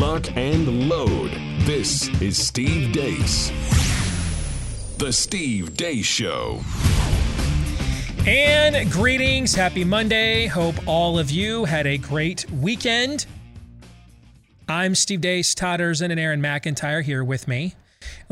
[0.00, 1.30] lock, and load.
[1.66, 3.50] This is Steve Deace.
[4.96, 6.62] The Steve Deace Show.
[8.26, 9.54] And greetings.
[9.54, 10.46] Happy Monday.
[10.46, 13.26] Hope all of you had a great weekend.
[14.70, 17.74] I'm Steve Deace, Todd Erzen, and Aaron McIntyre here with me.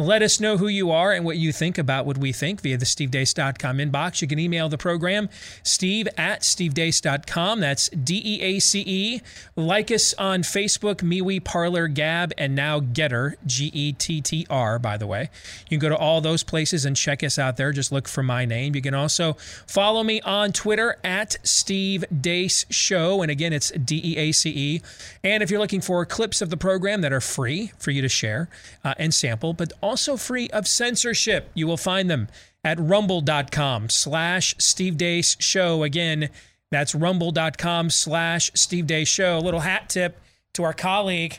[0.01, 2.79] Let us know who you are and what you think about what we think via
[2.79, 4.23] the stevedeace.com inbox.
[4.23, 5.29] You can email the program,
[5.65, 7.59] steve at stevedeace.com.
[7.59, 9.21] That's D E A C E.
[9.57, 14.79] Like us on Facebook, MeWe, Parler, Gab, and now Getter, G E T T R,
[14.79, 15.31] by the way.
[15.69, 17.73] You can go to all those places and check us out there.
[17.73, 18.77] Just look for my name.
[18.77, 19.33] You can also
[19.67, 23.21] follow me on Twitter at Steve Deace Show.
[23.21, 24.83] And again, it's D E A C E.
[25.25, 28.09] And if you're looking for clips of the program that are free for you to
[28.09, 28.49] share
[28.85, 31.51] uh, and sample, but also free of censorship.
[31.53, 32.29] You will find them
[32.65, 35.83] at rumble.com slash Steve Deace Show.
[35.83, 36.31] Again,
[36.71, 39.39] that's rumble.com slash Steve Deace Show.
[39.39, 40.19] A little hat tip
[40.55, 41.39] to our colleague,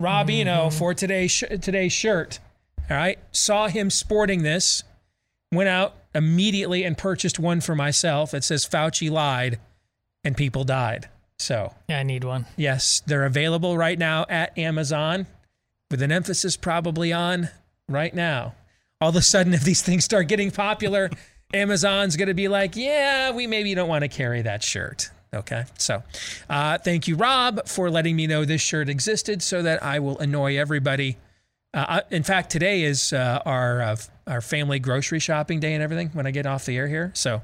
[0.00, 0.48] Rob mm-hmm.
[0.48, 2.40] Eno, for today's, sh- today's shirt.
[2.90, 3.18] All right.
[3.32, 4.82] Saw him sporting this,
[5.52, 8.32] went out immediately and purchased one for myself.
[8.32, 9.58] It says Fauci lied
[10.24, 11.08] and people died.
[11.38, 12.46] So, yeah, I need one.
[12.56, 15.26] Yes, they're available right now at Amazon
[15.90, 17.48] with an emphasis probably on
[17.88, 18.54] right now.
[19.00, 21.10] All of a sudden, if these things start getting popular,
[21.54, 25.10] Amazon's going to be like, yeah, we maybe don't want to carry that shirt.
[25.34, 25.64] Okay.
[25.78, 26.02] So
[26.48, 30.18] uh, thank you, Rob, for letting me know this shirt existed so that I will
[30.18, 31.16] annoy everybody.
[31.74, 36.08] Uh, in fact, today is uh, our uh, our family grocery shopping day and everything
[36.14, 37.12] when I get off the air here.
[37.14, 37.42] So,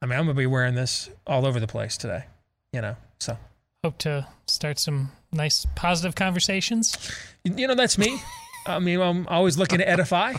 [0.00, 2.24] I mean, I'm going to be wearing this all over the place today,
[2.72, 2.96] you know.
[3.20, 3.36] So,
[3.84, 6.96] hope to start some nice positive conversations.
[7.44, 8.20] You know, that's me.
[8.66, 10.34] I mean, I'm always looking to edify.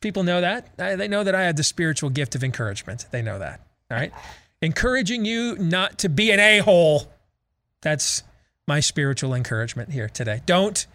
[0.00, 0.76] People know that.
[0.76, 3.06] They know that I have the spiritual gift of encouragement.
[3.10, 3.60] They know that.
[3.90, 4.12] All right.
[4.62, 7.12] Encouraging you not to be an a hole.
[7.82, 8.22] That's
[8.66, 10.40] my spiritual encouragement here today.
[10.46, 10.86] Don't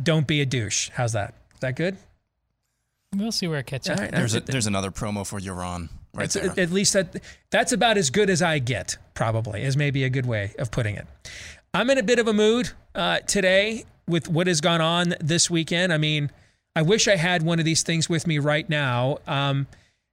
[0.00, 0.90] don't be a douche.
[0.90, 1.34] How's that?
[1.54, 1.96] Is that good?
[3.16, 3.98] We'll see where it catches.
[3.98, 6.52] Right, there's a, there's another promo for Yaron right there.
[6.56, 7.16] At least that
[7.50, 8.98] that's about as good as I get.
[9.14, 11.06] Probably is maybe a good way of putting it.
[11.74, 15.50] I'm in a bit of a mood uh, today with what has gone on this
[15.50, 15.92] weekend.
[15.92, 16.30] I mean,
[16.74, 19.18] I wish I had one of these things with me right now.
[19.26, 19.66] Um,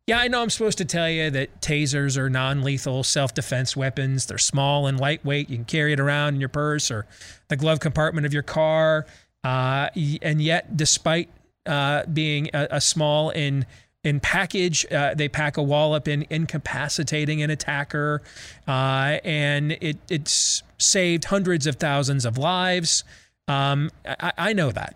[0.07, 3.75] yeah, I know I'm supposed to tell you that tasers are non lethal self defense
[3.75, 4.25] weapons.
[4.27, 5.49] They're small and lightweight.
[5.49, 7.07] You can carry it around in your purse or
[7.47, 9.07] the glove compartment of your car.
[9.43, 9.89] Uh,
[10.21, 11.29] and yet, despite
[11.65, 13.65] uh, being a, a, small in
[14.05, 18.21] in package, uh, they pack a wallop in incapacitating an attacker,
[18.67, 23.03] uh, and it, it's saved hundreds of thousands of lives.
[23.47, 24.95] Um, I, I know that.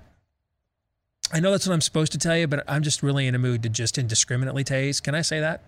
[1.34, 3.40] I know that's what I'm supposed to tell you, but I'm just really in a
[3.40, 5.02] mood to just indiscriminately tase.
[5.02, 5.64] Can I say that?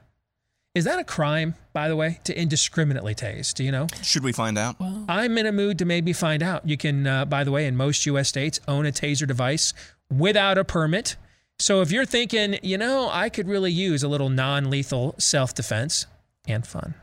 [0.76, 3.54] Is that a crime, by the way, to indiscriminately tase?
[3.56, 3.88] Do you know?
[4.04, 4.80] Should we find out?
[4.80, 6.68] Well, I'm in a mood to maybe find out.
[6.68, 8.30] You can, uh, by the way, in most U.S.
[8.30, 9.74] states, own a taser device
[10.10, 11.16] without a permit.
[11.62, 15.54] So if you're thinking, you know, I could really use a little non lethal self
[15.54, 16.08] defense
[16.48, 16.96] and fun,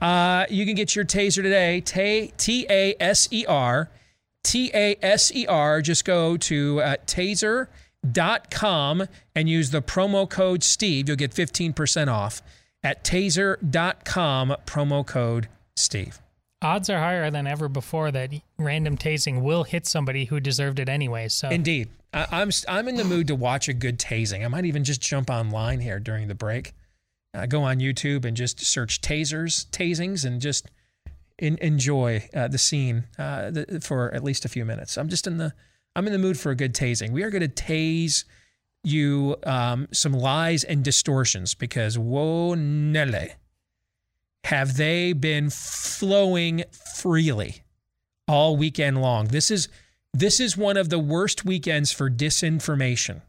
[0.00, 1.80] uh, you can get your taser today.
[1.80, 3.88] T A S E R.
[4.42, 5.80] T A S E R.
[5.80, 9.04] Just go to uh, taser.com
[9.36, 11.06] and use the promo code Steve.
[11.06, 12.42] You'll get 15% off
[12.82, 16.20] at taser.com, promo code Steve.
[16.60, 20.88] Odds are higher than ever before that random tasing will hit somebody who deserved it
[20.88, 21.28] anyway.
[21.28, 24.44] So indeed, I'm I'm in the mood to watch a good tasing.
[24.44, 26.72] I might even just jump online here during the break
[27.34, 30.70] uh, go on YouTube and just search tasers, tasings, and just
[31.38, 34.96] in, enjoy uh, the scene uh, the, for at least a few minutes.
[34.96, 35.52] I'm just in the
[35.96, 37.10] I'm in the mood for a good tasing.
[37.10, 38.24] We are going to tase
[38.84, 43.30] you um, some lies and distortions because whoa nele,
[44.48, 46.64] have they been flowing
[46.94, 47.62] freely
[48.26, 49.28] all weekend long?
[49.28, 49.68] This is
[50.12, 53.22] this is one of the worst weekends for disinformation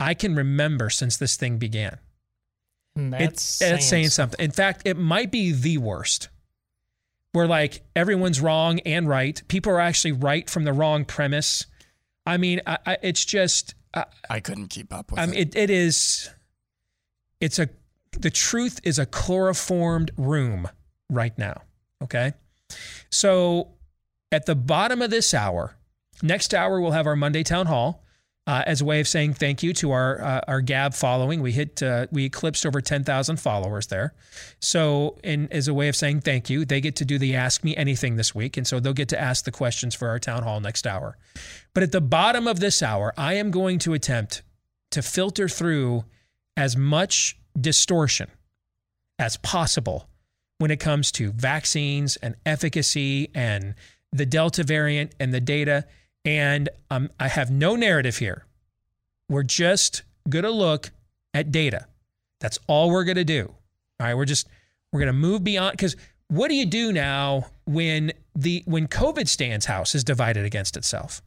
[0.00, 1.98] I can remember since this thing began.
[2.94, 4.44] Hmm, that's, it's, saying, it's saying something.
[4.44, 6.28] In fact, it might be the worst.
[7.32, 9.40] Where like everyone's wrong and right.
[9.48, 11.66] People are actually right from the wrong premise.
[12.24, 13.74] I mean, I, I, it's just.
[13.94, 15.30] I, I couldn't keep up with I it.
[15.30, 15.56] Mean, it.
[15.56, 16.30] It is.
[17.40, 17.68] It's a.
[18.20, 20.68] The truth is a chloroformed room
[21.10, 21.62] right now.
[22.02, 22.32] Okay.
[23.10, 23.70] So
[24.30, 25.76] at the bottom of this hour,
[26.22, 28.04] next hour, we'll have our Monday town hall
[28.48, 31.42] uh, as a way of saying thank you to our uh, our Gab following.
[31.42, 34.14] We hit uh, we eclipsed over ten thousand followers there.
[34.58, 37.62] So, in as a way of saying thank you, they get to do the Ask
[37.62, 40.44] Me Anything this week, and so they'll get to ask the questions for our town
[40.44, 41.18] hall next hour.
[41.74, 44.42] But at the bottom of this hour, I am going to attempt
[44.92, 46.04] to filter through
[46.56, 48.30] as much distortion
[49.18, 50.08] as possible
[50.58, 53.74] when it comes to vaccines and efficacy and
[54.12, 55.84] the Delta variant and the data.
[56.24, 58.44] And um, I have no narrative here.
[59.28, 60.90] We're just going to look
[61.34, 61.86] at data.
[62.40, 63.54] That's all we're going to do.
[64.00, 64.14] All right.
[64.14, 64.48] We're just,
[64.92, 65.96] we're going to move beyond because
[66.28, 71.22] what do you do now when the when COVID Stan's house is divided against itself?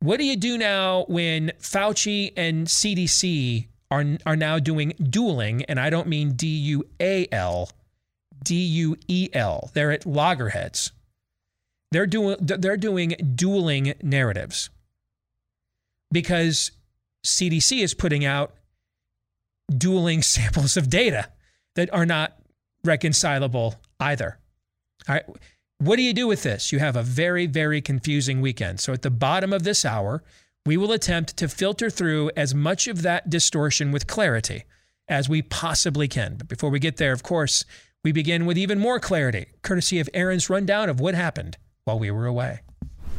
[0.00, 5.80] What do you do now when Fauci and CDC are are now doing dueling, and
[5.80, 7.70] I don't mean D U A L,
[8.42, 9.70] D U E L.
[9.74, 10.92] They're at loggerheads.
[11.90, 14.70] They're doing they're doing dueling narratives
[16.12, 16.70] because
[17.24, 18.54] CDC is putting out
[19.76, 21.28] dueling samples of data
[21.74, 22.38] that are not
[22.84, 24.38] reconcilable either.
[25.08, 25.24] All right.
[25.78, 26.72] What do you do with this?
[26.72, 28.80] You have a very, very confusing weekend.
[28.80, 30.24] So at the bottom of this hour,
[30.68, 34.64] we will attempt to filter through as much of that distortion with clarity
[35.08, 36.36] as we possibly can.
[36.36, 37.64] But before we get there, of course,
[38.04, 42.10] we begin with even more clarity, courtesy of Aaron's rundown of what happened while we
[42.10, 42.60] were away.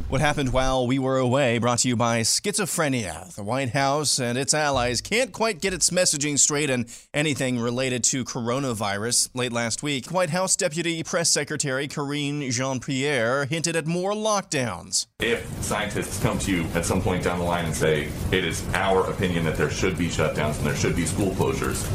[0.10, 3.36] What happened while we were away brought to you by schizophrenia.
[3.36, 8.04] The White House and its allies can't quite get its messaging straight on anything related
[8.06, 9.30] to coronavirus.
[9.36, 15.06] Late last week, White House Deputy Press Secretary Karine Jean Pierre hinted at more lockdowns.
[15.20, 18.68] If scientists come to you at some point down the line and say, it is
[18.74, 21.88] our opinion that there should be shutdowns and there should be school closures,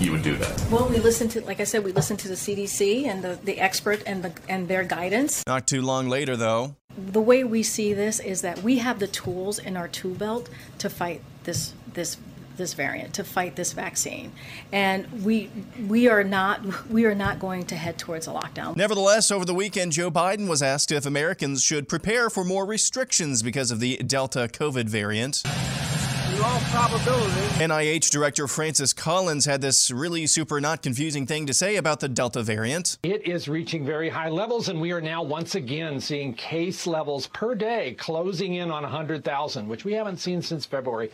[0.00, 0.66] you would do that?
[0.70, 3.58] Well, we listen to, like I said, we listen to the CDC and the, the
[3.58, 5.42] expert and the and their guidance.
[5.46, 6.76] Not too long later, though.
[6.96, 10.48] The way we see this is that we have the tools in our tool belt
[10.78, 12.18] to fight this this
[12.56, 14.32] this variant to fight this vaccine.
[14.72, 15.50] And we
[15.88, 18.76] we are not we are not going to head towards a lockdown.
[18.76, 23.42] Nevertheless over the weekend joe biden was asked if americans should prepare for more restrictions
[23.42, 25.42] because of the delta covid variant
[26.42, 27.32] all probability.
[27.58, 32.08] NIH Director Francis Collins had this really super not confusing thing to say about the
[32.08, 32.98] Delta variant.
[33.02, 37.26] It is reaching very high levels, and we are now once again seeing case levels
[37.28, 41.10] per day closing in on 100,000, which we haven't seen since February.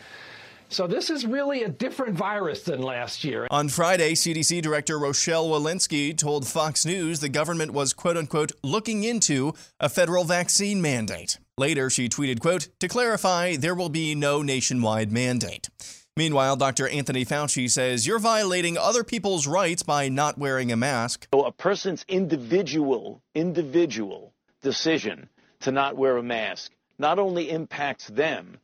[0.73, 3.49] So this is really a different virus than last year.
[3.51, 9.03] On Friday, CDC Director Rochelle Walensky told Fox News the government was quote unquote looking
[9.03, 11.39] into a federal vaccine mandate.
[11.59, 15.69] Later, she tweeted, quote, to clarify, there will be no nationwide mandate.
[16.17, 16.87] Meanwhile, Dr.
[16.87, 21.27] Anthony Fauci says you're violating other people's rights by not wearing a mask.
[21.35, 25.31] So a person's individual, individual decision
[25.61, 26.71] to not wear a mask
[27.01, 28.59] not only impacts them,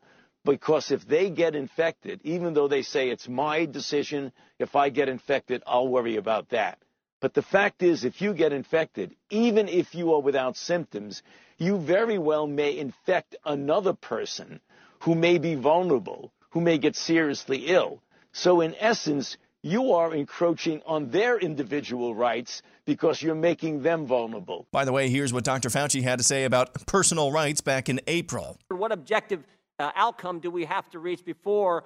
[0.47, 5.11] because if they get infected, even though they say it's my decision, if I get
[5.11, 6.79] infected, I'll worry about that.
[7.21, 11.23] But the fact is, if you get infected, even if you are without symptoms,
[11.59, 14.61] you very well may infect another person
[15.01, 18.03] who may be vulnerable, who may get seriously ill.
[18.33, 24.69] So in essence, you are encroaching on their individual rights because you're making them vulnerable.
[24.71, 25.71] By the way, here's what Dr.
[25.71, 28.59] Fauci had to say about personal rights back in April.
[28.69, 29.43] What objective
[29.79, 31.85] uh, outcome do we have to reach before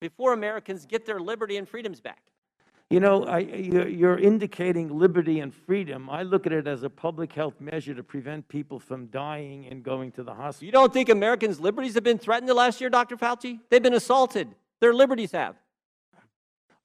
[0.00, 2.22] before Americans get their liberty and freedoms back?
[2.90, 6.10] You know, I, you're indicating liberty and freedom.
[6.10, 9.82] I look at it as a public health measure to prevent people from dying and
[9.82, 10.66] going to the hospital.
[10.66, 13.16] You don't think Americans' liberties have been threatened the last year, Dr.
[13.16, 13.58] Fauci?
[13.70, 14.54] They've been assaulted.
[14.80, 15.56] Their liberties have.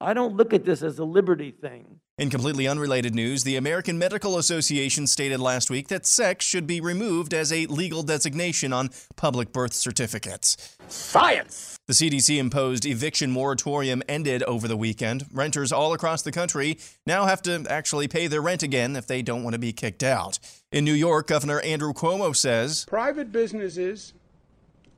[0.00, 2.00] I don't look at this as a liberty thing.
[2.20, 6.78] In completely unrelated news, the American Medical Association stated last week that sex should be
[6.78, 10.76] removed as a legal designation on public birth certificates.
[10.88, 11.78] Science!
[11.86, 15.24] The CDC imposed eviction moratorium ended over the weekend.
[15.32, 19.22] Renters all across the country now have to actually pay their rent again if they
[19.22, 20.38] don't want to be kicked out.
[20.70, 24.12] In New York, Governor Andrew Cuomo says Private businesses,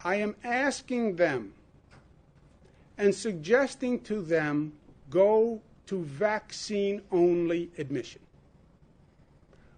[0.02, 1.54] I am asking them
[2.98, 4.72] and suggesting to them
[5.08, 8.20] go to vaccine only admission.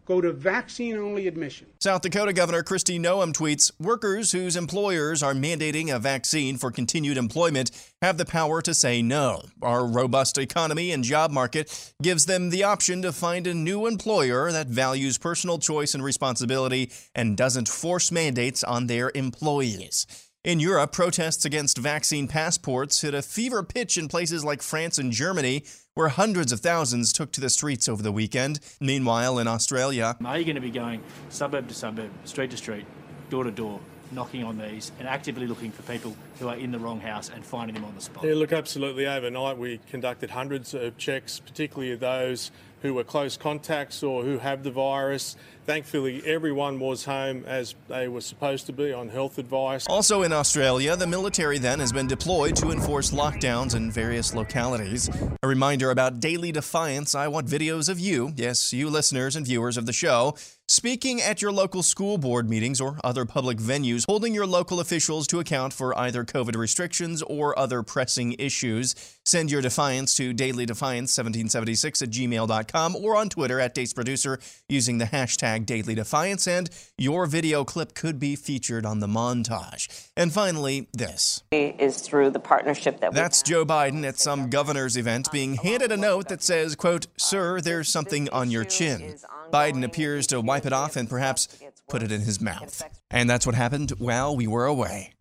[0.07, 1.67] Go to vaccine only admission.
[1.81, 7.17] South Dakota Governor Kristi Noem tweets Workers whose employers are mandating a vaccine for continued
[7.17, 7.71] employment
[8.03, 9.43] have the power to say no.
[9.63, 14.53] Our robust economy and job market gives them the option to find a new employer
[14.53, 20.07] that values personal choice and responsibility and doesn't force mandates on their employees.
[20.45, 25.11] In Europe, protests against vaccine passports hit a fever pitch in places like France and
[25.11, 28.61] Germany, where hundreds of thousands took to the streets over the weekend.
[28.79, 32.85] Meanwhile, in Australia, are you going to be going suburb to suburb, street to street,
[33.31, 33.81] door to door,
[34.13, 37.43] knocking on these and actively looking for people who are in the wrong house and
[37.43, 38.25] finding them on the spot?
[38.25, 39.07] Yeah, look, absolutely.
[39.07, 42.51] Overnight, we conducted hundreds of checks, particularly of those
[42.85, 45.37] who were close contacts or who have the virus.
[45.65, 49.87] Thankfully, everyone was home as they were supposed to be on health advice.
[49.89, 55.09] Also in Australia, the military then has been deployed to enforce lockdowns in various localities.
[55.43, 59.79] A reminder about Daily Defiance I want videos of you, yes, you listeners and viewers
[59.79, 60.35] of the show,
[60.69, 65.27] speaking at your local school board meetings or other public venues, holding your local officials
[65.27, 68.95] to account for either COVID restrictions or other pressing issues.
[69.25, 75.67] Send your defiance to dailydefiance1776 at gmail.com or on Twitter at DeaceProducer using the hashtag
[75.67, 80.11] Daily Defiance, and your video clip could be featured on the montage.
[80.17, 85.31] And finally, this is through the partnership that That's Joe Biden at some governor's event
[85.33, 89.17] being handed a note that says, quote, Sir, there's something on your chin.
[89.53, 91.49] Biden appears to wipe it off and perhaps
[91.89, 92.83] put it in his mouth.
[93.11, 95.15] And that's what happened while we were away.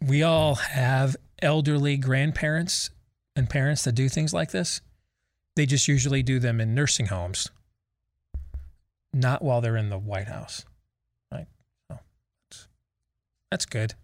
[0.00, 2.90] We all have elderly grandparents
[3.36, 4.80] and parents that do things like this.
[5.54, 7.48] They just usually do them in nursing homes,
[9.12, 10.64] not while they're in the White House.
[11.30, 11.46] Right?
[11.88, 12.68] That's,
[13.52, 13.94] that's good.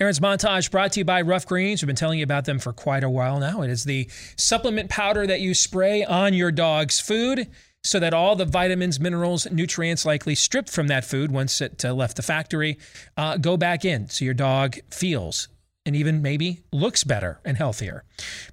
[0.00, 1.82] Aaron's montage brought to you by Ruff Greens.
[1.82, 3.62] We've been telling you about them for quite a while now.
[3.62, 7.48] It is the supplement powder that you spray on your dog's food
[7.82, 11.94] so that all the vitamins, minerals, nutrients likely stripped from that food once it uh,
[11.94, 12.78] left the factory
[13.16, 15.48] uh, go back in so your dog feels
[15.86, 18.02] and even maybe looks better and healthier.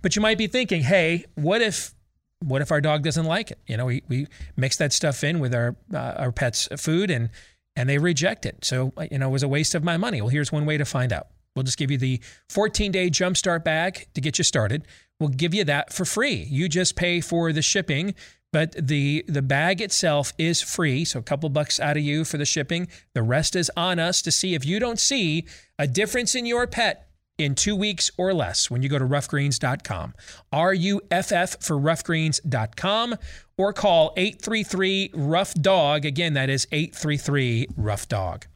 [0.01, 1.93] But you might be thinking, hey, what if
[2.39, 3.59] what if our dog doesn't like it?
[3.67, 4.27] You know, we, we
[4.57, 7.29] mix that stuff in with our uh, our pet's food and
[7.75, 8.63] and they reject it.
[8.63, 10.21] So, uh, you know, it was a waste of my money.
[10.21, 11.27] Well, here's one way to find out.
[11.55, 14.85] We'll just give you the 14 day jumpstart bag to get you started.
[15.19, 16.47] We'll give you that for free.
[16.49, 18.15] You just pay for the shipping,
[18.51, 21.05] but the the bag itself is free.
[21.05, 22.87] So a couple bucks out of you for the shipping.
[23.13, 25.45] The rest is on us to see if you don't see
[25.77, 27.07] a difference in your pet
[27.43, 30.13] in two weeks or less when you go to ruffgreens.com.
[30.51, 33.15] R U F F for ruffgreens.com
[33.57, 36.05] or call 833 Ruff Dog.
[36.05, 38.47] Again, that is 833 Ruff Dog.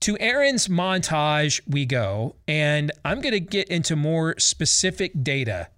[0.00, 5.68] To Aaron's montage, we go, and I'm going to get into more specific data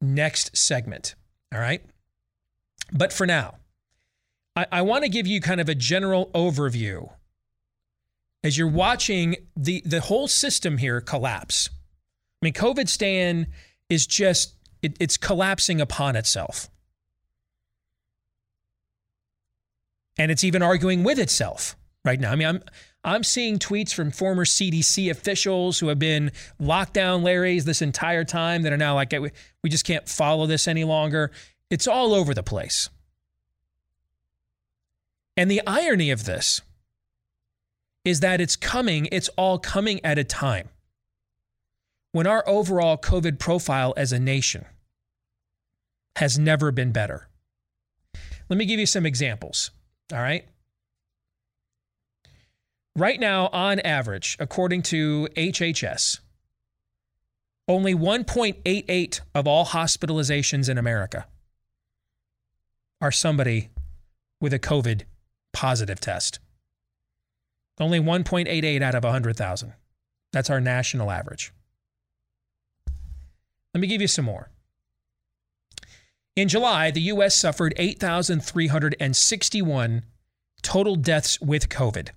[0.00, 1.14] next segment.
[1.52, 1.84] All right.
[2.92, 3.56] But for now,
[4.56, 7.10] I, I want to give you kind of a general overview
[8.44, 11.70] as you're watching the the whole system here collapse.
[12.42, 13.48] I mean, COVID Stan
[13.88, 16.68] is just it, it's collapsing upon itself.
[20.16, 21.74] And it's even arguing with itself
[22.04, 22.30] right now.
[22.30, 22.62] I mean, I'm
[23.02, 28.62] I'm seeing tweets from former CDC officials who have been lockdown Larrys this entire time
[28.62, 29.12] that are now like,
[29.62, 31.30] we just can't follow this any longer.
[31.70, 32.88] It's all over the place.
[35.36, 36.62] And the irony of this
[38.04, 40.68] is that it's coming, it's all coming at a time
[42.12, 44.66] when our overall COVID profile as a nation
[46.16, 47.28] has never been better.
[48.48, 49.70] Let me give you some examples.
[50.12, 50.46] All right.
[52.96, 56.20] Right now, on average, according to HHS,
[57.66, 61.26] only 1.88 of all hospitalizations in America
[63.00, 63.70] are somebody
[64.40, 65.02] with a COVID
[65.52, 66.38] positive test.
[67.78, 69.72] Only 1.88 out of 100,000.
[70.32, 71.52] That's our national average.
[73.72, 74.50] Let me give you some more.
[76.36, 77.36] In July, the U.S.
[77.36, 80.02] suffered 8,361
[80.62, 82.08] total deaths with COVID.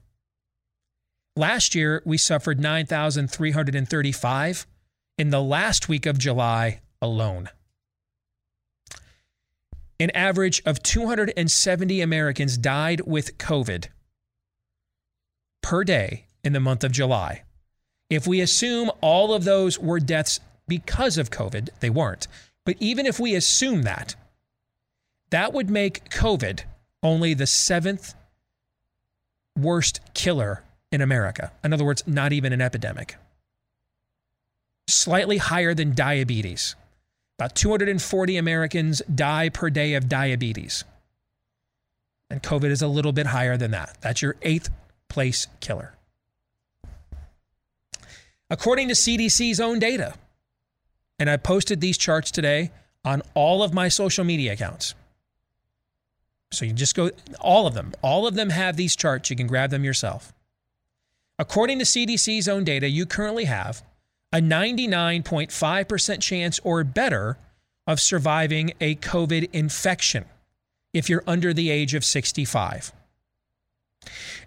[1.35, 4.65] Last year, we suffered 9,335
[5.19, 7.49] in the last week of July alone.
[9.99, 13.89] An average of 270 Americans died with COVID
[15.61, 17.43] per day in the month of July.
[18.09, 22.27] If we assume all of those were deaths because of COVID, they weren't.
[22.65, 24.15] But even if we assume that,
[25.29, 26.61] that would make COVID
[27.03, 28.13] only the seventh
[29.57, 31.51] worst killer in America.
[31.63, 33.15] In other words, not even an epidemic.
[34.87, 36.75] Slightly higher than diabetes.
[37.39, 40.85] About 240 Americans die per day of diabetes.
[42.29, 43.97] And COVID is a little bit higher than that.
[44.01, 44.69] That's your eighth
[45.09, 45.93] place killer.
[48.49, 50.13] According to CDC's own data,
[51.19, 52.71] and I posted these charts today
[53.03, 54.95] on all of my social media accounts.
[56.51, 57.11] So you just go,
[57.41, 59.29] all of them, all of them have these charts.
[59.29, 60.33] You can grab them yourself.
[61.39, 63.83] According to CDC's own data, you currently have
[64.31, 67.37] a 99.5% chance or better
[67.85, 70.25] of surviving a COVID infection
[70.93, 72.91] if you're under the age of 65.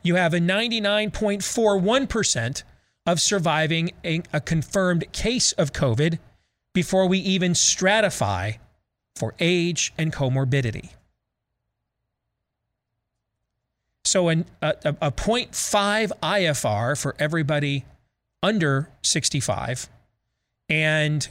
[0.02, 2.62] You have a 99.41%
[3.06, 6.18] of surviving a, a confirmed case of COVID
[6.72, 8.58] before we even stratify
[9.16, 10.90] for age and comorbidity.
[14.04, 17.84] So an, a, a 0.5 IFR for everybody
[18.42, 19.88] under 65
[20.68, 21.28] and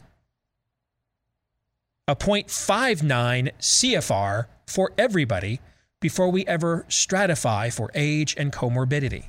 [2.07, 5.59] a 0.59 CFR for everybody
[5.99, 9.25] before we ever stratify for age and comorbidity.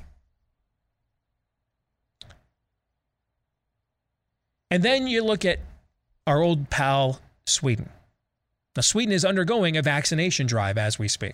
[4.69, 5.59] And then you look at
[6.25, 7.89] our old pal Sweden.
[8.75, 11.33] Now, Sweden is undergoing a vaccination drive as we speak.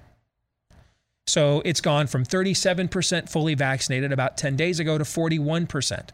[1.28, 6.10] So it's gone from 37% fully vaccinated about 10 days ago to 41%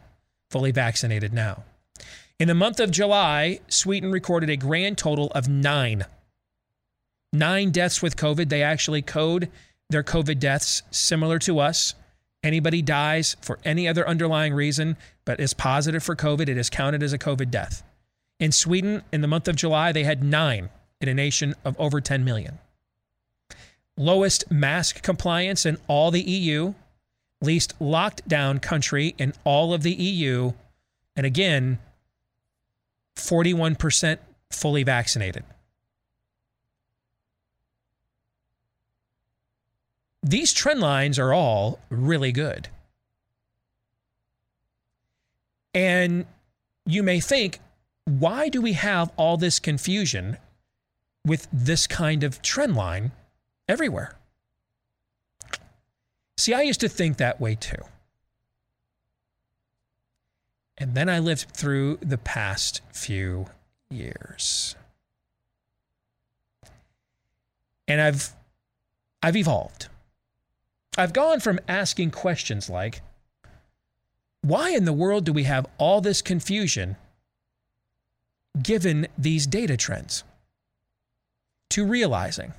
[0.50, 1.62] fully vaccinated now.
[2.38, 6.04] In the month of July, Sweden recorded a grand total of nine.
[7.34, 8.48] Nine deaths with COVID.
[8.48, 9.50] They actually code
[9.90, 11.94] their COVID deaths similar to us.
[12.44, 17.02] Anybody dies for any other underlying reason but is positive for COVID, it is counted
[17.02, 17.82] as a COVID death.
[18.38, 20.68] In Sweden, in the month of July, they had nine
[21.00, 22.58] in a nation of over 10 million.
[23.96, 26.74] Lowest mask compliance in all the EU,
[27.40, 30.52] least locked down country in all of the EU,
[31.16, 31.78] and again,
[33.16, 34.18] 41%
[34.50, 35.44] fully vaccinated.
[40.24, 42.68] These trend lines are all really good.
[45.74, 46.24] And
[46.86, 47.60] you may think,
[48.06, 50.38] why do we have all this confusion
[51.26, 53.12] with this kind of trend line
[53.68, 54.16] everywhere?
[56.38, 57.82] See, I used to think that way too.
[60.78, 63.46] And then I lived through the past few
[63.90, 64.74] years.
[67.86, 68.32] And I've
[69.22, 69.88] I've evolved.
[70.96, 73.02] I've gone from asking questions like
[74.42, 76.96] why in the world do we have all this confusion
[78.62, 80.22] given these data trends?
[81.70, 82.52] To realizing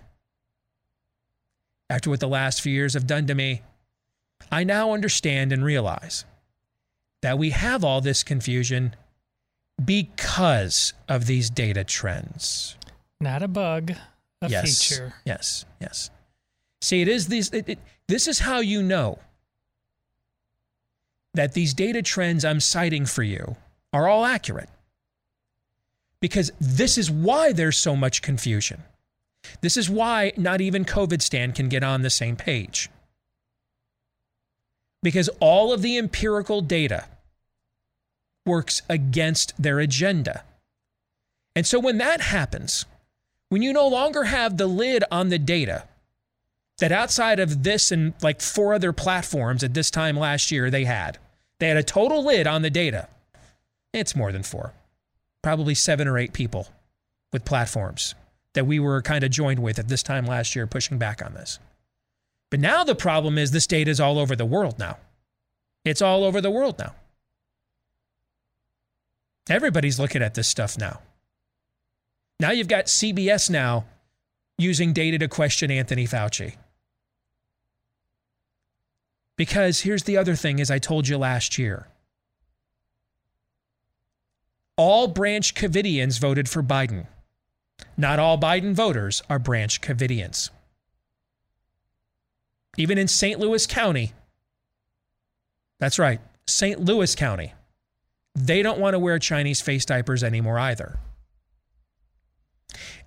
[1.89, 3.62] after what the last few years have done to me,
[4.51, 6.25] I now understand and realize
[7.22, 8.96] that we have all this confusion
[9.84, 12.76] because of these data trends.
[13.21, 13.93] Not a bug,
[14.41, 14.84] a yes.
[14.84, 15.13] feature.
[15.24, 16.10] Yes, yes.
[16.82, 17.50] See, it is these.
[17.52, 19.20] It, it, this is how you know
[21.34, 23.56] that these data trends I'm citing for you
[23.94, 24.70] are all accurate.
[26.22, 28.84] Because this is why there's so much confusion.
[29.62, 32.89] This is why not even COVID Stan can get on the same page.
[35.04, 37.06] Because all of the empirical data
[38.46, 40.44] works against their agenda.
[41.56, 42.86] And so when that happens,
[43.50, 45.84] when you no longer have the lid on the data,
[46.80, 50.86] that outside of this and like four other platforms at this time last year they
[50.86, 51.18] had,
[51.60, 53.08] they had a total lid on the data.
[53.94, 54.74] It's more than four,
[55.42, 56.68] probably seven or eight people
[57.32, 58.16] with platforms
[58.54, 61.34] that we were kind of joined with at this time last year pushing back on
[61.34, 61.60] this.
[62.52, 64.98] But now the problem is this data is all over the world now.
[65.84, 66.96] It's all over the world now.
[69.50, 71.02] Everybody's looking at this stuff now.
[72.40, 73.86] Now you've got CBS now
[74.58, 76.56] using data to question Anthony Fauci.
[79.38, 81.88] Because here's the other thing, as I told you last year
[84.78, 87.08] all Branch Covidians voted for Biden.
[87.98, 90.50] Not all Biden voters are Branch Covidians.
[92.78, 93.39] Even in St.
[93.39, 94.13] Louis County,
[95.80, 96.80] that's right, St.
[96.80, 97.54] Louis County,
[98.36, 101.00] they don't want to wear Chinese face diapers anymore either.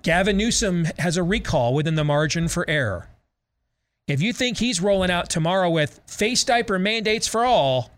[0.02, 3.10] Gavin Newsom has a recall within the margin for error.
[4.08, 7.90] If you think he's rolling out tomorrow with face diaper mandates for all,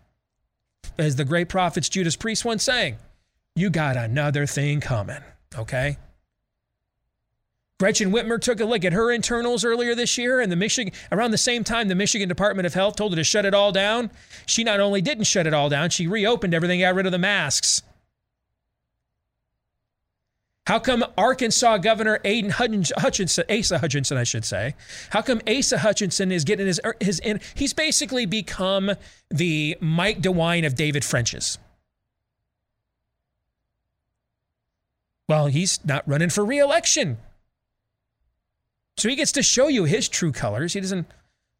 [0.99, 2.97] as the great prophets Judas Priest once sang,
[3.55, 5.21] you got another thing coming,
[5.57, 5.97] okay?
[7.79, 11.31] Gretchen Whitmer took a look at her internals earlier this year, and the Michigan around
[11.31, 14.11] the same time the Michigan Department of Health told her to shut it all down.
[14.45, 17.17] She not only didn't shut it all down, she reopened everything, got rid of the
[17.17, 17.81] masks.
[20.67, 24.75] How come Arkansas Governor Aiden Hutchinson, Asa Hutchinson, I should say,
[25.09, 27.39] how come Asa Hutchinson is getting his er, his in?
[27.55, 28.91] He's basically become
[29.29, 31.57] the Mike DeWine of David French's.
[35.27, 37.17] Well, he's not running for reelection.
[38.97, 40.73] So he gets to show you his true colors.
[40.73, 41.07] He doesn't,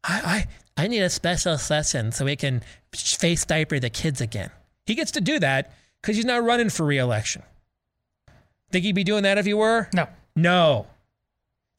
[0.04, 2.62] I, I, I need a special session so we can
[2.94, 4.50] face diaper the kids again.
[4.86, 7.42] He gets to do that because he's not running for reelection.
[8.72, 9.88] Think he'd be doing that if he were?
[9.92, 10.08] No.
[10.34, 10.86] No.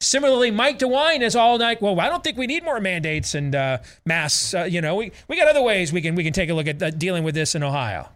[0.00, 3.54] Similarly, Mike DeWine is all like, well, I don't think we need more mandates and
[3.54, 4.54] uh, masks.
[4.54, 6.66] Uh, you know, we, we got other ways we can we can take a look
[6.66, 8.08] at uh, dealing with this in Ohio.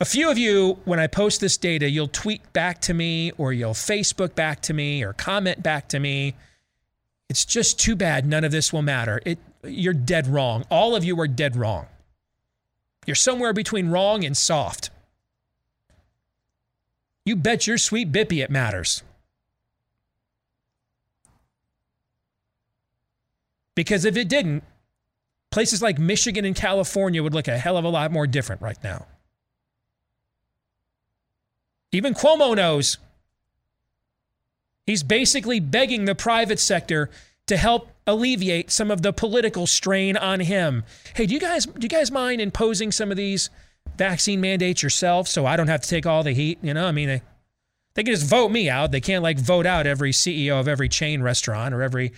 [0.00, 3.52] A few of you, when I post this data, you'll tweet back to me or
[3.52, 6.34] you'll Facebook back to me or comment back to me.
[7.28, 9.20] It's just too bad none of this will matter.
[9.24, 10.64] It, you're dead wrong.
[10.70, 11.86] All of you are dead wrong.
[13.06, 14.90] You're somewhere between wrong and soft.
[17.24, 19.02] You bet your sweet bippy it matters.
[23.74, 24.64] Because if it didn't,
[25.50, 28.82] places like Michigan and California would look a hell of a lot more different right
[28.82, 29.06] now.
[31.92, 32.98] Even Cuomo knows.
[34.86, 37.10] He's basically begging the private sector
[37.46, 40.84] to help alleviate some of the political strain on him.
[41.14, 43.50] Hey, do you guys do you guys mind imposing some of these
[43.96, 46.58] vaccine mandates yourself so I don't have to take all the heat?
[46.62, 47.22] You know, I mean, they,
[47.94, 48.90] they can just vote me out.
[48.90, 52.12] They can't like vote out every CEO of every chain restaurant or every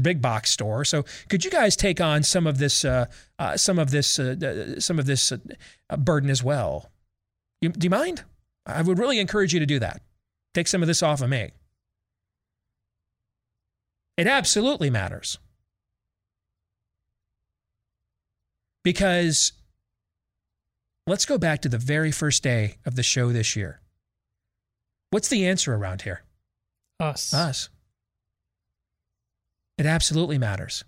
[0.00, 0.84] big box store.
[0.84, 3.06] So could you guys take on some of this uh,
[3.38, 6.90] uh, some of this uh, some of this uh, burden as well?
[7.60, 8.22] You, do you mind?
[8.64, 10.02] I would really encourage you to do that.
[10.54, 11.50] Take some of this off of me.
[14.16, 15.38] It absolutely matters.
[18.84, 19.52] Because
[21.08, 23.80] let's go back to the very first day of the show this year.
[25.10, 26.22] What's the answer around here?
[27.00, 27.32] Us.
[27.32, 27.68] Us.
[29.78, 30.84] It absolutely matters.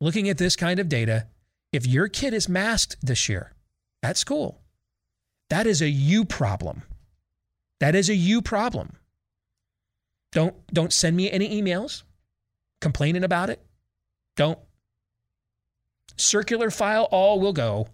[0.00, 1.26] Looking at this kind of data,
[1.72, 3.52] if your kid is masked this year
[4.02, 4.60] at school,
[5.48, 6.82] that is a you problem.
[7.80, 8.96] That is a you problem.
[10.32, 12.02] Don't don't send me any emails
[12.80, 13.64] complaining about it.
[14.36, 14.58] Don't.
[16.16, 17.88] Circular file all will go.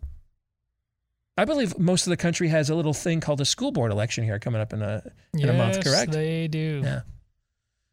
[1.37, 4.25] I believe most of the country has a little thing called a school board election
[4.25, 5.03] here coming up in a
[5.33, 6.11] in yes, a month, correct?
[6.11, 6.81] They do.
[6.83, 7.03] Yeah.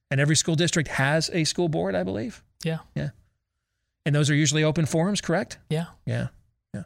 [0.09, 2.43] And every school district has a school board, I believe.
[2.63, 2.79] Yeah.
[2.95, 3.09] Yeah.
[4.05, 5.59] And those are usually open forums, correct?
[5.69, 5.85] Yeah.
[6.05, 6.27] Yeah.
[6.73, 6.83] Yeah.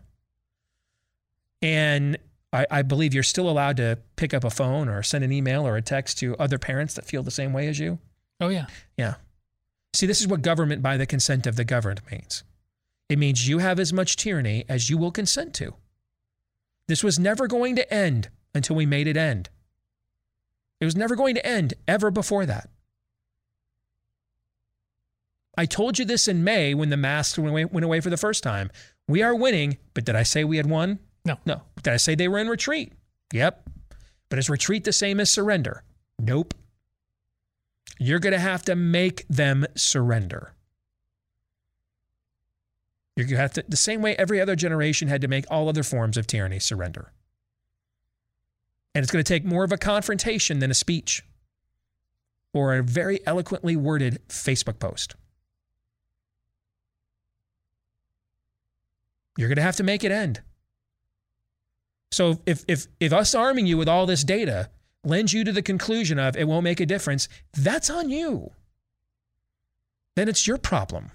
[1.62, 2.18] And
[2.52, 5.68] I, I, believe you're still allowed to pick up a phone or send an email
[5.68, 8.00] or a text to other parents that feel the same way as you.
[8.40, 8.66] Oh, yeah.
[8.98, 9.16] Yeah.
[9.94, 12.44] See, this is what government by the consent of the governed means.
[13.10, 15.74] It means you have as much tyranny as you will consent to.
[16.88, 19.50] This was never going to end until we made it end.
[20.80, 22.70] It was never going to end ever before that.
[25.58, 28.18] I told you this in May when the masks went away, went away for the
[28.18, 28.72] first time.
[29.08, 31.00] We are winning, but did I say we had won?
[31.26, 31.38] No.
[31.46, 31.64] No.
[31.84, 32.94] Did I say they were in retreat?
[33.34, 33.70] Yep.
[34.30, 35.84] But is retreat the same as surrender?
[36.18, 36.54] Nope.
[37.98, 40.54] You're going to have to make them surrender.
[43.20, 46.16] To have to, the same way every other generation had to make all other forms
[46.16, 47.12] of tyranny surrender.
[48.96, 51.24] And it's going to take more of a confrontation than a speech
[52.54, 55.16] or a very eloquently worded Facebook post.
[59.38, 60.42] You're going to have to make it end.
[62.12, 64.70] So if if if us arming you with all this data
[65.04, 68.52] lends you to the conclusion of it won't make a difference, that's on you.
[70.16, 71.12] Then it's your problem.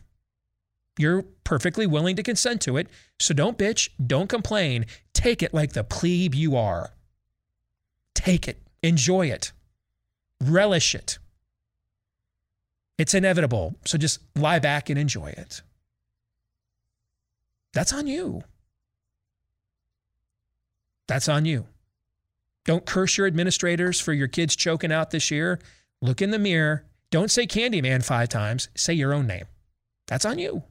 [0.99, 4.87] You're perfectly willing to consent to it, so don't bitch, don't complain.
[5.13, 6.91] Take it like the plebe you are.
[8.15, 9.53] Take it, enjoy it,
[10.41, 11.19] relish it.
[12.97, 15.63] It's inevitable, so just lie back and enjoy it.
[17.73, 18.43] That's on you.
[21.09, 21.67] That's on you.
[22.65, 25.59] Don't curse your administrators for your kids choking out this year.
[26.01, 26.87] Look in the mirror.
[27.11, 28.69] Don't say Candyman five times.
[28.77, 29.45] Say your own name.
[30.07, 30.63] That's on you.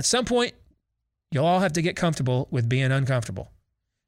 [0.00, 0.54] At some point,
[1.30, 3.52] you'll all have to get comfortable with being uncomfortable.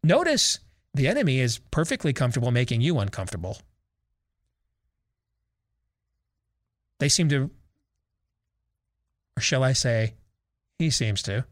[0.03, 0.59] Notice
[0.95, 3.59] the enemy is perfectly comfortable making you uncomfortable.
[6.99, 7.51] They seem to,
[9.37, 10.15] or shall I say,
[10.79, 11.45] he seems to,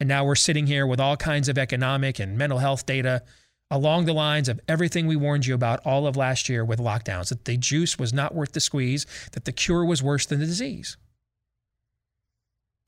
[0.00, 3.22] And now we're sitting here with all kinds of economic and mental health data
[3.70, 7.28] along the lines of everything we warned you about all of last year with lockdowns
[7.28, 10.46] that the juice was not worth the squeeze, that the cure was worse than the
[10.46, 10.96] disease.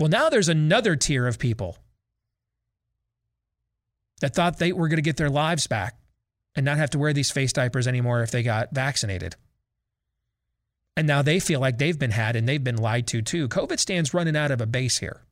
[0.01, 1.79] Well, now there's another tier of people
[4.21, 5.97] that thought they were going to get their lives back
[6.57, 9.37] and not have to wear these face diapers anymore if they got vaccinated.
[10.97, 13.49] And now they feel like they've been had and they've been lied to too.
[13.49, 15.23] COVID Stan's running out of a base here.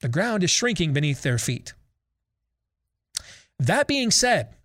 [0.00, 1.74] The ground is shrinking beneath their feet.
[3.58, 4.56] That being said,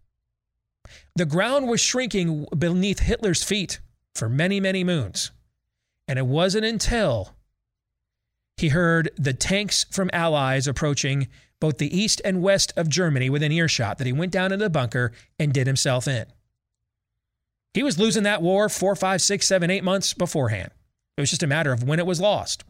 [1.15, 3.79] the ground was shrinking beneath Hitler's feet
[4.15, 5.31] for many, many moons.
[6.07, 7.35] And it wasn't until
[8.57, 11.27] he heard the tanks from Allies approaching
[11.59, 14.69] both the east and west of Germany within earshot that he went down into the
[14.69, 16.25] bunker and did himself in.
[17.73, 20.71] He was losing that war four, five, six, seven, eight months beforehand.
[21.15, 22.63] It was just a matter of when it was lost.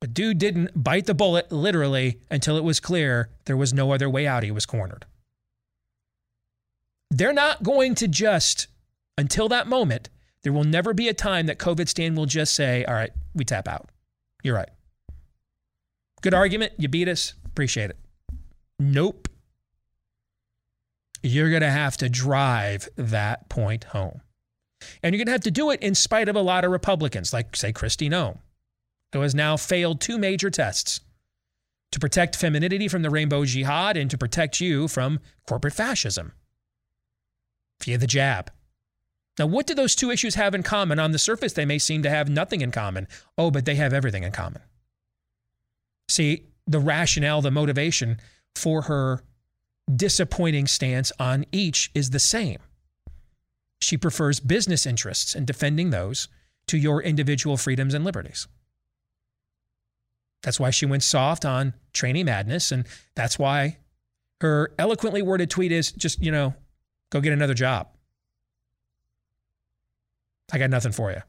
[0.00, 4.10] But dude didn't bite the bullet literally until it was clear there was no other
[4.10, 4.42] way out.
[4.42, 5.06] He was cornered.
[7.10, 8.66] They're not going to just,
[9.16, 10.10] until that moment,
[10.44, 13.44] there will never be a time that COVID Stan will just say, all right, we
[13.44, 13.88] tap out.
[14.42, 14.68] You're right.
[16.20, 16.74] Good argument.
[16.78, 17.34] You beat us.
[17.46, 17.98] Appreciate it.
[18.78, 19.28] Nope.
[21.22, 24.20] You're going to have to drive that point home.
[25.02, 27.32] And you're going to have to do it in spite of a lot of Republicans,
[27.32, 28.38] like, say, Kristi Noem,
[29.14, 31.00] who has now failed two major tests
[31.90, 36.32] to protect femininity from the rainbow jihad and to protect you from corporate fascism
[37.82, 38.50] via the jab.
[39.38, 40.98] Now, what do those two issues have in common?
[40.98, 43.08] On the surface, they may seem to have nothing in common.
[43.36, 44.62] Oh, but they have everything in common.
[46.08, 48.18] See, the rationale, the motivation
[48.54, 49.24] for her
[49.94, 52.58] disappointing stance on each is the same.
[53.80, 56.28] She prefers business interests and defending those
[56.68, 58.46] to your individual freedoms and liberties.
[60.42, 62.70] That's why she went soft on trainee madness.
[62.70, 63.78] And that's why
[64.40, 66.54] her eloquently worded tweet is just, you know,
[67.10, 67.88] go get another job.
[70.54, 71.20] I got nothing for you.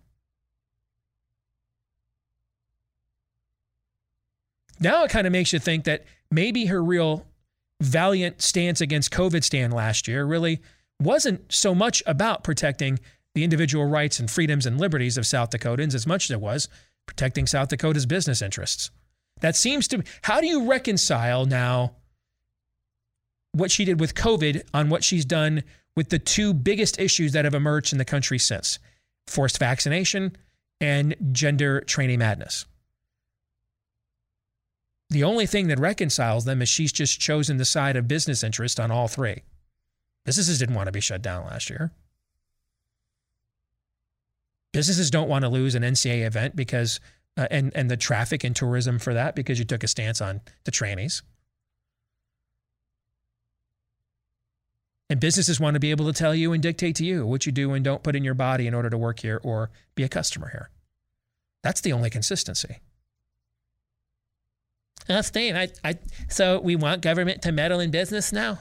[4.79, 7.25] Now it kind of makes you think that maybe her real
[7.81, 10.61] valiant stance against COVID Stan last year really
[10.99, 12.99] wasn't so much about protecting
[13.33, 16.69] the individual rights and freedoms and liberties of South Dakotans as much as it was
[17.07, 18.91] protecting South Dakota's business interests.
[19.41, 21.95] That seems to how do you reconcile now
[23.53, 25.63] what she did with COVID on what she's done
[25.95, 28.77] with the two biggest issues that have emerged in the country since
[29.27, 30.35] forced vaccination
[30.79, 32.65] and gender trainee madness?
[35.09, 38.79] The only thing that reconciles them is she's just chosen the side of business interest
[38.79, 39.43] on all three.
[40.25, 41.91] Businesses didn't want to be shut down last year.
[44.73, 46.99] Businesses don't want to lose an NCAA event because,
[47.37, 50.41] uh, and, and the traffic and tourism for that because you took a stance on
[50.65, 51.21] the trannies.
[55.09, 57.51] And businesses want to be able to tell you and dictate to you what you
[57.51, 60.09] do and don't put in your body in order to work here or be a
[60.09, 60.69] customer here.
[61.61, 62.79] That's the only consistency.
[65.07, 68.59] Uh, Steve, I, I, so we want government to meddle in business now?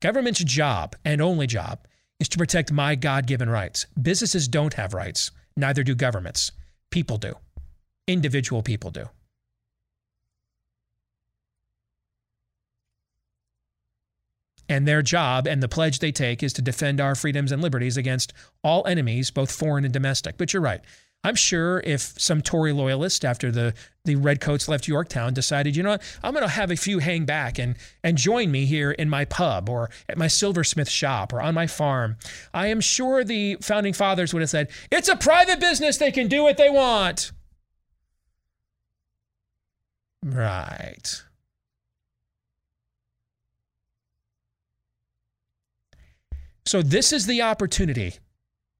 [0.00, 1.86] Government's job and only job
[2.18, 3.86] is to protect my God given rights.
[4.00, 6.50] Businesses don't have rights, neither do governments.
[6.90, 7.34] People do,
[8.08, 9.08] individual people do.
[14.68, 17.96] And their job and the pledge they take is to defend our freedoms and liberties
[17.96, 20.36] against all enemies, both foreign and domestic.
[20.36, 20.80] But you're right.
[21.24, 23.74] I'm sure if some Tory loyalist after the,
[24.04, 27.24] the Redcoats left Yorktown decided, you know what, I'm going to have a few hang
[27.24, 31.40] back and, and join me here in my pub or at my silversmith shop or
[31.40, 32.16] on my farm,
[32.54, 35.96] I am sure the founding fathers would have said, it's a private business.
[35.96, 37.32] They can do what they want.
[40.24, 41.24] Right.
[46.66, 48.14] So, this is the opportunity.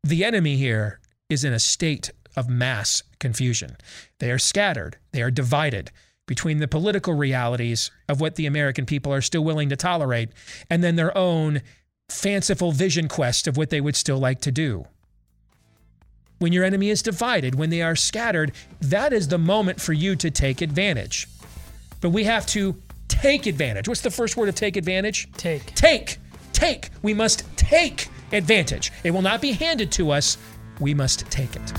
[0.03, 3.77] The enemy here is in a state of mass confusion.
[4.18, 5.92] They are scattered, they are divided
[6.27, 10.31] between the political realities of what the American people are still willing to tolerate
[10.68, 11.62] and then their own
[12.09, 14.87] fanciful vision quest of what they would still like to do.
[16.38, 20.16] When your enemy is divided, when they are scattered, that is the moment for you
[20.16, 21.29] to take advantage.
[22.01, 23.88] But we have to take advantage.
[23.88, 25.31] What's the first word of take advantage?
[25.35, 25.75] Take.
[25.75, 26.18] Take.
[26.57, 26.88] Take.
[27.03, 28.90] We must take advantage.
[29.05, 30.38] It will not be handed to us.
[30.81, 31.73] We must take it.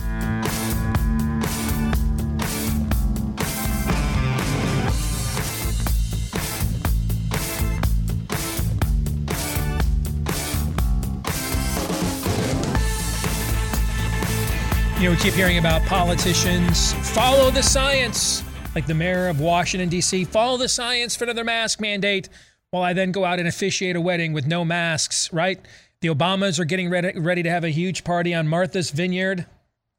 [15.00, 18.44] You know, we keep hearing about politicians follow the science,
[18.76, 22.30] like the mayor of Washington, D.C., follow the science for another mask mandate,
[22.71, 25.60] while I then go out and officiate a wedding with no masks, right?
[26.01, 29.45] The Obamas are getting ready, ready to have a huge party on Martha's Vineyard,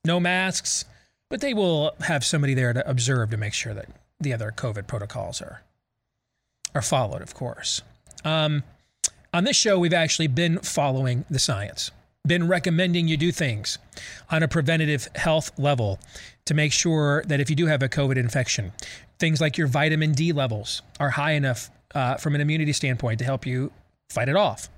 [0.04, 0.84] no masks,
[1.30, 3.88] but they will have somebody there to observe to make sure that
[4.20, 5.62] the other COVID protocols are,
[6.74, 7.82] are followed, of course.
[8.24, 8.62] Um,
[9.32, 11.90] on this show, we've actually been following the science
[12.28, 13.78] been recommending you do things
[14.30, 15.98] on a preventative health level
[16.44, 18.72] to make sure that if you do have a COVID infection,
[19.18, 23.24] things like your vitamin D levels are high enough uh, from an immunity standpoint to
[23.24, 23.72] help you
[24.10, 24.68] fight it off.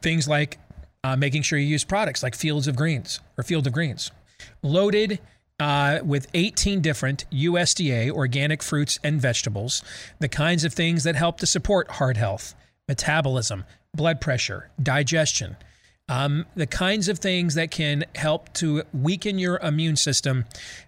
[0.00, 0.58] Things like
[1.04, 4.10] uh, making sure you use products like Fields of Greens or Field of Greens,
[4.62, 5.20] loaded
[5.60, 9.82] uh, with 18 different USDA organic fruits and vegetables,
[10.18, 12.54] the kinds of things that help to support heart health,
[12.88, 15.56] metabolism, blood pressure, digestion
[16.08, 20.44] um, the kinds of things that can help to weaken your immune system.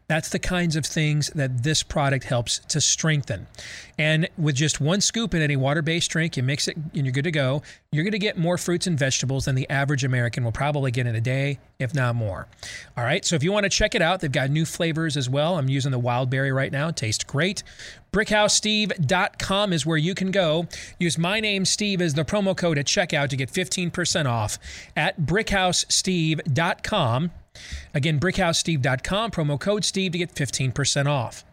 [0.06, 3.46] That's the kinds of things that this product helps to strengthen.
[3.96, 7.12] And with just one scoop in any water based drink, you mix it and you're
[7.12, 7.62] good to go.
[7.90, 11.06] You're going to get more fruits and vegetables than the average American will probably get
[11.06, 12.48] in a day, if not more.
[12.96, 13.24] All right.
[13.24, 15.56] So if you want to check it out, they've got new flavors as well.
[15.56, 16.88] I'm using the wild berry right now.
[16.88, 17.62] It tastes great.
[18.12, 20.68] BrickHouseSteve.com is where you can go.
[20.98, 24.58] Use my name, Steve, as the promo code at checkout to get 15% off
[24.96, 27.30] at BrickHouseSteve.com.
[27.92, 31.44] Again, BrickHouseSteve.com, promo code Steve to get 15% off.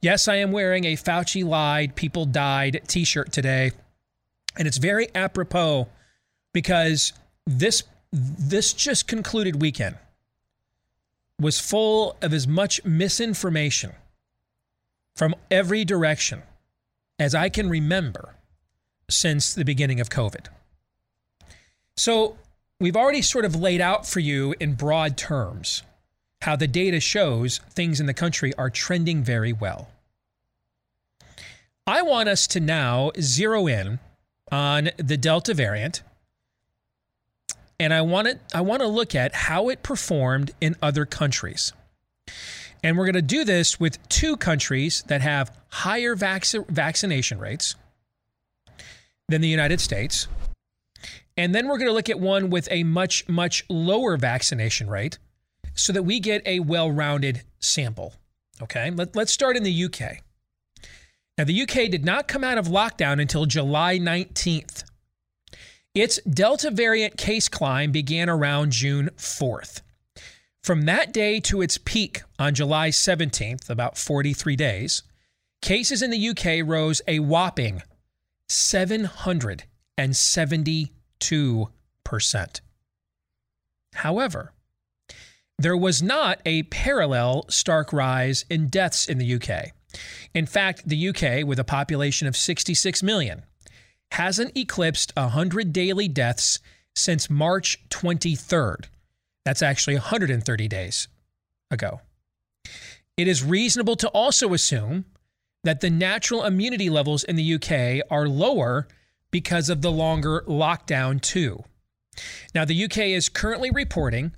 [0.00, 3.72] Yes, I am wearing a Fauci lied, people died t shirt today.
[4.56, 5.88] And it's very apropos
[6.52, 7.12] because
[7.46, 9.96] this this just concluded weekend
[11.40, 13.92] was full of as much misinformation
[15.16, 16.42] from every direction
[17.18, 18.34] as I can remember
[19.08, 20.46] since the beginning of COVID.
[21.96, 22.38] So,
[22.82, 25.84] we've already sort of laid out for you in broad terms
[26.42, 29.88] how the data shows things in the country are trending very well.
[31.86, 34.00] I want us to now zero in
[34.50, 36.02] on the Delta variant
[37.78, 41.72] and I want to I want to look at how it performed in other countries.
[42.82, 47.76] And we're going to do this with two countries that have higher vac- vaccination rates
[49.28, 50.26] than the United States.
[51.36, 55.18] And then we're going to look at one with a much, much lower vaccination rate
[55.74, 58.14] so that we get a well rounded sample.
[58.60, 60.18] Okay, Let, us start in the UK.
[61.38, 64.84] Now, the UK did not come out of lockdown until July 19th.
[65.94, 69.80] Its Delta variant case climb began around June 4th.
[70.62, 75.02] From that day to its peak on July 17th, about 43 days,
[75.60, 77.82] cases in the UK rose a whopping
[81.22, 82.60] 772%.
[83.94, 84.52] However,
[85.58, 89.72] there was not a parallel stark rise in deaths in the UK.
[90.34, 93.42] In fact, the UK, with a population of 66 million,
[94.12, 96.58] hasn't eclipsed 100 daily deaths
[96.94, 98.86] since March 23rd
[99.44, 101.08] that's actually 130 days
[101.70, 102.00] ago.
[103.16, 105.04] It is reasonable to also assume
[105.64, 108.88] that the natural immunity levels in the UK are lower
[109.32, 111.64] because of the longer lockdown, too.
[112.54, 114.36] Now, the UK is currently reporting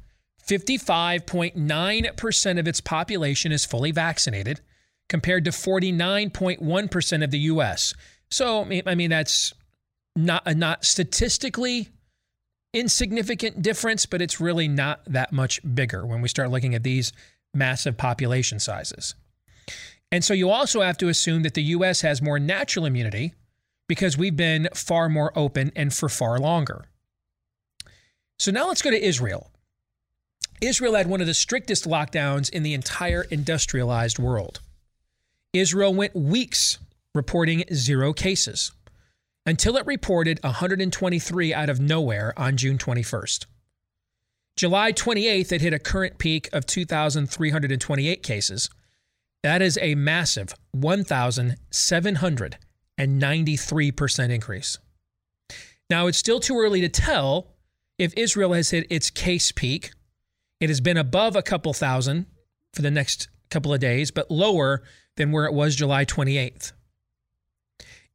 [0.48, 4.62] 55.9% of its population is fully vaccinated,
[5.08, 7.94] compared to 49.1% of the US.
[8.30, 9.52] So, I mean, that's
[10.16, 11.88] not, not statistically
[12.72, 17.12] insignificant difference, but it's really not that much bigger when we start looking at these
[17.52, 19.14] massive population sizes.
[20.10, 23.34] And so you also have to assume that the US has more natural immunity
[23.88, 26.86] because we've been far more open and for far longer.
[28.38, 29.50] So now let's go to Israel.
[30.60, 34.60] Israel had one of the strictest lockdowns in the entire industrialized world.
[35.52, 36.78] Israel went weeks
[37.14, 38.72] reporting zero cases
[39.46, 43.46] until it reported 123 out of nowhere on June 21st.
[44.56, 48.70] July 28th, it hit a current peak of 2,328 cases.
[49.42, 50.54] That is a massive
[52.98, 54.78] 1,793% increase.
[55.90, 57.48] Now, it's still too early to tell
[57.98, 59.92] if Israel has hit its case peak.
[60.60, 62.26] It has been above a couple thousand
[62.72, 64.82] for the next couple of days, but lower
[65.16, 66.72] than where it was July 28th.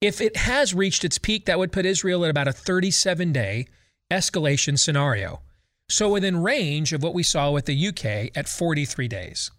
[0.01, 3.67] If it has reached its peak, that would put Israel at about a 37 day
[4.09, 5.41] escalation scenario.
[5.89, 9.51] So within range of what we saw with the UK at 43 days.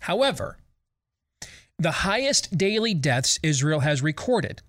[0.00, 0.58] However,
[1.78, 4.62] the highest daily deaths Israel has recorded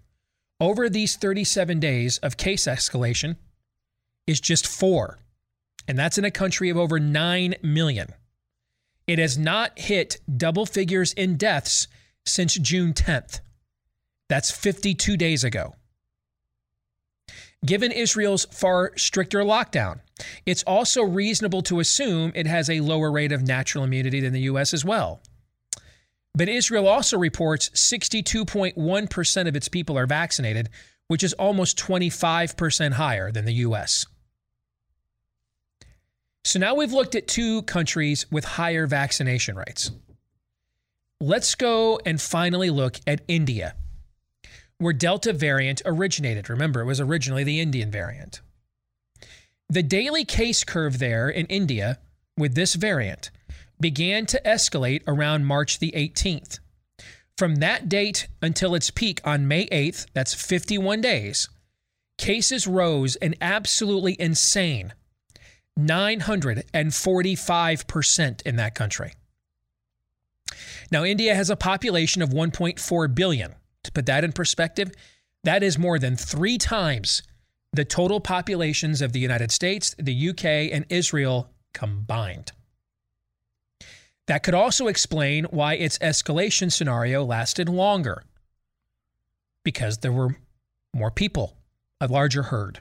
[0.60, 3.36] over these 37 days of case escalation
[4.26, 5.20] is just four.
[5.88, 8.14] And that's in a country of over 9 million.
[9.08, 11.88] It has not hit double figures in deaths
[12.26, 13.42] since June 10th.
[14.30, 15.76] That's 52 days ago.
[17.64, 20.00] Given Israel's far stricter lockdown,
[20.46, 24.42] it's also reasonable to assume it has a lower rate of natural immunity than the
[24.42, 24.74] U.S.
[24.74, 25.22] as well.
[26.36, 30.70] But Israel also reports 62.1% of its people are vaccinated,
[31.08, 34.06] which is almost 25% higher than the U.S.
[36.44, 39.92] So now we've looked at two countries with higher vaccination rates.
[41.22, 43.76] Let's go and finally look at India,
[44.78, 46.50] where Delta variant originated.
[46.50, 48.42] Remember, it was originally the Indian variant.
[49.70, 52.00] The daily case curve there in India
[52.38, 53.32] with this variant
[53.80, 56.60] began to escalate around March the 18th.
[57.38, 61.50] From that date until its peak on May 8th, that's 51 days,
[62.18, 64.94] cases rose an absolutely insane
[65.78, 69.12] 945% in that country.
[70.92, 73.56] Now, India has a population of 1.4 billion.
[73.84, 74.92] To put that in perspective,
[75.44, 77.22] that is more than three times
[77.74, 82.54] the total populations of the United States, the UK, and Israel combined.
[84.28, 88.24] That could also explain why its escalation scenario lasted longer
[89.64, 90.38] because there were
[90.94, 91.58] more people,
[92.00, 92.80] a larger herd.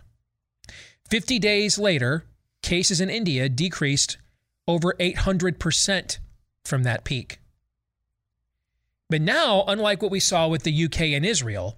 [1.11, 2.25] 50 days later,
[2.63, 4.19] cases in India decreased
[4.69, 6.19] over 800%
[6.65, 7.41] from that peak.
[9.11, 11.77] But now, unlike what we saw with the UK and Israel,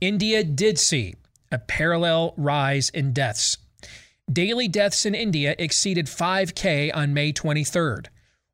[0.00, 1.14] India did see
[1.50, 3.56] a parallel rise in deaths.
[4.30, 8.06] Daily deaths in India exceeded 5K on May 23rd,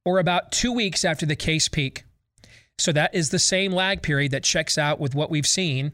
[0.04, 2.04] or about two weeks after the case peak.
[2.78, 5.92] So that is the same lag period that checks out with what we've seen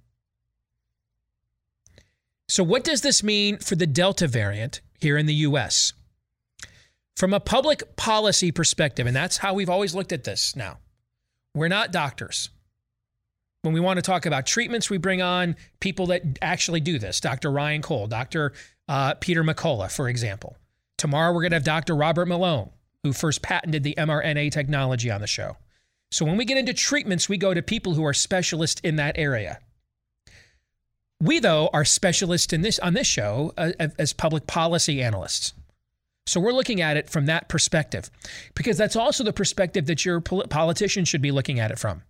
[2.48, 5.92] So, what does this mean for the Delta variant here in the US?
[7.16, 10.78] From a public policy perspective, and that's how we've always looked at this now,
[11.54, 12.50] we're not doctors.
[13.62, 17.18] When we want to talk about treatments, we bring on people that actually do this
[17.18, 17.50] Dr.
[17.50, 18.52] Ryan Cole, Dr.
[18.88, 20.56] Uh, Peter McCullough, for example.
[20.98, 21.96] Tomorrow, we're going to have Dr.
[21.96, 22.70] Robert Malone,
[23.02, 25.56] who first patented the mRNA technology on the show.
[26.10, 29.18] So when we get into treatments, we go to people who are specialists in that
[29.18, 29.58] area.
[31.20, 35.54] We, though, are specialists in this on this show uh, as public policy analysts.
[36.26, 38.10] So we're looking at it from that perspective,
[38.54, 42.02] because that's also the perspective that your politician should be looking at it from.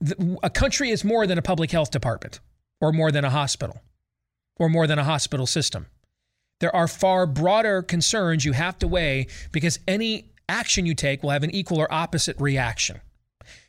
[0.00, 2.40] The, a country is more than a public health department,
[2.80, 3.80] or more than a hospital,
[4.56, 5.86] or more than a hospital system.
[6.60, 11.30] There are far broader concerns you have to weigh because any action you take will
[11.30, 13.00] have an equal or opposite reaction.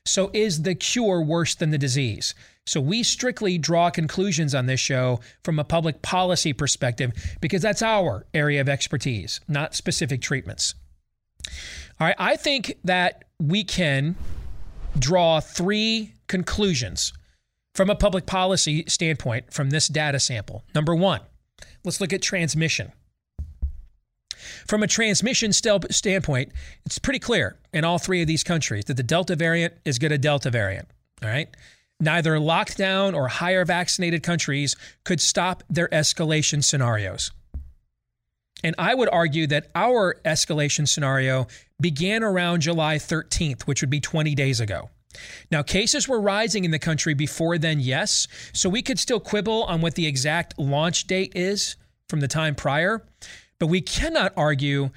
[0.05, 2.33] So, is the cure worse than the disease?
[2.65, 7.81] So, we strictly draw conclusions on this show from a public policy perspective because that's
[7.81, 10.75] our area of expertise, not specific treatments.
[11.99, 14.15] All right, I think that we can
[14.97, 17.13] draw three conclusions
[17.73, 20.63] from a public policy standpoint from this data sample.
[20.75, 21.21] Number one,
[21.83, 22.91] let's look at transmission.
[24.67, 26.51] From a transmission standpoint,
[26.85, 30.11] it's pretty clear in all three of these countries that the Delta variant is going
[30.11, 30.87] to Delta variant.
[31.23, 31.49] All right.
[31.99, 37.31] Neither lockdown or higher vaccinated countries could stop their escalation scenarios.
[38.63, 41.47] And I would argue that our escalation scenario
[41.79, 44.89] began around July 13th, which would be 20 days ago.
[45.51, 48.27] Now, cases were rising in the country before then, yes.
[48.53, 51.75] So we could still quibble on what the exact launch date is
[52.07, 53.05] from the time prior.
[53.59, 54.89] But we cannot argue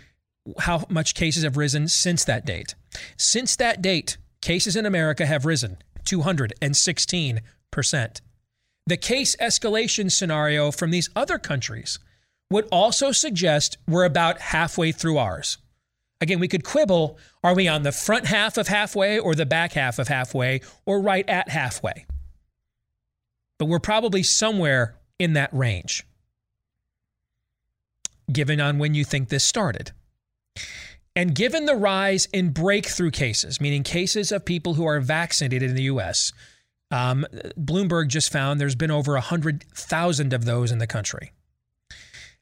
[0.61, 2.75] how much cases have risen since that date.
[3.17, 8.21] Since that date, cases in America have risen 216%.
[8.87, 11.99] The case escalation scenario from these other countries
[12.51, 15.57] would also suggest we're about halfway through ours.
[16.25, 19.75] Again, we could quibble are we on the front half of halfway or the back
[19.75, 22.07] half of halfway or right at halfway?
[23.59, 26.03] But we're probably somewhere in that range,
[28.33, 29.93] given on when you think this started.
[31.15, 35.77] And given the rise in breakthrough cases, meaning cases of people who are vaccinated in
[35.77, 36.33] the US,
[36.91, 37.27] um,
[37.59, 41.33] Bloomberg just found there's been over 100,000 of those in the country.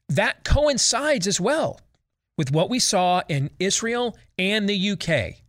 [0.07, 1.81] That coincides as well
[2.37, 5.41] with what we saw in Israel and the UK,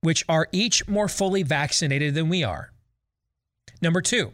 [0.00, 2.72] which are each more fully vaccinated than we are.
[3.82, 4.32] Number two,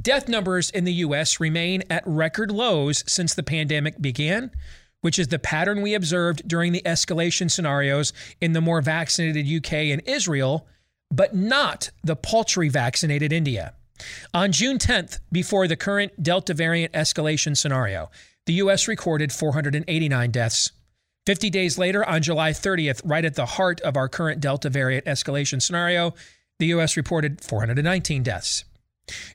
[0.00, 4.50] death numbers in the US remain at record lows since the pandemic began,
[5.00, 9.72] which is the pattern we observed during the escalation scenarios in the more vaccinated UK
[9.74, 10.66] and Israel,
[11.10, 13.74] but not the paltry vaccinated India.
[14.34, 18.10] On June 10th, before the current Delta variant escalation scenario,
[18.46, 20.72] the US recorded 489 deaths.
[21.28, 25.04] 50 days later, on July 30th, right at the heart of our current Delta variant
[25.04, 26.14] escalation scenario,
[26.58, 28.64] the US reported 419 deaths.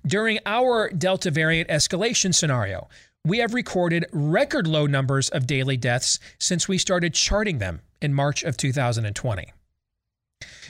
[0.04, 2.90] During our Delta variant escalation scenario,
[3.24, 8.12] we have recorded record low numbers of daily deaths since we started charting them in
[8.12, 9.54] March of 2020.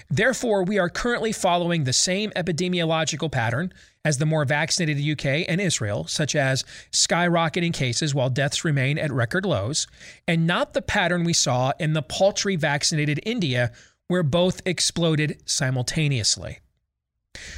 [0.10, 3.72] Therefore, we are currently following the same epidemiological pattern
[4.06, 9.12] as the more vaccinated UK and Israel, such as skyrocketing cases while deaths remain at
[9.12, 9.88] record lows,
[10.28, 13.72] and not the pattern we saw in the paltry vaccinated India,
[14.08, 16.60] where both exploded simultaneously.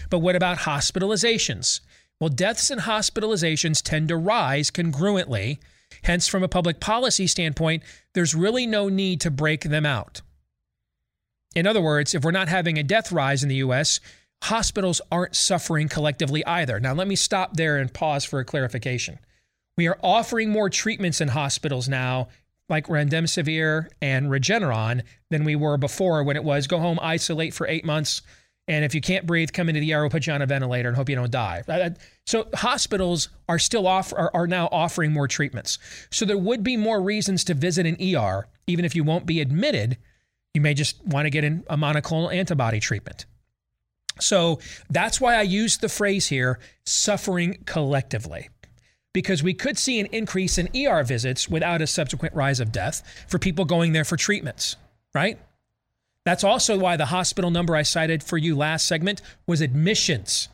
[0.10, 1.82] But what about hospitalizations?
[2.20, 5.58] Well, deaths and hospitalizations tend to rise congruently.
[6.04, 7.84] Hence, from a public policy standpoint,
[8.14, 10.22] there's really no need to break them out.
[11.56, 14.00] In other words, if we're not having a death rise in the US,
[14.44, 16.80] hospitals aren't suffering collectively either.
[16.80, 19.20] Now, let me stop there and pause for a clarification.
[19.78, 22.30] We are offering more treatments in hospitals now,
[22.70, 27.68] like remdesivir and Regeneron, than we were before when it was go home, isolate for
[27.68, 28.22] eight months,
[28.68, 30.98] and if you can't breathe, come into the ER, put you on a ventilator and
[30.98, 31.64] hope you don't die.
[32.26, 35.78] So hospitals are still off are, are now offering more treatments.
[36.12, 39.40] So there would be more reasons to visit an ER, even if you won't be
[39.40, 39.98] admitted.
[40.56, 43.26] You may just want to get in a monoclonal antibody treatment.
[44.20, 44.60] So
[44.90, 48.50] that's why I use the phrase here suffering collectively,
[49.14, 53.04] because we could see an increase in ER visits without a subsequent rise of death
[53.28, 54.78] for people going there for treatments,
[55.14, 55.40] right?
[56.26, 60.50] That's also why the hospital number I cited for you last segment was admissions,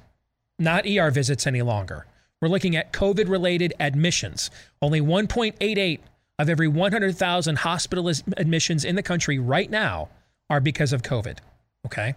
[0.59, 2.05] not ER visits any longer.
[2.41, 4.49] We're looking at COVID related admissions.
[4.81, 5.99] Only 1.88
[6.39, 10.09] of every 100,000 hospital admissions in the country right now
[10.49, 11.37] are because of COVID.
[11.85, 12.15] Okay.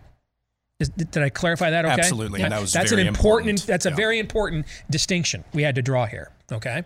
[0.81, 1.85] Is, did I clarify that?
[1.85, 1.95] Okay.
[1.95, 2.41] Absolutely.
[2.41, 2.49] Yeah.
[2.49, 3.67] That was that's an important, important.
[3.67, 3.97] That's a yeah.
[3.97, 6.31] very important distinction we had to draw here.
[6.51, 6.83] Okay.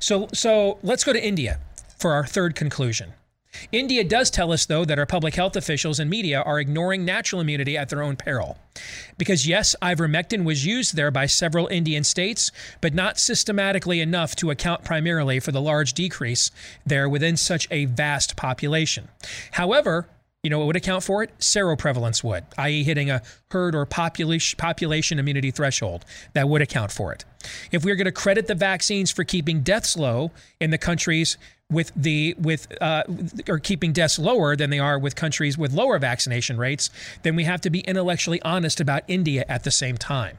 [0.00, 1.60] So so let's go to India
[1.98, 3.12] for our third conclusion.
[3.72, 7.40] India does tell us, though, that our public health officials and media are ignoring natural
[7.40, 8.58] immunity at their own peril.
[9.18, 14.50] Because, yes, ivermectin was used there by several Indian states, but not systematically enough to
[14.50, 16.50] account primarily for the large decrease
[16.84, 19.08] there within such a vast population.
[19.52, 20.08] However,
[20.46, 21.36] you know what would account for it?
[21.40, 23.20] Seroprevalence would, i.e., hitting a
[23.50, 26.04] herd or population, population immunity threshold.
[26.34, 27.24] That would account for it.
[27.72, 30.30] If we're going to credit the vaccines for keeping deaths low
[30.60, 31.36] in the countries
[31.68, 33.02] with the with uh,
[33.48, 36.90] or keeping deaths lower than they are with countries with lower vaccination rates,
[37.24, 40.38] then we have to be intellectually honest about India at the same time.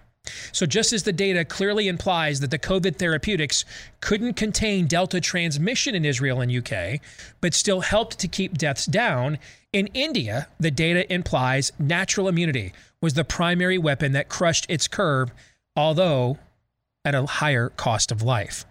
[0.52, 3.66] So, just as the data clearly implies that the COVID therapeutics
[4.02, 7.00] couldn't contain Delta transmission in Israel and UK,
[7.42, 9.40] but still helped to keep deaths down,
[9.74, 15.32] in India, the data implies natural immunity was the primary weapon that crushed its curve,
[15.76, 16.38] although
[17.06, 18.66] at a higher cost of life.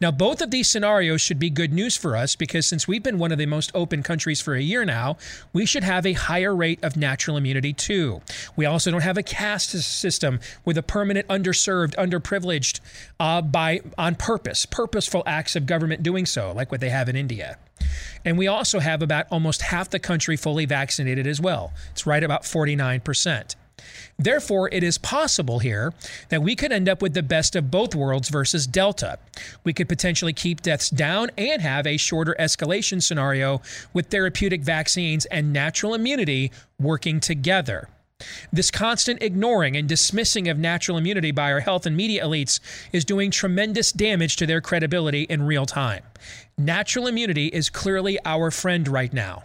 [0.00, 3.18] Now, both of these scenarios should be good news for us because since we've been
[3.18, 5.16] one of the most open countries for a year now,
[5.52, 8.20] we should have a higher rate of natural immunity too.
[8.56, 12.80] We also don't have a caste system with a permanent underserved, underprivileged
[13.20, 17.16] uh, by on purpose, purposeful acts of government doing so, like what they have in
[17.16, 17.58] India.
[18.24, 21.72] And we also have about almost half the country fully vaccinated as well.
[21.92, 23.54] It's right about 49%.
[24.18, 25.92] Therefore, it is possible here
[26.28, 29.18] that we could end up with the best of both worlds versus Delta.
[29.64, 33.60] We could potentially keep deaths down and have a shorter escalation scenario
[33.92, 37.88] with therapeutic vaccines and natural immunity working together.
[38.50, 42.60] This constant ignoring and dismissing of natural immunity by our health and media elites
[42.92, 46.02] is doing tremendous damage to their credibility in real time.
[46.56, 49.44] Natural immunity is clearly our friend right now.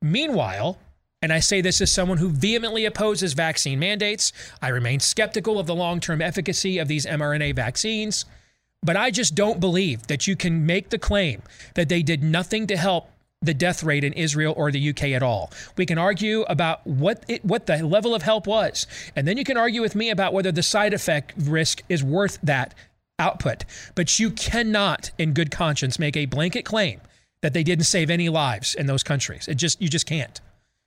[0.00, 0.78] Meanwhile,
[1.22, 4.32] and I say this as someone who vehemently opposes vaccine mandates.
[4.60, 8.24] I remain skeptical of the long term efficacy of these mRNA vaccines.
[8.84, 11.42] But I just don't believe that you can make the claim
[11.74, 13.08] that they did nothing to help
[13.40, 15.52] the death rate in Israel or the UK at all.
[15.76, 19.44] We can argue about what it, what the level of help was, and then you
[19.44, 22.74] can argue with me about whether the side effect risk is worth that
[23.18, 23.64] output.
[23.94, 27.00] But you cannot, in good conscience, make a blanket claim
[27.40, 29.48] that they didn't save any lives in those countries.
[29.48, 30.40] It just you just can't.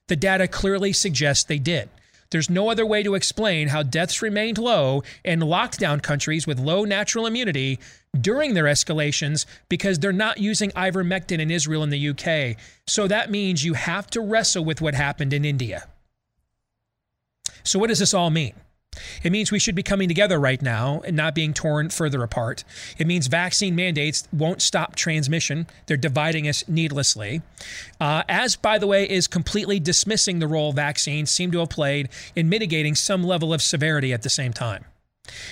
[0.08, 1.90] The data clearly suggests they did.
[2.32, 6.84] There's no other way to explain how deaths remained low in lockdown countries with low
[6.84, 7.80] natural immunity
[8.20, 12.58] during their escalations because they're not using ivermectin in Israel and the UK.
[12.88, 15.88] So that means you have to wrestle with what happened in India.
[17.64, 18.54] So, what does this all mean?
[19.24, 22.64] It means we should be coming together right now and not being torn further apart.
[22.98, 25.68] It means vaccine mandates won't stop transmission.
[25.86, 27.42] They're dividing us needlessly.
[28.00, 32.10] Uh, as, by the way, is completely dismissing the role vaccines seem to have played
[32.36, 34.86] in mitigating some level of severity at the same time.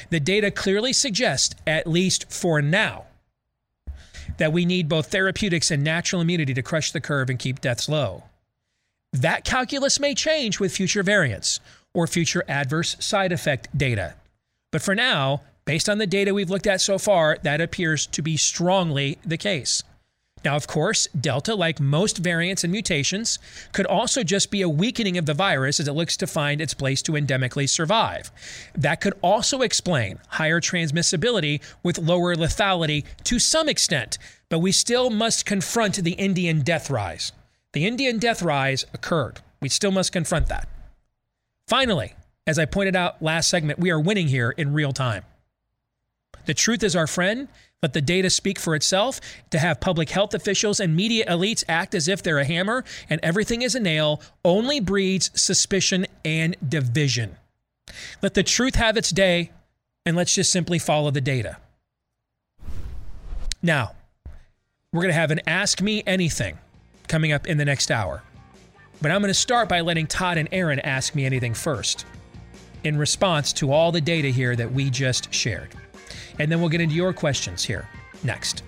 [0.09, 3.05] The data clearly suggest, at least for now,
[4.37, 7.89] that we need both therapeutics and natural immunity to crush the curve and keep deaths
[7.89, 8.23] low.
[9.11, 11.59] That calculus may change with future variants
[11.93, 14.15] or future adverse side effect data.
[14.71, 18.21] But for now, based on the data we've looked at so far, that appears to
[18.21, 19.83] be strongly the case.
[20.43, 23.39] Now, of course, Delta, like most variants and mutations,
[23.71, 26.73] could also just be a weakening of the virus as it looks to find its
[26.73, 28.29] place to endemically survive.
[28.75, 34.17] That could also explain higher transmissibility with lower lethality to some extent,
[34.49, 37.31] but we still must confront the Indian death rise.
[37.71, 39.39] The Indian death rise occurred.
[39.61, 40.67] We still must confront that.
[41.67, 42.13] Finally,
[42.45, 45.23] as I pointed out last segment, we are winning here in real time.
[46.45, 47.47] The truth is our friend.
[47.81, 49.19] Let the data speak for itself.
[49.51, 53.19] To have public health officials and media elites act as if they're a hammer and
[53.23, 57.37] everything is a nail only breeds suspicion and division.
[58.21, 59.51] Let the truth have its day,
[60.05, 61.57] and let's just simply follow the data.
[63.61, 63.93] Now,
[64.91, 66.57] we're going to have an Ask Me Anything
[67.07, 68.23] coming up in the next hour.
[69.03, 72.05] But I'm going to start by letting Todd and Aaron ask me anything first
[72.85, 75.75] in response to all the data here that we just shared.
[76.39, 77.89] And then we'll get into your questions here
[78.23, 78.63] next.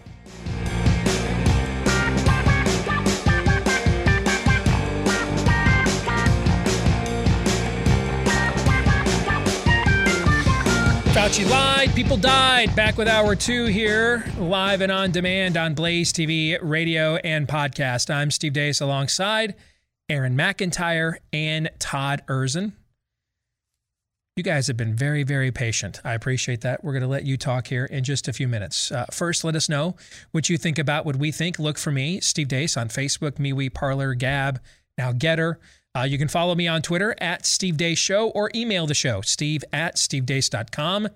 [11.13, 12.75] Fauci lied, people died.
[12.75, 18.13] Back with hour two here, live and on demand on Blaze TV, radio, and podcast.
[18.13, 19.55] I'm Steve Deace alongside
[20.09, 22.73] Aaron McIntyre and Todd Erzen.
[24.35, 26.01] You guys have been very, very patient.
[26.03, 26.83] I appreciate that.
[26.83, 28.91] We're going to let you talk here in just a few minutes.
[28.91, 29.95] Uh, first, let us know
[30.31, 31.57] what you think about what we think.
[31.57, 34.59] Look for me, Steve Deace, on Facebook, MeWe, Parler, Gab,
[34.97, 35.55] now Gettr.
[35.95, 39.21] Uh, you can follow me on Twitter at Steve Deace Show or email the show,
[39.21, 41.07] steve at stevedeace.com.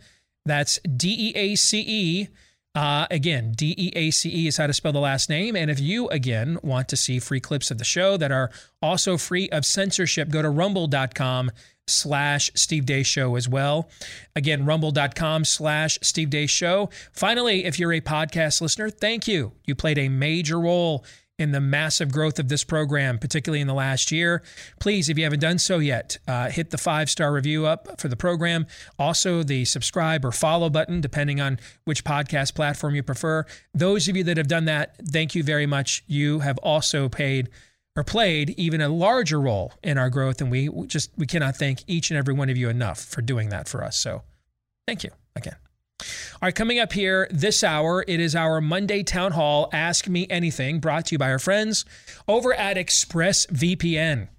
[0.46, 2.28] That's D E A C E.
[2.76, 5.56] Uh, again, D E A C E is how to spell the last name.
[5.56, 8.52] And if you, again, want to see free clips of the show that are
[8.82, 11.52] also free of censorship, go to rumble.com
[11.88, 13.90] slash Steve Deace Show as well.
[14.36, 16.90] Again, rumble.com slash Steve Deace Show.
[17.12, 19.54] Finally, if you're a podcast listener, thank you.
[19.66, 21.04] You played a major role
[21.40, 24.44] in the massive growth of this program, particularly in the last year.
[24.80, 28.10] Please, if you haven't done so yet, uh, hit the five star review up for
[28.10, 28.68] the program.
[29.00, 33.46] Also, the subscribe or follow button, depending on which podcast platform you prefer.
[33.74, 36.04] Those of you that have done that, thank you very much.
[36.06, 37.50] You have also paid
[37.96, 41.84] or played even a larger role in our growth, and we just we cannot thank
[41.88, 43.98] each and every one of you enough for doing that for us.
[43.98, 44.24] So,
[44.86, 45.56] thank you again.
[46.00, 50.26] All right, coming up here this hour, it is our Monday Town Hall Ask Me
[50.30, 51.86] Anything brought to you by our friends
[52.28, 54.30] over at ExpressVPN.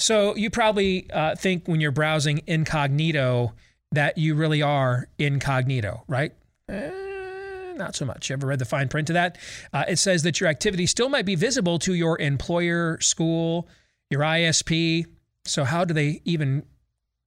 [0.00, 3.52] So, you probably uh, think when you're browsing incognito
[3.92, 6.32] that you really are incognito, right?
[6.68, 8.30] Eh, not so much.
[8.30, 9.38] You ever read the fine print of that?
[9.72, 13.68] Uh, it says that your activity still might be visible to your employer, school,
[14.10, 15.06] your ISP.
[15.44, 16.64] So, how do they even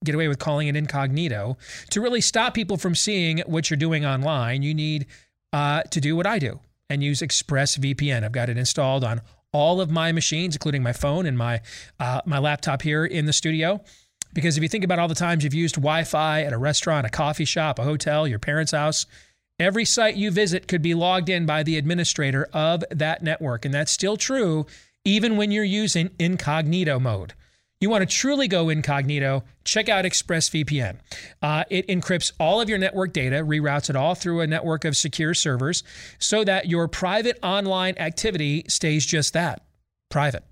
[0.04, 1.56] get away with calling it incognito.
[1.90, 5.06] To really stop people from seeing what you're doing online, you need
[5.52, 8.24] uh, to do what I do and use ExpressVPN.
[8.24, 9.20] I've got it installed on
[9.52, 11.60] all of my machines, including my phone and my
[12.00, 13.80] uh, my laptop here in the studio.
[14.32, 17.10] Because if you think about all the times you've used Wi-Fi at a restaurant, a
[17.10, 19.06] coffee shop, a hotel, your parents' house,
[19.60, 23.72] every site you visit could be logged in by the administrator of that network, and
[23.72, 24.66] that's still true
[25.04, 27.34] even when you're using incognito mode
[27.84, 30.96] you want to truly go incognito, check out ExpressVPN.
[31.42, 34.96] Uh, it encrypts all of your network data, reroutes it all through a network of
[34.96, 35.84] secure servers
[36.18, 39.66] so that your private online activity stays just that
[40.08, 40.44] private.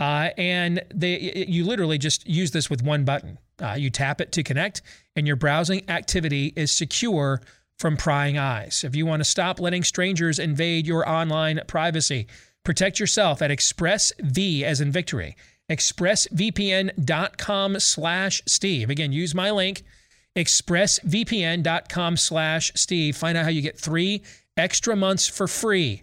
[0.00, 3.38] Uh, and they, you literally just use this with one button.
[3.62, 4.82] Uh, you tap it to connect,
[5.14, 7.40] and your browsing activity is secure
[7.78, 8.82] from prying eyes.
[8.82, 12.26] If you want to stop letting strangers invade your online privacy,
[12.64, 15.36] protect yourself at ExpressV as in victory.
[15.70, 18.90] ExpressVPN.com slash Steve.
[18.90, 19.82] Again, use my link,
[20.36, 23.16] ExpressVPN.com slash Steve.
[23.16, 24.22] Find out how you get three
[24.56, 26.02] extra months for free.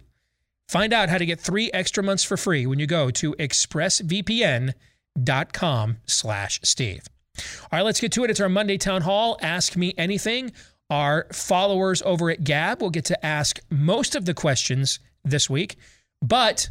[0.68, 5.96] Find out how to get three extra months for free when you go to expressvpn.com
[6.06, 7.02] slash Steve.
[7.38, 8.30] All right, let's get to it.
[8.30, 9.38] It's our Monday Town Hall.
[9.40, 10.52] Ask me anything.
[10.90, 15.76] Our followers over at Gab will get to ask most of the questions this week,
[16.20, 16.68] but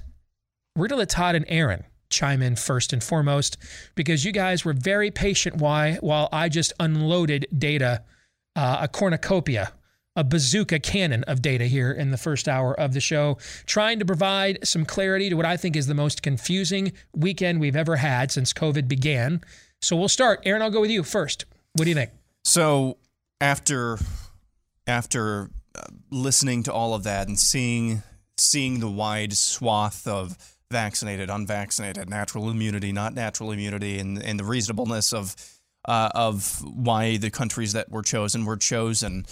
[0.76, 3.58] we're going to let Todd and Aaron chime in first and foremost
[3.96, 8.04] because you guys were very patient why while I just unloaded data,
[8.56, 9.72] uh, a cornucopia,
[10.16, 14.06] a bazooka cannon of data here in the first hour of the show, trying to
[14.06, 18.32] provide some clarity to what I think is the most confusing weekend we've ever had
[18.32, 19.42] since COVID began.
[19.82, 20.42] So we'll start.
[20.46, 21.46] Aaron, I'll go with you first.
[21.74, 22.12] What do you think?
[22.44, 22.98] So
[23.40, 23.98] after
[24.86, 28.04] after uh, listening to all of that and seeing
[28.38, 30.38] seeing the wide swath of
[30.72, 35.36] vaccinated, unvaccinated, natural immunity, not natural immunity, and, and the reasonableness of
[35.86, 39.26] uh, of why the countries that were chosen were chosen.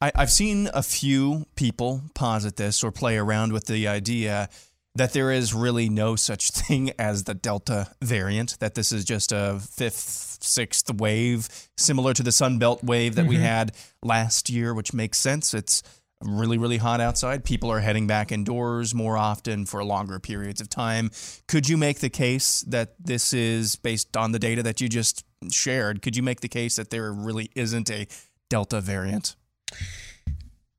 [0.00, 4.48] I, I've seen a few people posit this or play around with the idea
[4.94, 9.30] that there is really no such thing as the Delta variant, that this is just
[9.30, 13.40] a fifth, sixth wave, similar to the Sun Belt wave that we Mhm.
[13.42, 13.72] had
[14.02, 15.52] last year, which makes sense.
[15.54, 15.82] It's
[16.22, 17.44] really, really hot outside.
[17.44, 21.10] People are heading back indoors more often for longer periods of time.
[21.48, 25.24] Could you make the case that this is based on the data that you just
[25.50, 26.02] shared?
[26.02, 28.06] Could you make the case that there really isn't a
[28.48, 29.36] Delta variant?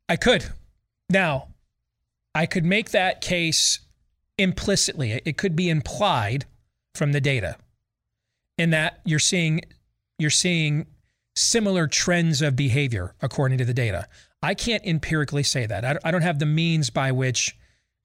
[0.07, 0.45] I could.
[1.09, 1.47] Now,
[2.35, 3.79] I could make that case
[4.37, 5.21] implicitly.
[5.25, 6.45] It could be implied
[6.93, 7.57] from the data
[8.57, 9.61] in that you're seeing
[10.19, 10.85] you're seeing
[11.35, 14.07] similar trends of behavior according to the data.
[14.43, 15.99] I can't empirically say that.
[16.03, 17.57] I don't have the means by which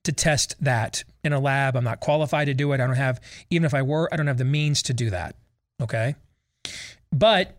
[0.05, 1.77] to test that in a lab.
[1.77, 2.81] I'm not qualified to do it.
[2.81, 3.21] I don't have
[3.51, 5.35] even if I were, I don't have the means to do that.
[5.83, 6.15] Okay?
[7.11, 7.57] But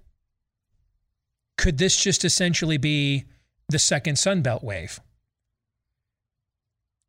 [1.57, 3.25] could this just essentially be
[3.67, 4.99] the second Sunbelt wave?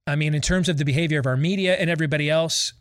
[0.07, 2.73] I mean, in terms of the behavior of our media and everybody else,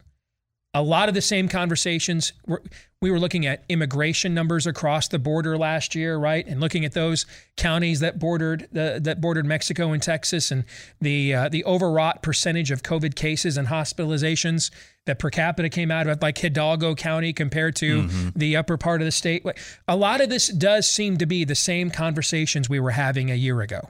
[0.74, 2.34] a lot of the same conversations.
[2.46, 2.60] We're,
[3.02, 6.46] we were looking at immigration numbers across the border last year, right?
[6.46, 10.66] And looking at those counties that bordered the, that bordered Mexico and Texas, and
[11.00, 14.72] the uh, the overwrought percentage of COVID cases and hospitalizations
[15.06, 19.06] that per capita came out of like Hidalgo County compared to the upper part of
[19.06, 19.46] the state.
[19.88, 23.36] A lot of this does seem to be the same conversations we were having a
[23.36, 23.90] year ago.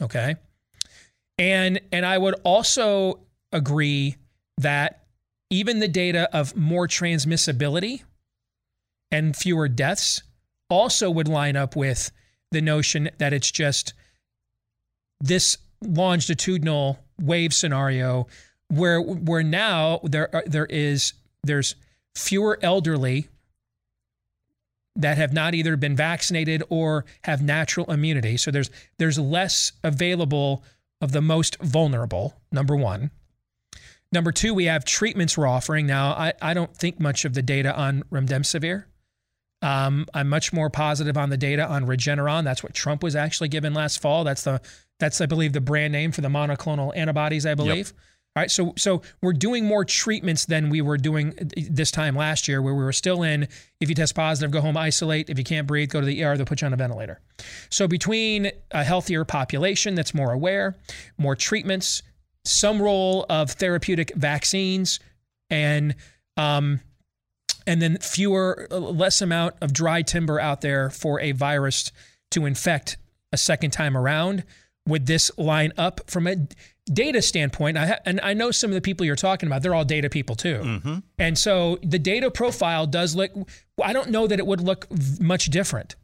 [0.00, 0.34] Okay.
[1.38, 3.20] And and I would also
[3.52, 4.16] agree
[4.58, 5.01] that
[5.52, 8.02] even the data of more transmissibility
[9.10, 10.22] and fewer deaths
[10.70, 12.10] also would line up with
[12.50, 13.92] the notion that it's just
[15.20, 18.26] this longitudinal wave scenario
[18.68, 21.74] where where now there there is there's
[22.14, 23.28] fewer elderly
[24.96, 28.38] that have not either been vaccinated or have natural immunity.
[28.38, 30.64] So there's there's less available
[31.02, 33.10] of the most vulnerable, number 1.
[34.12, 35.86] Number 2, we have treatments we're offering.
[35.86, 38.84] Now, I, I don't think much of the data on remdesivir.
[39.62, 42.44] Um, I'm much more positive on the data on Regeneron.
[42.44, 44.24] That's what Trump was actually given last fall.
[44.24, 44.60] That's the
[44.98, 47.46] that's I believe the brand name for the monoclonal antibodies.
[47.46, 47.92] I believe.
[48.34, 51.34] All right, so so we're doing more treatments than we were doing
[51.70, 53.46] this time last year, where we were still in.
[53.78, 55.28] If you test positive, go home, isolate.
[55.28, 56.36] If you can't breathe, go to the ER.
[56.36, 57.20] They'll put you on a ventilator.
[57.68, 60.74] So between a healthier population that's more aware,
[61.18, 62.02] more treatments,
[62.44, 65.00] some role of therapeutic vaccines,
[65.50, 65.94] and
[66.36, 66.80] um,
[67.66, 71.92] and then fewer, less amount of dry timber out there for a virus
[72.32, 72.96] to infect
[73.32, 74.44] a second time around.
[74.88, 76.36] Would this line up from a
[76.92, 77.76] data standpoint?
[77.76, 80.10] I ha- and I know some of the people you're talking about; they're all data
[80.10, 81.02] people too.
[81.18, 83.30] And so the data profile does look.
[83.80, 84.88] I don't know that it would look
[85.20, 85.94] much different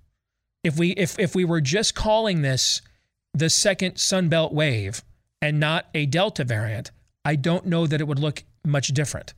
[0.63, 2.81] if we if if we were just calling this
[3.35, 5.03] the second Sunbelt wave
[5.43, 6.91] and not a Delta variant.
[7.25, 9.35] I don't know that it would look much different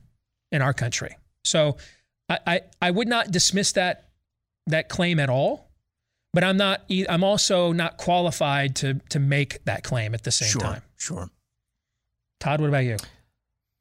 [0.51, 1.17] in our country.
[1.43, 1.77] So
[2.29, 4.05] I, I, I would not dismiss that
[4.67, 5.69] that claim at all,
[6.33, 6.81] but I'm not.
[6.87, 10.81] e- I'm also not qualified to to make that claim at the same Sure, time.
[10.97, 11.29] Sure.
[12.39, 12.97] Todd, what about you?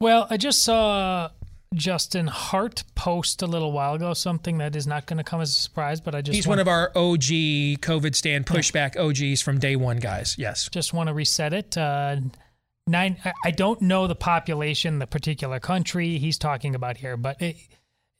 [0.00, 1.30] Well, I just saw
[1.74, 5.50] Justin Hart post a little while ago something that is not going to come as
[5.50, 9.40] a surprise, but I just He's want- one of our OG COVID Stan pushback OGs
[9.40, 10.34] from day one, guys.
[10.36, 10.68] Yes.
[10.70, 11.78] Just want to reset it.
[11.78, 12.16] Uh,
[12.88, 13.18] nine.
[13.44, 17.56] I- don't know the population, the particular country he's talking about here, but it,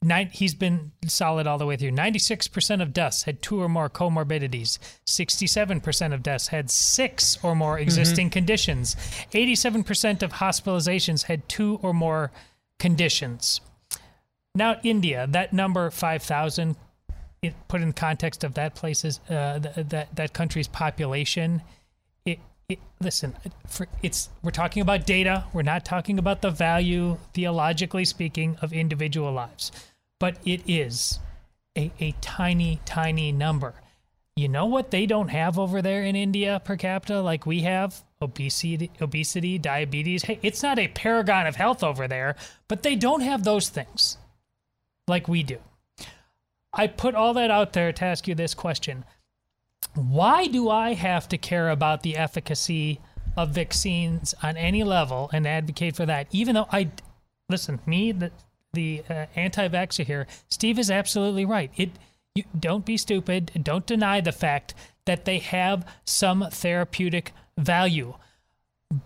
[0.03, 1.91] Nine, he's been solid all the way through.
[1.91, 4.79] 96% of deaths had two or more comorbidities.
[5.05, 8.95] 67% of deaths had six or more existing conditions.
[9.31, 12.31] 87% of hospitalizations had two or more
[12.81, 13.61] conditions.
[14.55, 16.75] Now, India, that number 5,000,
[17.43, 21.61] it put in context of that place's uh, th- that that country's population.
[22.25, 23.35] It, it listen,
[23.67, 25.45] for, it's we're talking about data.
[25.53, 29.71] We're not talking about the value, theologically speaking, of individual lives,
[30.19, 31.19] but it is
[31.77, 33.75] a, a tiny, tiny number.
[34.35, 38.03] You know what they don't have over there in India per capita, like we have
[38.21, 40.23] obesity, obesity, diabetes.
[40.23, 42.35] Hey, it's not a paragon of health over there,
[42.67, 44.17] but they don't have those things
[45.07, 45.57] like we do.
[46.73, 49.03] I put all that out there to ask you this question.
[49.95, 53.01] Why do I have to care about the efficacy
[53.35, 56.27] of vaccines on any level and advocate for that?
[56.31, 56.91] Even though I,
[57.49, 58.31] listen, me, the,
[58.73, 61.71] the uh, anti vaxxer here, Steve is absolutely right.
[61.75, 61.89] It,
[62.35, 63.51] you, don't be stupid.
[63.61, 64.73] Don't deny the fact
[65.05, 68.15] that they have some therapeutic value.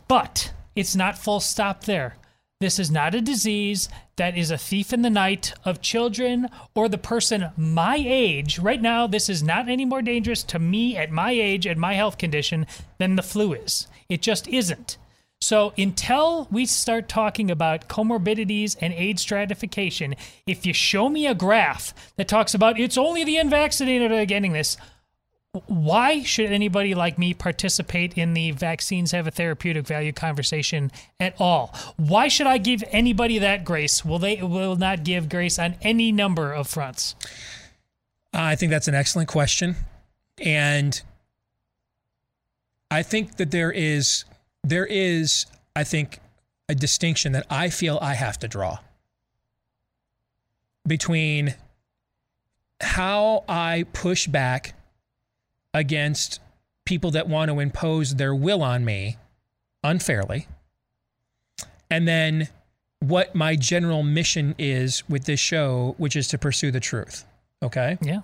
[0.07, 2.17] But it's not full stop there.
[2.61, 6.87] This is not a disease that is a thief in the night of children or
[6.87, 8.59] the person my age.
[8.59, 11.95] Right now, this is not any more dangerous to me at my age and my
[11.95, 12.65] health condition
[12.97, 13.87] than the flu is.
[14.07, 14.97] It just isn't.
[15.41, 20.15] So, until we start talking about comorbidities and age stratification,
[20.47, 24.25] if you show me a graph that talks about it's only the unvaccinated that are
[24.25, 24.77] getting this,
[25.67, 31.35] why should anybody like me participate in the vaccines have a therapeutic value conversation at
[31.39, 31.73] all?
[31.97, 34.03] Why should I give anybody that grace?
[34.03, 37.15] Will they will not give grace on any number of fronts?
[38.33, 39.75] I think that's an excellent question.
[40.39, 41.01] And
[42.91, 44.25] I think that there is
[44.63, 45.45] there is
[45.75, 46.19] I think
[46.67, 48.79] a distinction that I feel I have to draw
[50.85, 51.55] between
[52.81, 54.73] how I push back
[55.75, 56.39] against
[56.85, 59.17] people that want to impose their will on me
[59.83, 60.47] unfairly.
[61.91, 62.47] And then
[62.99, 67.25] what my general mission is with this show, which is to pursue the truth.
[67.61, 67.97] Okay?
[68.01, 68.21] Yeah.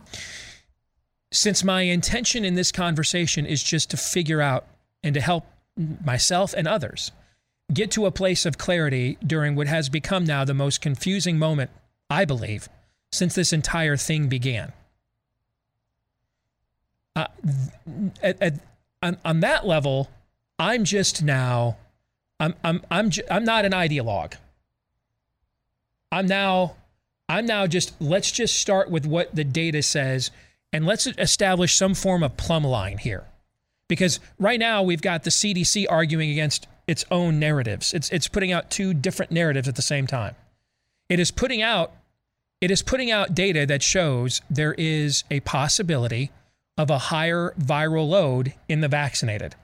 [1.33, 4.65] Since my intention in this conversation is just to figure out
[5.03, 5.45] and to help
[6.03, 7.11] myself and others
[7.73, 11.69] get to a place of clarity during what has become now the most confusing moment,
[12.09, 12.69] I believe,
[13.11, 14.71] since this entire thing began
[17.15, 17.27] uh,
[18.21, 18.53] at, at,
[19.01, 20.09] on, on that level,
[20.59, 21.77] I'm just now,
[22.39, 24.33] I'm, I'm, I'm, I'm not an ideologue.
[26.11, 26.75] I'm now,
[27.27, 30.31] I'm now just, let's just start with what the data says
[30.73, 33.25] and let's establish some form of plumb line here.
[33.87, 37.93] Because right now we've got the CDC arguing against its own narratives.
[37.93, 40.35] It's, it's putting out two different narratives at the same time.
[41.09, 41.91] It is putting out,
[42.61, 46.31] it is putting out data that shows there is a possibility
[46.77, 49.55] of a higher viral load in the vaccinated.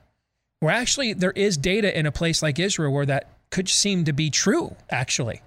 [0.60, 4.14] Where actually there is data in a place like Israel where that could seem to
[4.14, 5.42] be true, actually.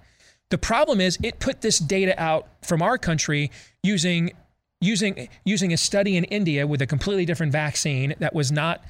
[0.49, 3.51] The problem is it put this data out from our country
[3.83, 4.31] using
[4.81, 8.83] using using a study in India with a completely different vaccine that was not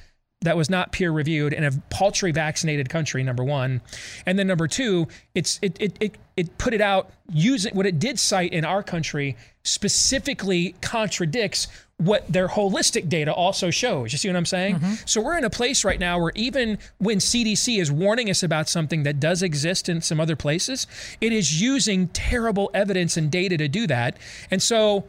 [0.44, 3.82] that was not peer reviewed in a paltry vaccinated country number one
[4.26, 8.00] and then number two it's it it it, it put it out using what it
[8.00, 11.68] did cite in our country specifically contradicts
[12.02, 14.12] what their holistic data also shows.
[14.12, 14.78] You see what I'm saying?
[14.78, 14.94] Mm-hmm.
[15.06, 18.68] So we're in a place right now where even when CDC is warning us about
[18.68, 20.88] something that does exist in some other places,
[21.22, 24.18] it is using terrible evidence and data to do that.
[24.50, 25.08] And so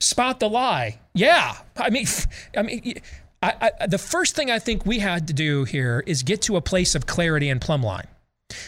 [0.00, 0.98] spot the lie.
[1.14, 1.56] Yeah.
[1.76, 2.06] I mean
[2.56, 2.94] I mean
[3.42, 6.56] I, I, the first thing I think we had to do here is get to
[6.56, 8.06] a place of clarity and plumb line.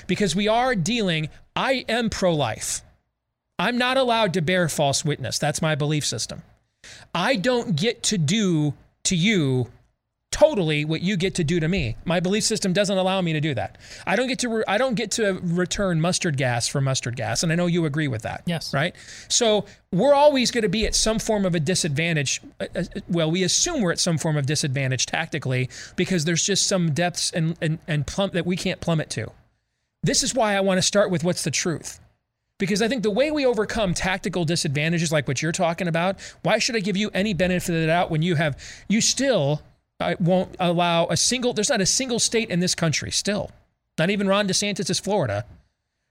[0.07, 2.83] Because we are dealing I am pro-life.
[3.59, 5.39] I'm not allowed to bear false witness.
[5.39, 6.43] That's my belief system.
[7.15, 8.75] I don't get to do
[9.05, 9.69] to you
[10.31, 11.95] totally what you get to do to me.
[12.07, 13.77] My belief system doesn't allow me to do that.
[14.07, 17.43] I don't get to re- I don't get to return mustard gas for mustard gas,
[17.43, 18.43] and I know you agree with that.
[18.47, 18.73] Yes.
[18.73, 18.97] Right.
[19.29, 22.41] So we're always going to be at some form of a disadvantage.
[22.59, 26.67] Uh, uh, well, we assume we're at some form of disadvantage tactically because there's just
[26.67, 29.31] some depths and and and plumb that we can't plummet to.
[30.03, 32.01] This is why I want to start with what's the truth.
[32.63, 36.59] Because I think the way we overcome tactical disadvantages like what you're talking about, why
[36.59, 38.57] should I give you any benefit of the doubt when you have,
[38.89, 39.63] you still
[39.99, 43.51] uh, won't allow a single, there's not a single state in this country still,
[43.99, 45.45] not even Ron DeSantis' Florida,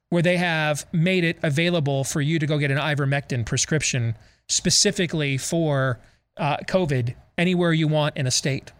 [0.09, 4.17] where they have made it available for you to go get an ivermectin prescription
[4.49, 5.99] specifically for
[6.35, 8.73] uh, COVID anywhere you want in a state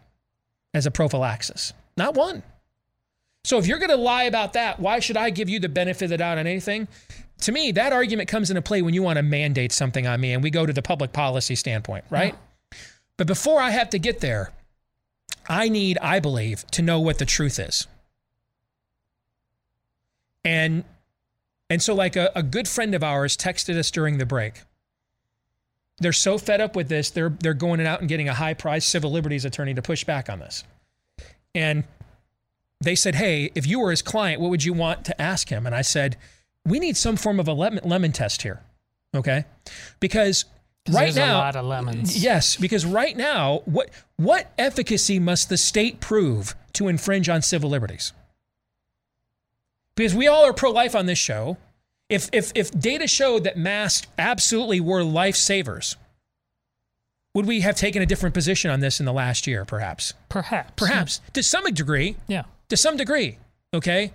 [0.74, 1.72] as a prophylaxis.
[1.96, 2.44] Not one.
[3.44, 6.04] So if you're going to lie about that, why should I give you the benefit
[6.04, 6.88] of the doubt on anything?
[7.42, 10.34] To me, that argument comes into play when you want to mandate something on me
[10.34, 12.36] and we go to the public policy standpoint, right?
[13.18, 14.52] But before I have to get there,
[15.48, 17.88] I need, I believe, to know what the truth is.
[20.44, 20.84] And
[21.70, 24.62] and so like a, a good friend of ours texted us during the break.
[26.00, 28.88] They're so fed up with this, they're they're going out and getting a high priced
[28.88, 30.64] civil liberties attorney to push back on this.
[31.54, 31.84] And
[32.80, 35.66] they said, Hey, if you were his client, what would you want to ask him?
[35.66, 36.18] And I said,
[36.66, 38.62] We need some form of a lemon, lemon test here.
[39.16, 39.46] Okay.
[40.00, 40.46] Because
[40.90, 42.24] right there's now, a lot of lemons.
[42.24, 47.70] Yes, because right now, what what efficacy must the state prove to infringe on civil
[47.70, 48.14] liberties?
[49.96, 51.58] Because we all are pro-life on this show.
[52.10, 55.96] If if if data showed that masks absolutely were lifesavers,
[57.34, 59.66] would we have taken a different position on this in the last year?
[59.66, 60.14] Perhaps.
[60.30, 60.74] Perhaps.
[60.76, 62.16] Perhaps to some degree.
[62.28, 62.44] Yeah.
[62.70, 63.38] To some degree.
[63.74, 64.12] Okay.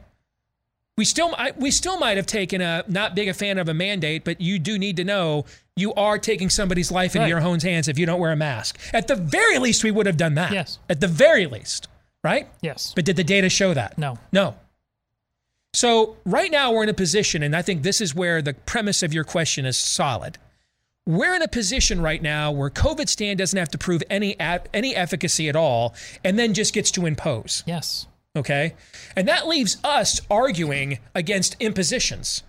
[0.96, 3.74] We still I, we still might have taken a not big a fan of a
[3.74, 5.44] mandate, but you do need to know
[5.76, 8.78] you are taking somebody's life into your own hands if you don't wear a mask.
[8.94, 10.52] At the very least, we would have done that.
[10.52, 10.78] Yes.
[10.88, 11.88] At the very least,
[12.24, 12.48] right?
[12.62, 12.94] Yes.
[12.96, 13.98] But did the data show that?
[13.98, 14.18] No.
[14.32, 14.54] No.
[15.74, 19.02] So right now we're in a position, and I think this is where the premise
[19.02, 20.38] of your question is solid.
[21.04, 24.96] We're in a position right now where COVID Stan doesn't have to prove any any
[24.96, 25.94] efficacy at all,
[26.24, 27.62] and then just gets to impose.
[27.66, 28.06] Yes.
[28.36, 28.74] Okay,
[29.16, 32.42] and that leaves us arguing against impositions.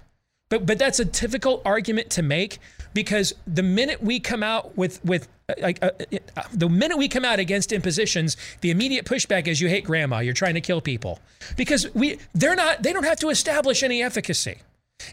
[0.49, 2.59] But but that's a difficult argument to make
[2.93, 5.91] because the minute we come out with with uh, like uh,
[6.35, 10.19] uh, the minute we come out against impositions, the immediate pushback is you hate grandma,
[10.19, 11.19] you're trying to kill people
[11.55, 14.59] because we they're not they don't have to establish any efficacy.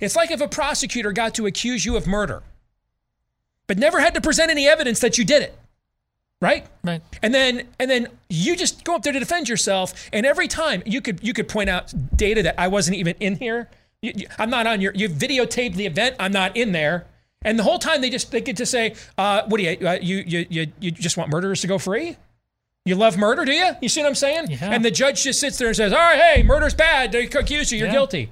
[0.01, 2.43] It's like if a prosecutor got to accuse you of murder,
[3.67, 5.57] but never had to present any evidence that you did it
[6.45, 6.67] right?
[6.85, 7.03] Right.
[7.23, 10.83] And then and then you just go up there to defend yourself, and every time
[10.87, 13.69] you could you could point out data that I wasn't even in here.
[14.03, 14.93] You, you- I'm not on your.
[14.95, 16.17] You videotaped the event.
[16.21, 17.07] I'm not in there.
[17.47, 19.99] And the whole time they just they get to say, uh, "What do you, uh,
[20.01, 22.17] you you you you just want murderers to go free?
[22.87, 23.71] You love murder, do you?
[23.81, 24.71] You see what I'm saying?" Yeah.
[24.73, 27.13] And the judge just sits there and says, "All right, hey, murder's bad.
[27.13, 27.79] They accuse you.
[27.79, 27.93] You're Yeah.
[27.93, 28.31] guilty."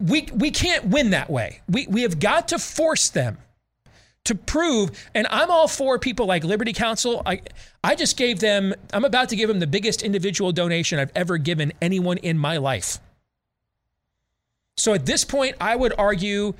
[0.00, 1.60] We we can't win that way.
[1.68, 3.38] We we have got to force them
[4.26, 7.22] to prove and i'm all for people like liberty counsel.
[7.24, 7.40] I
[7.82, 11.38] i just gave them i'm about to give them the biggest individual donation i've ever
[11.38, 12.98] given anyone in my life.
[14.76, 16.54] So at this point i would argue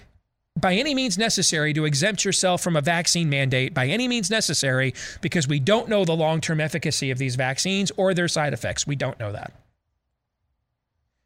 [0.58, 4.94] by any means necessary to exempt yourself from a vaccine mandate by any means necessary
[5.20, 8.86] because we don't know the long-term efficacy of these vaccines or their side effects.
[8.86, 9.52] We don't know that.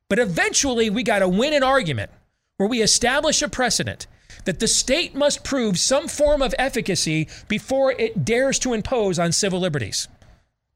[0.09, 2.11] But eventually we got to win an argument
[2.57, 4.09] where we establish a precedent
[4.45, 9.33] that the state must prove some form of efficacy before it dares to impose on
[9.33, 10.09] civil liberties.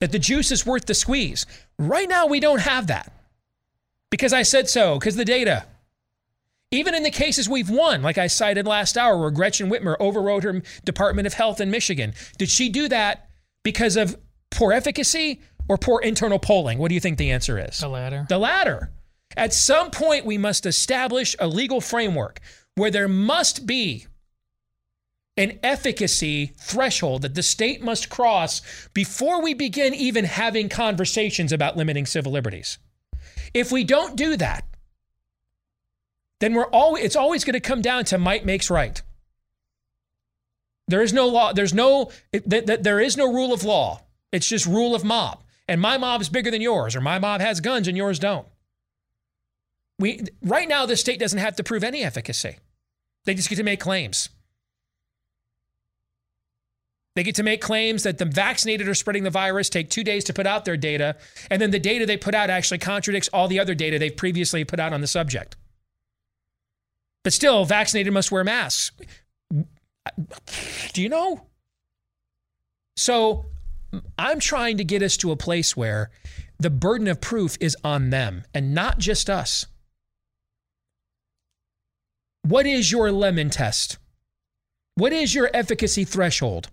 [0.00, 1.46] That the juice is worth the squeeze.
[1.78, 3.12] Right now, we don't have that.
[4.10, 5.66] Because I said so, because the data.
[6.70, 10.44] Even in the cases we've won, like I cited last hour, where Gretchen Whitmer overrode
[10.44, 13.28] her Department of Health in Michigan, did she do that
[13.62, 14.16] because of
[14.50, 16.78] poor efficacy or poor internal polling?
[16.78, 17.78] What do you think the answer is?
[17.78, 18.26] The latter.
[18.28, 18.90] The latter.
[19.36, 22.40] At some point, we must establish a legal framework
[22.76, 24.06] where there must be
[25.36, 28.62] an efficacy threshold that the state must cross
[28.94, 32.78] before we begin even having conversations about limiting civil liberties.
[33.52, 34.64] If we don't do that,
[36.40, 39.00] then we're always, it's always going to come down to might makes right.
[40.86, 44.02] There is no law, there's no, th- th- there is no rule of law.
[44.32, 45.42] It's just rule of mob.
[45.66, 48.46] And my mob is bigger than yours, or my mob has guns and yours don't.
[49.98, 52.58] We right now the state doesn't have to prove any efficacy.
[53.24, 54.28] They just get to make claims.
[57.16, 60.24] They get to make claims that the vaccinated are spreading the virus, take two days
[60.24, 61.16] to put out their data,
[61.48, 64.64] and then the data they put out actually contradicts all the other data they've previously
[64.64, 65.56] put out on the subject.
[67.22, 68.90] But still, vaccinated must wear masks.
[70.92, 71.46] Do you know?
[72.96, 73.46] So
[74.18, 76.10] I'm trying to get us to a place where
[76.58, 79.66] the burden of proof is on them and not just us.
[82.46, 83.96] What is your lemon test?
[84.96, 86.68] What is your efficacy threshold?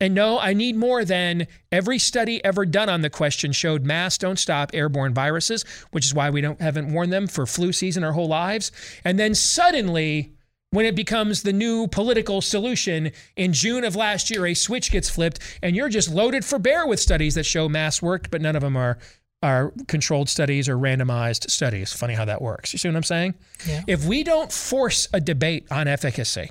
[0.00, 4.18] And no, I need more than every study ever done on the question showed masks
[4.18, 8.02] don't stop airborne viruses, which is why we don't haven't worn them for flu season
[8.02, 8.72] our whole lives.
[9.04, 10.32] And then suddenly,
[10.70, 15.08] when it becomes the new political solution in June of last year, a switch gets
[15.08, 18.56] flipped, and you're just loaded for bear with studies that show masks worked, but none
[18.56, 18.98] of them are
[19.42, 21.92] are controlled studies or randomized studies.
[21.92, 22.72] Funny how that works.
[22.72, 23.34] You see what I'm saying?
[23.66, 23.82] Yeah.
[23.86, 26.50] If we don't force a debate on efficacy,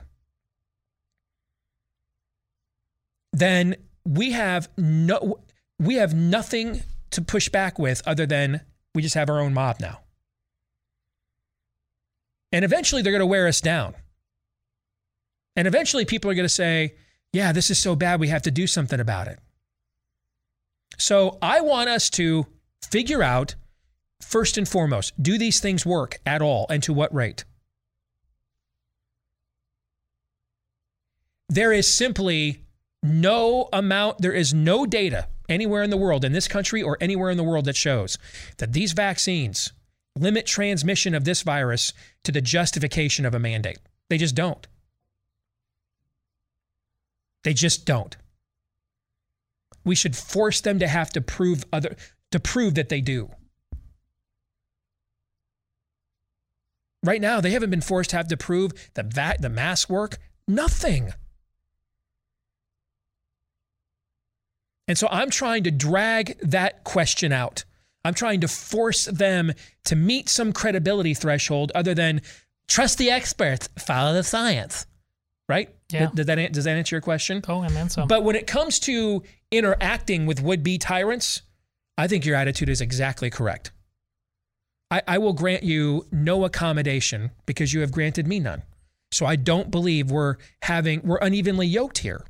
[3.32, 3.76] then
[4.06, 5.40] we have no
[5.80, 6.82] we have nothing
[7.12, 8.62] to push back with other than
[8.94, 10.02] we just have our own mob now.
[12.52, 13.94] And eventually they're going to wear us down.
[15.56, 16.96] And eventually people are going to say,
[17.32, 19.40] yeah, this is so bad, we have to do something about it.
[20.98, 22.46] So I want us to
[22.82, 23.56] figure out,
[24.22, 27.46] first and foremost, do these things work at all and to what rate?
[31.48, 32.64] There is simply
[33.02, 37.32] no amount, there is no data anywhere in the world, in this country or anywhere
[37.32, 38.18] in the world, that shows
[38.58, 39.72] that these vaccines
[40.16, 43.80] limit transmission of this virus to the justification of a mandate.
[44.10, 44.68] They just don't.
[47.44, 48.16] They just don't.
[49.86, 51.96] We should force them to have to prove other
[52.32, 53.30] to prove that they do.
[57.04, 60.18] Right now, they haven't been forced to have to prove that va- the mask work.
[60.48, 61.14] Nothing.
[64.88, 67.64] And so I'm trying to drag that question out.
[68.04, 69.54] I'm trying to force them
[69.86, 72.22] to meet some credibility threshold other than
[72.68, 74.86] trust the experts, follow the science.
[75.48, 75.74] Right?
[75.92, 76.10] Yeah.
[76.14, 77.42] Does that, does that answer your question?
[77.48, 78.08] Oh, and then some.
[78.08, 81.42] But when it comes to interacting with would be tyrants,
[82.00, 83.72] I think your attitude is exactly correct.
[84.90, 88.64] I, I will grant you no accommodation because you have granted me none.
[89.12, 92.26] So I don't believe we're having, we're unevenly yoked here.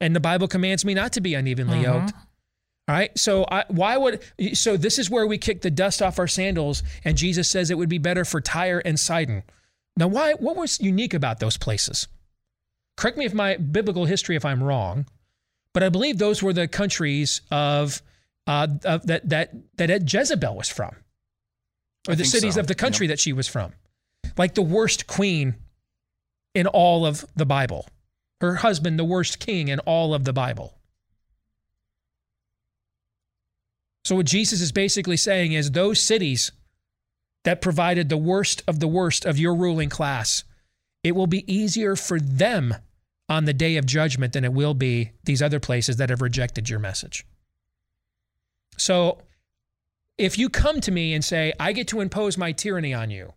[0.00, 1.82] And the Bible commands me not to be unevenly Mhm.
[1.82, 2.12] yoked.
[2.88, 3.16] All right.
[3.18, 6.82] So I, why would so this is where we kick the dust off our sandals,
[7.04, 9.42] and Jesus says it would be better for Tyre and Sidon.
[9.96, 10.32] Now, why?
[10.34, 12.08] What was unique about those places?
[12.96, 15.06] Correct me if my biblical history if I'm wrong,
[15.72, 18.02] but I believe those were the countries of,
[18.46, 20.94] uh, of that that that Jezebel was from,
[22.08, 22.60] or I the cities so.
[22.60, 23.72] of the country that she was from,
[24.36, 25.56] like the worst queen
[26.54, 27.86] in all of the Bible.
[28.40, 30.74] Her husband, the worst king in all of the Bible.
[34.04, 36.52] So, what Jesus is basically saying is those cities
[37.44, 40.44] that provided the worst of the worst of your ruling class,
[41.02, 42.74] it will be easier for them
[43.28, 46.68] on the day of judgment than it will be these other places that have rejected
[46.68, 47.24] your message.
[48.76, 49.18] So,
[50.16, 53.32] if you come to me and say, I get to impose my tyranny on you,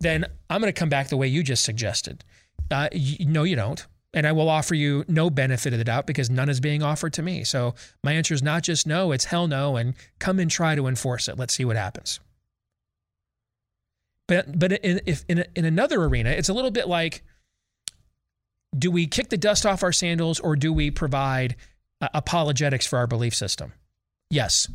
[0.00, 2.24] then I'm going to come back the way you just suggested.
[2.70, 2.88] Uh,
[3.20, 3.86] no, you don't.
[4.12, 7.12] And I will offer you no benefit of the doubt because none is being offered
[7.14, 7.44] to me.
[7.44, 10.86] So my answer is not just no, it's hell no, and come and try to
[10.86, 11.38] enforce it.
[11.38, 12.18] Let's see what happens.
[14.26, 17.22] But but in, if in, in another arena, it's a little bit like
[18.76, 21.56] do we kick the dust off our sandals or do we provide
[22.00, 23.72] uh, apologetics for our belief system?
[24.30, 24.68] Yes.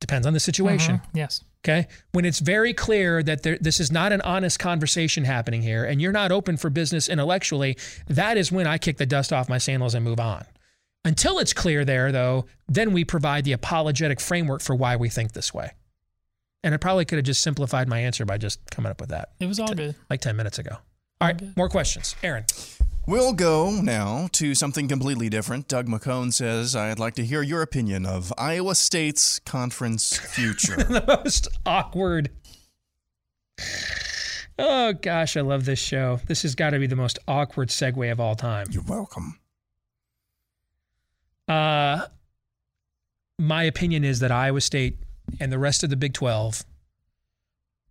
[0.00, 0.98] Depends on the situation.
[0.98, 1.04] Mhm.
[1.14, 1.42] Yes.
[1.62, 1.88] Okay.
[2.12, 6.00] When it's very clear that there, this is not an honest conversation happening here and
[6.00, 7.76] you're not open for business intellectually,
[8.08, 10.46] that is when I kick the dust off my sandals and move on.
[11.04, 15.32] Until it's clear there, though, then we provide the apologetic framework for why we think
[15.32, 15.72] this way.
[16.62, 19.30] And I probably could have just simplified my answer by just coming up with that.
[19.40, 19.94] It was all t- good.
[20.10, 20.76] Like 10 minutes ago.
[21.20, 21.56] All right.
[21.56, 22.16] More questions.
[22.22, 22.44] Aaron.
[23.06, 25.68] We'll go now to something completely different.
[25.68, 30.76] Doug McCone says, I'd like to hear your opinion of Iowa State's conference future.
[30.84, 32.30] the most awkward.
[34.58, 36.20] Oh gosh, I love this show.
[36.26, 38.68] This has got to be the most awkward segue of all time.
[38.70, 39.40] You're welcome.
[41.48, 42.06] Uh,
[43.38, 44.98] my opinion is that Iowa State
[45.40, 46.62] and the rest of the Big 12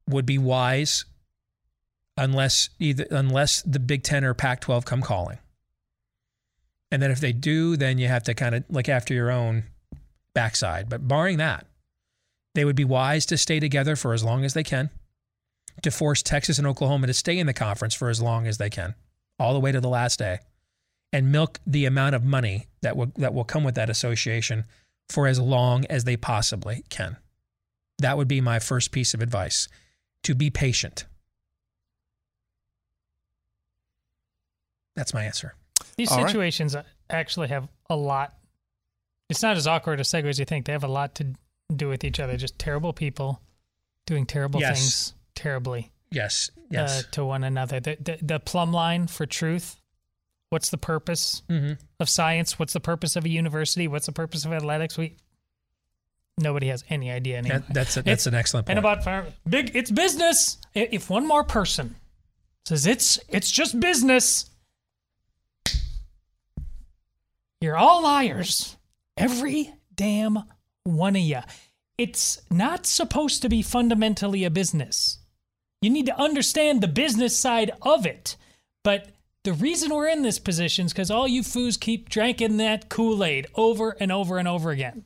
[0.07, 1.05] would be wise
[2.19, 5.39] unless either unless the Big 10 or Pac 12 come calling.
[6.91, 9.63] And then if they do, then you have to kind of look after your own
[10.33, 10.89] backside.
[10.89, 11.65] But barring that,
[12.55, 14.89] they would be wise to stay together for as long as they can,
[15.83, 18.69] to force Texas and Oklahoma to stay in the conference for as long as they
[18.69, 18.95] can,
[19.37, 20.39] all the way to the last day,
[21.13, 24.65] and milk the amount of money that will that will come with that association
[25.09, 27.17] for as long as they possibly can.
[27.99, 29.67] That would be my first piece of advice:
[30.23, 31.05] to be patient.
[34.99, 35.55] That's my answer.
[35.95, 36.27] These All right.
[36.27, 36.75] situations
[37.09, 38.33] actually have a lot.
[39.29, 40.65] It's not as awkward a segue as you think.
[40.65, 41.33] They have a lot to
[41.73, 42.35] do with each other.
[42.35, 43.41] Just terrible people
[44.05, 44.79] doing terrible Yes.
[44.79, 46.51] things terribly Yes.
[46.69, 46.99] Yes.
[46.99, 47.79] uh, to one another.
[47.79, 49.77] The, the, the plumb line for truth.
[50.49, 51.77] What's the purpose Mhm.
[51.99, 52.59] of science?
[52.59, 53.87] What's the purpose of a university?
[53.87, 54.97] What's the purpose of athletics?
[54.97, 55.15] We
[56.37, 57.59] nobody has any idea anymore.
[57.59, 58.79] That- that's a- that's an excellent And point.
[58.79, 60.57] about fire, big, it's business.
[60.73, 61.95] If one more person
[62.65, 64.48] says it's it's just business,
[67.61, 68.77] you're all liars.
[69.17, 70.43] Every damn
[70.83, 71.39] one of you.
[71.97, 75.19] It's not supposed to be fundamentally a business.
[75.81, 78.37] You need to understand the business side of it.
[78.83, 79.09] But
[79.43, 83.23] the reason we're in this position is because all you foos keep drinking that Kool
[83.23, 85.05] Aid over and over and over again.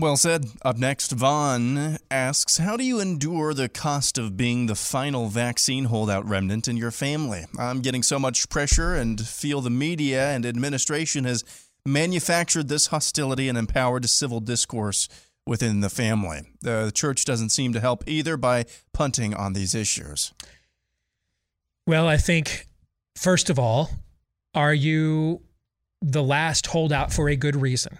[0.00, 0.46] Well said.
[0.62, 5.84] Up next, Vaughn asks How do you endure the cost of being the final vaccine
[5.84, 7.44] holdout remnant in your family?
[7.58, 11.44] I'm getting so much pressure and feel the media and administration has
[11.84, 15.06] manufactured this hostility and empowered civil discourse
[15.46, 16.48] within the family.
[16.62, 18.64] The church doesn't seem to help either by
[18.94, 20.32] punting on these issues.
[21.86, 22.66] Well, I think,
[23.16, 23.90] first of all,
[24.54, 25.42] are you
[26.00, 27.98] the last holdout for a good reason?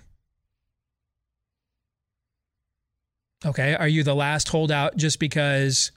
[3.45, 3.75] Okay.
[3.75, 5.93] Are you the last holdout just because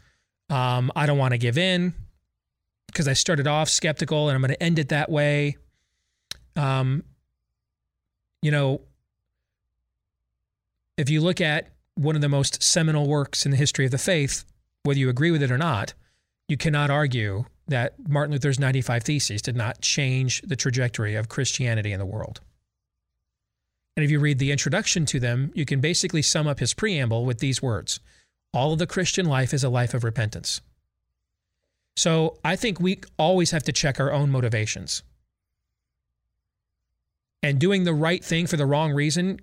[0.49, 1.93] um, I don't want to give in?
[2.87, 5.57] Because I started off skeptical and I'm going to end it that way.
[6.55, 7.03] Um,
[8.41, 8.81] you know,
[10.97, 13.97] if you look at one of the most seminal works in the history of the
[13.97, 14.45] faith,
[14.83, 15.93] whether you agree with it or not,
[16.47, 21.91] you cannot argue that Martin Luther's 95 Theses did not change the trajectory of Christianity
[21.91, 22.41] in the world.
[23.95, 27.25] And if you read the introduction to them, you can basically sum up his preamble
[27.25, 27.99] with these words
[28.53, 30.61] All of the Christian life is a life of repentance.
[31.95, 35.03] So I think we always have to check our own motivations.
[37.43, 39.39] And doing the right thing for the wrong reason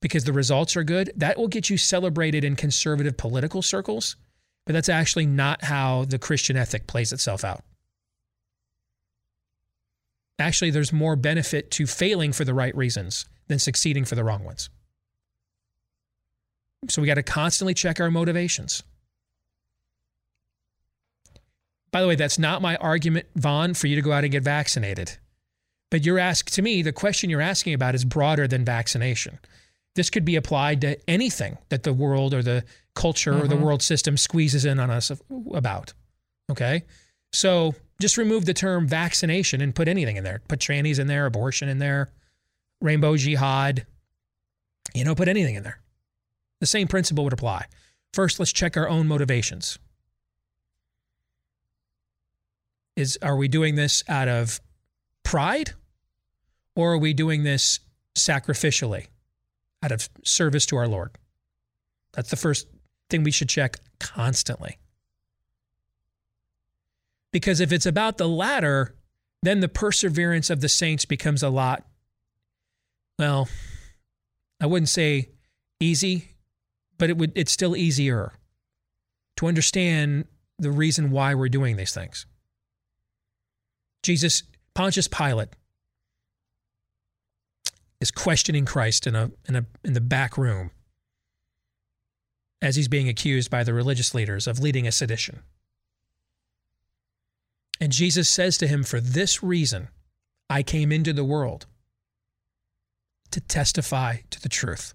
[0.00, 4.16] because the results are good, that will get you celebrated in conservative political circles.
[4.64, 7.64] But that's actually not how the Christian ethic plays itself out.
[10.38, 14.44] Actually, there's more benefit to failing for the right reasons than succeeding for the wrong
[14.44, 14.70] ones.
[16.88, 18.82] So we got to constantly check our motivations.
[21.90, 24.42] By the way, that's not my argument, Vaughn, for you to go out and get
[24.42, 25.16] vaccinated.
[25.90, 29.38] But you're asked to me, the question you're asking about is broader than vaccination.
[29.94, 33.42] This could be applied to anything that the world or the culture mm-hmm.
[33.42, 33.64] or the mm-hmm.
[33.64, 35.10] world system squeezes in on us
[35.52, 35.94] about.
[36.50, 36.84] Okay?
[37.32, 40.40] So just remove the term vaccination and put anything in there.
[40.48, 42.10] Put trannies in there, abortion in there,
[42.80, 43.86] rainbow jihad,
[44.94, 45.80] you know, put anything in there.
[46.60, 47.66] The same principle would apply.
[48.12, 49.78] First, let's check our own motivations.
[52.96, 54.60] Is are we doing this out of
[55.22, 55.72] pride
[56.74, 57.80] or are we doing this
[58.16, 59.06] sacrificially
[59.82, 61.10] out of service to our Lord?
[62.12, 62.66] That's the first
[63.08, 64.78] thing we should check constantly.
[67.32, 68.94] Because if it's about the latter,
[69.42, 71.84] then the perseverance of the saints becomes a lot
[73.18, 73.48] well,
[74.60, 75.30] I wouldn't say
[75.80, 76.36] easy,
[76.98, 78.32] but it would it's still easier
[79.36, 80.26] to understand
[80.58, 82.26] the reason why we're doing these things.
[84.02, 84.44] Jesus,
[84.74, 85.50] Pontius Pilate
[88.00, 90.70] is questioning Christ in a in a in the back room
[92.62, 95.42] as he's being accused by the religious leaders of leading a sedition.
[97.80, 99.88] And Jesus says to him, For this reason
[100.50, 101.66] I came into the world
[103.30, 104.94] to testify to the truth.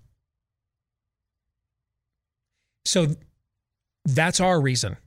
[2.85, 3.07] So
[4.05, 4.97] that's our reason.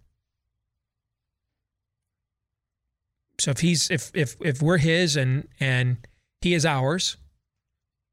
[3.39, 5.98] So if he's if if if we're his and and
[6.40, 7.19] he is ours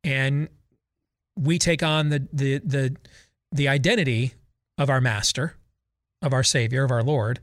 [0.04, 0.50] and
[1.38, 2.96] we take on the the the
[3.52, 4.34] the identity
[4.78, 5.56] of our master,
[6.22, 7.40] of our savior, of our lord,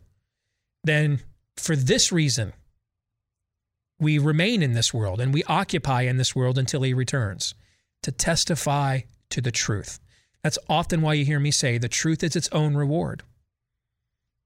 [0.85, 1.21] then
[1.61, 2.53] for this reason
[4.01, 7.55] we remain in this world and we occupy in this world until he returns
[8.03, 10.01] to testify to the truth.
[10.43, 13.23] That's often why you hear me say the truth is its own reward.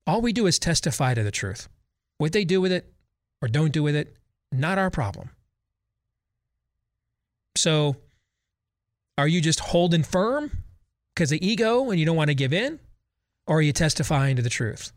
[0.06, 1.68] All we do is testify to the truth.
[2.18, 2.92] What they do with it
[3.40, 4.16] or don't do with it,
[4.50, 5.30] not our problem.
[7.56, 7.96] So,
[9.16, 10.50] are you just holding firm
[11.14, 12.80] because of ego and you don't want to give in?
[13.46, 14.92] Or are you testifying to the truth?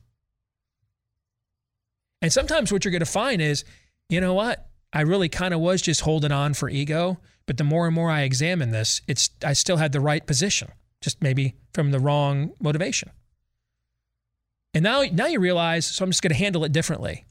[2.22, 3.64] And sometimes what you're going to find is,
[4.10, 4.68] you know what?
[4.94, 7.20] I really kind of was just holding on for ego.
[7.46, 10.70] But the more and more I examine this, it's I still had the right position,
[11.02, 13.10] just maybe from the wrong motivation.
[14.74, 17.26] And now, now you realize, so I'm just going to handle it differently.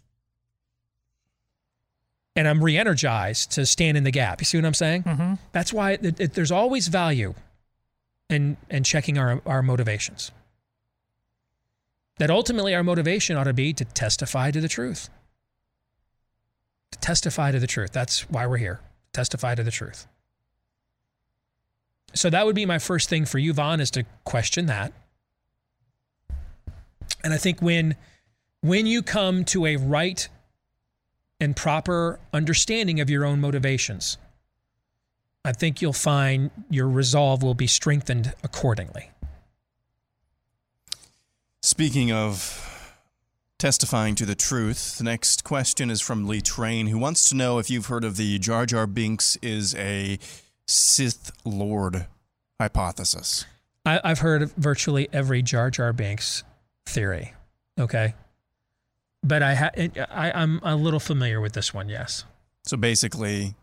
[2.34, 4.40] And I'm re energized to stand in the gap.
[4.40, 5.02] You see what I'm saying?
[5.04, 5.34] Mm-hmm.
[5.52, 7.34] That's why it, it, there's always value
[8.30, 10.32] in, in checking our, our motivations.
[12.18, 15.10] That ultimately our motivation ought to be to testify to the truth.
[16.92, 17.92] To testify to the truth.
[17.92, 18.80] That's why we're here
[19.16, 20.06] testify to the truth.
[22.14, 24.92] So that would be my first thing for you, Vaughn, is to question that.
[27.24, 27.96] And I think when
[28.60, 30.28] when you come to a right
[31.40, 34.18] and proper understanding of your own motivations,
[35.44, 39.10] I think you'll find your resolve will be strengthened accordingly.
[41.62, 42.66] Speaking of
[43.58, 44.98] testifying to the truth.
[44.98, 48.16] The next question is from Lee Train, who wants to know if you've heard of
[48.16, 50.18] the Jar Jar Binks is a
[50.66, 52.06] Sith Lord
[52.60, 53.46] hypothesis.
[53.84, 56.42] I, I've heard of virtually every Jar Jar Binks
[56.84, 57.32] theory.
[57.78, 58.14] Okay,
[59.22, 59.70] but I, ha-
[60.10, 61.88] I I'm a little familiar with this one.
[61.88, 62.24] Yes.
[62.64, 63.54] So basically,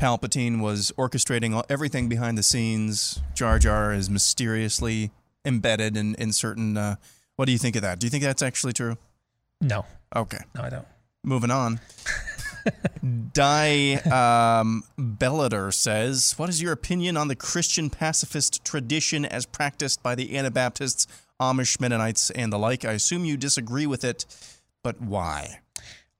[0.00, 3.20] Palpatine was orchestrating everything behind the scenes.
[3.34, 5.10] Jar Jar is mysteriously
[5.46, 6.76] embedded in in certain.
[6.76, 6.96] Uh,
[7.36, 7.98] what do you think of that?
[7.98, 8.96] Do you think that's actually true?
[9.62, 9.86] No.
[10.14, 10.38] Okay.
[10.54, 10.86] No, I don't.
[11.24, 11.80] Moving on.
[13.32, 20.02] Di um, Bellator says, "What is your opinion on the Christian pacifist tradition as practiced
[20.02, 21.06] by the Anabaptists,
[21.40, 22.84] Amish, Mennonites, and the like?
[22.84, 24.26] I assume you disagree with it,
[24.82, 25.60] but why?"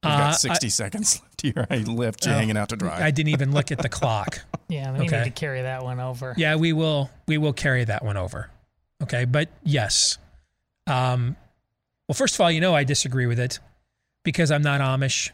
[0.05, 1.67] We've Uh, got I- 60 seconds left here.
[1.69, 3.03] I left you Oh, hanging out to dry.
[3.03, 4.41] I didn't even look at the clock.
[4.69, 5.19] Yeah, we Okay.
[5.19, 6.35] need to carry that one over.
[6.37, 7.09] Yeah, we will.
[7.29, 8.51] We will carry that one over.
[9.03, 10.19] Okay, but yes.
[10.87, 11.37] Um,
[12.09, 13.59] well, first of all, you know I disagree with it
[14.25, 15.31] because I'm not Amish,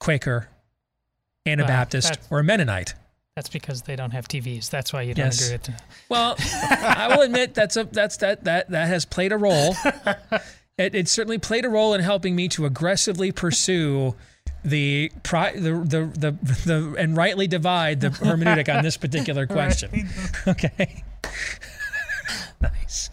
[0.00, 0.48] Quaker,
[1.46, 2.94] Anabaptist, that's- or Mennonite.
[3.34, 4.70] That's because they don't have TVs.
[4.70, 5.42] That's why you don't Yes.
[5.44, 5.74] agree with it.
[6.08, 9.74] Well, I will admit that's a that's that that that has played a role.
[10.78, 14.14] It, it certainly played a role in helping me to aggressively pursue
[14.62, 16.30] the pri- the, the the
[16.66, 20.06] the and rightly divide the hermeneutic on this particular question.
[20.46, 21.02] Okay.
[22.60, 23.10] Nice.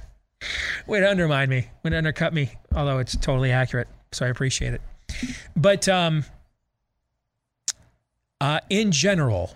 [0.87, 1.67] Way to undermine me.
[1.83, 2.51] Way to undercut me.
[2.75, 4.81] Although it's totally accurate, so I appreciate it.
[5.55, 6.25] But um,
[8.41, 9.55] uh, in general,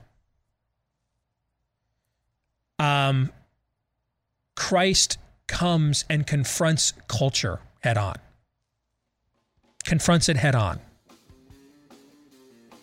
[2.80, 3.32] um,
[4.56, 8.16] Christ comes and confronts culture head on.
[9.84, 10.80] Confronts it head on.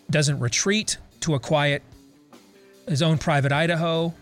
[0.09, 1.81] Doesn't retreat to a quiet,
[2.87, 4.13] his own private Idaho,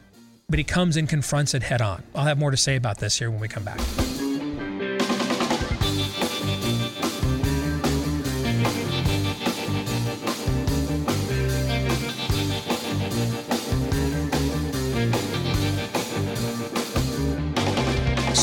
[0.49, 2.03] but he comes and confronts it head on.
[2.13, 3.79] I'll have more to say about this here when we come back.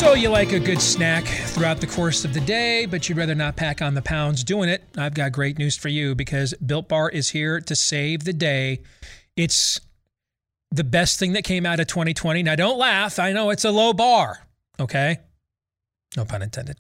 [0.01, 3.35] So, you like a good snack throughout the course of the day, but you'd rather
[3.35, 4.83] not pack on the pounds doing it?
[4.97, 8.81] I've got great news for you because Built Bar is here to save the day.
[9.37, 9.79] It's
[10.71, 12.43] the best thing that came out of 2020.
[12.43, 13.19] Now, don't laugh.
[13.19, 14.47] I know it's a low bar,
[14.79, 15.19] okay?
[16.17, 16.77] No pun intended.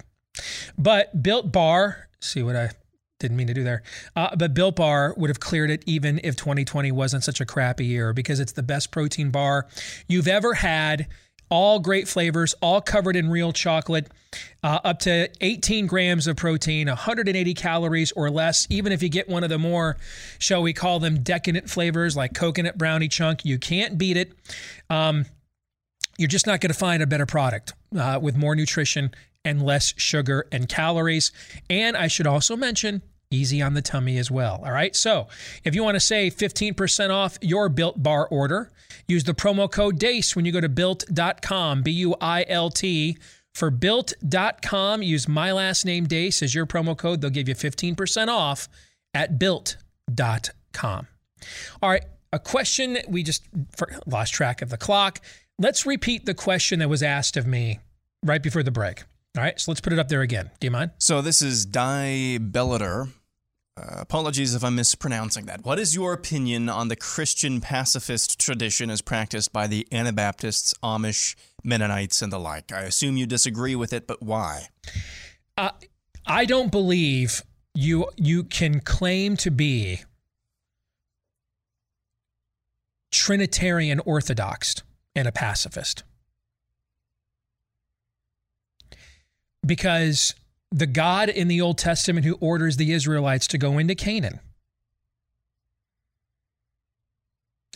[0.79, 2.71] But Built Bar, see what I
[3.19, 3.83] didn't mean to do there.
[4.17, 7.85] Uh, but Built Bar would have cleared it even if 2020 wasn't such a crappy
[7.85, 9.67] year because it's the best protein bar
[10.09, 11.07] you've ever had.
[11.51, 14.09] All great flavors, all covered in real chocolate,
[14.63, 18.67] uh, up to 18 grams of protein, 180 calories or less.
[18.71, 19.97] Even if you get one of the more,
[20.39, 24.33] shall we call them decadent flavors like coconut brownie chunk, you can't beat it.
[24.89, 25.27] Um,
[26.19, 29.11] you're just not going to find a better product uh, with more nutrition
[29.45, 31.33] and less sugar and calories.
[31.69, 33.03] And I should also mention,
[33.33, 34.61] easy on the tummy as well.
[34.65, 34.95] All right.
[34.95, 35.29] So
[35.63, 38.73] if you want to save 15% off your built bar order,
[39.07, 43.17] use the promo code DEACE when you go to built.com, B U I L T.
[43.55, 47.21] For built.com, use my last name DEACE as your promo code.
[47.21, 48.69] They'll give you 15% off
[49.15, 51.07] at built.com.
[51.83, 52.05] All right.
[52.33, 53.43] A question we just
[54.07, 55.21] lost track of the clock.
[55.59, 57.81] Let's repeat the question that was asked of me
[58.25, 59.03] right before the break.
[59.37, 60.51] All right, so let's put it up there again.
[60.59, 60.91] Do you mind?
[60.99, 63.11] So this is Di Bellator.
[63.81, 65.65] Uh, apologies if I'm mispronouncing that.
[65.65, 71.35] What is your opinion on the Christian pacifist tradition as practiced by the Anabaptists, Amish,
[71.65, 72.73] Mennonites, and the like?
[72.73, 74.69] I assume you disagree with it, but why?
[75.57, 75.71] Uh,
[76.27, 77.43] I don't believe
[77.75, 80.01] you you can claim to be
[83.11, 84.75] Trinitarian Orthodox
[85.15, 86.03] and a pacifist.
[89.65, 90.35] Because
[90.71, 94.41] the God in the Old Testament who orders the Israelites to go into Canaan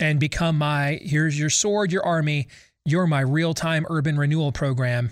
[0.00, 2.48] and become my, here's your sword, your army,
[2.84, 5.10] you're my real time urban renewal program.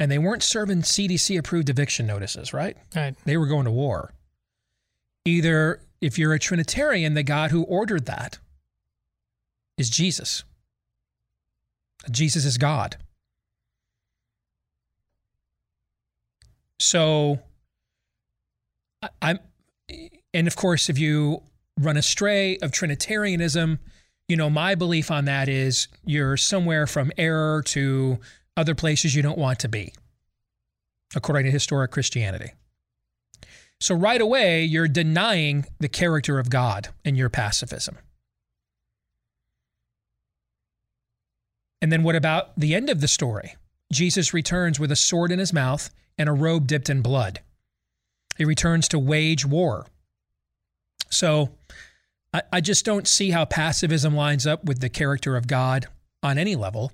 [0.00, 2.76] And they weren't serving CDC approved eviction notices, right?
[2.94, 3.14] Right.
[3.24, 4.12] They were going to war.
[5.24, 8.38] Either if you're a Trinitarian, the God who ordered that
[9.78, 10.42] is Jesus.
[12.10, 12.96] Jesus is God.
[16.82, 17.38] So
[19.22, 19.38] I'm,
[20.34, 21.42] and of course, if you
[21.78, 23.78] run astray of Trinitarianism,
[24.26, 28.18] you know, my belief on that is you're somewhere from error to
[28.56, 29.94] other places you don't want to be,
[31.14, 32.50] according to historic Christianity.
[33.80, 37.96] So right away, you're denying the character of God in your pacifism.
[41.80, 43.54] And then what about the end of the story?
[43.92, 45.88] Jesus returns with a sword in his mouth
[46.18, 47.40] and a robe dipped in blood.
[48.36, 49.86] He returns to wage war.
[51.10, 51.50] So
[52.32, 55.86] I, I just don't see how pacifism lines up with the character of God
[56.22, 56.92] on any level.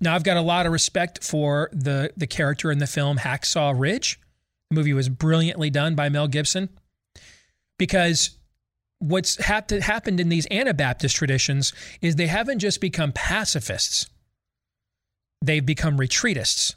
[0.00, 3.74] Now, I've got a lot of respect for the the character in the film Hacksaw
[3.78, 4.20] Ridge.
[4.70, 6.68] The movie was brilliantly done by Mel Gibson
[7.78, 8.30] because
[8.98, 14.08] what's hap- happened in these Anabaptist traditions is they haven't just become pacifists,
[15.42, 16.74] they've become retreatists.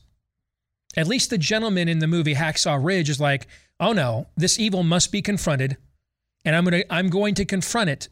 [0.97, 3.47] At least the gentleman in the movie Hacksaw Ridge is like,
[3.79, 5.77] oh no, this evil must be confronted,
[6.43, 8.09] and I'm gonna I'm going to confront it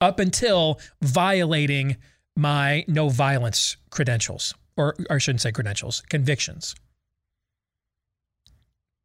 [0.00, 1.96] up until violating
[2.36, 6.74] my no violence credentials, or, or I shouldn't say credentials, convictions.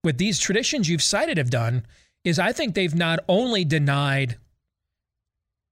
[0.01, 1.85] What these traditions you've cited have done
[2.23, 4.37] is I think they've not only denied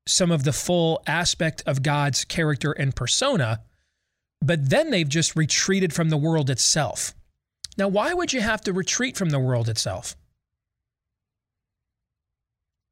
[0.05, 3.61] some of the full aspect of God's character and persona,
[4.41, 7.15] but then they've just retreated from the world itself.
[7.77, 10.15] Now, why would you have to retreat from the world itself?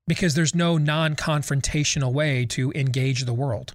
[0.07, 3.73] Because there's no non confrontational way to engage the world.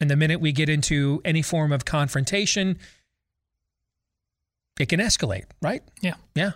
[0.00, 2.78] And the minute we get into any form of confrontation,
[4.78, 5.82] it can escalate, right?
[6.00, 6.14] Yeah.
[6.34, 6.52] Yeah.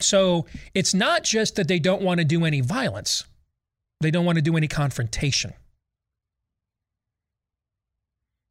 [0.00, 3.24] So it's not just that they don't want to do any violence,
[4.00, 5.52] they don't want to do any confrontation.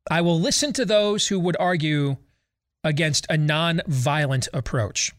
[0.10, 2.18] I will listen to those who would argue
[2.84, 5.12] against a non-violent approach.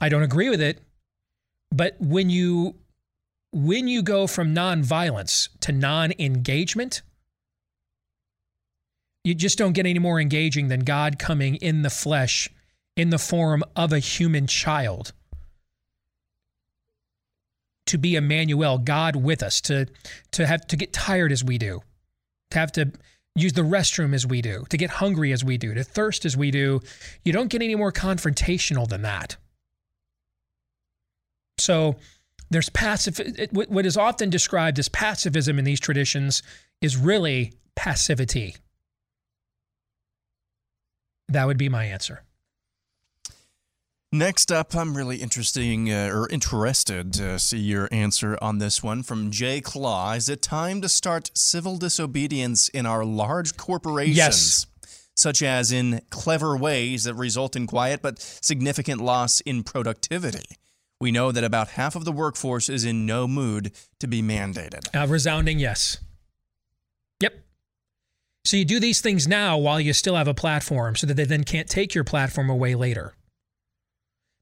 [0.00, 0.82] I don't agree with it,
[1.70, 2.74] but when you
[3.52, 7.02] when you go from non-violence to non-engagement,
[9.22, 12.50] you just don't get any more engaging than God coming in the flesh
[12.96, 15.12] in the form of a human child
[17.86, 19.86] to be Emmanuel, God with us, to
[20.32, 21.82] to have to get tired as we do,
[22.50, 22.92] to have to
[23.36, 26.36] use the restroom as we do, to get hungry as we do, to thirst as
[26.36, 26.80] we do.
[27.24, 29.36] You don't get any more confrontational than that.
[31.58, 31.96] So
[32.50, 33.20] there's passive
[33.52, 36.42] what is often described as pacifism in these traditions
[36.80, 38.56] is really passivity.
[41.28, 42.22] That would be my answer.
[44.14, 49.02] Next up, I'm really interesting uh, or interested to see your answer on this one
[49.02, 50.12] from Jay Claw.
[50.12, 54.16] Is it time to start civil disobedience in our large corporations?
[54.16, 54.66] Yes.
[55.16, 60.58] Such as in clever ways that result in quiet but significant loss in productivity.
[61.00, 64.86] We know that about half of the workforce is in no mood to be mandated.
[64.94, 65.98] A resounding yes.
[67.18, 67.34] Yep.
[68.44, 71.24] So you do these things now while you still have a platform so that they
[71.24, 73.16] then can't take your platform away later.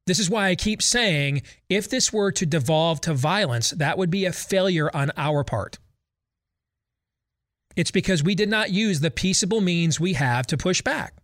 [0.06, 4.10] This is why I keep saying if this were to devolve to violence, that would
[4.10, 5.78] be a failure on our part.
[7.76, 11.14] It's because we did not use the peaceable means we have to push back.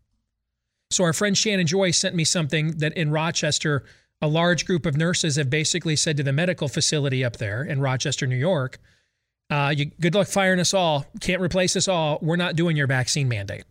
[0.90, 3.84] So, our friend Shannon Joy sent me something that in Rochester,
[4.22, 7.80] a large group of nurses have basically said to the medical facility up there in
[7.80, 8.78] Rochester, New York,
[9.50, 11.06] uh, you, good luck firing us all.
[11.20, 12.18] Can't replace us all.
[12.20, 13.64] We're not doing your vaccine mandate.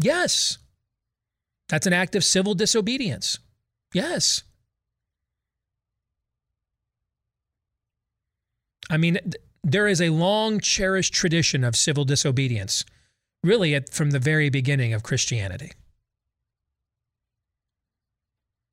[0.00, 0.58] Yes.
[1.68, 3.38] That's an act of civil disobedience.
[3.92, 4.42] Yes.
[8.88, 9.18] I mean,
[9.62, 12.84] there is a long cherished tradition of civil disobedience,
[13.44, 15.72] really, at, from the very beginning of Christianity.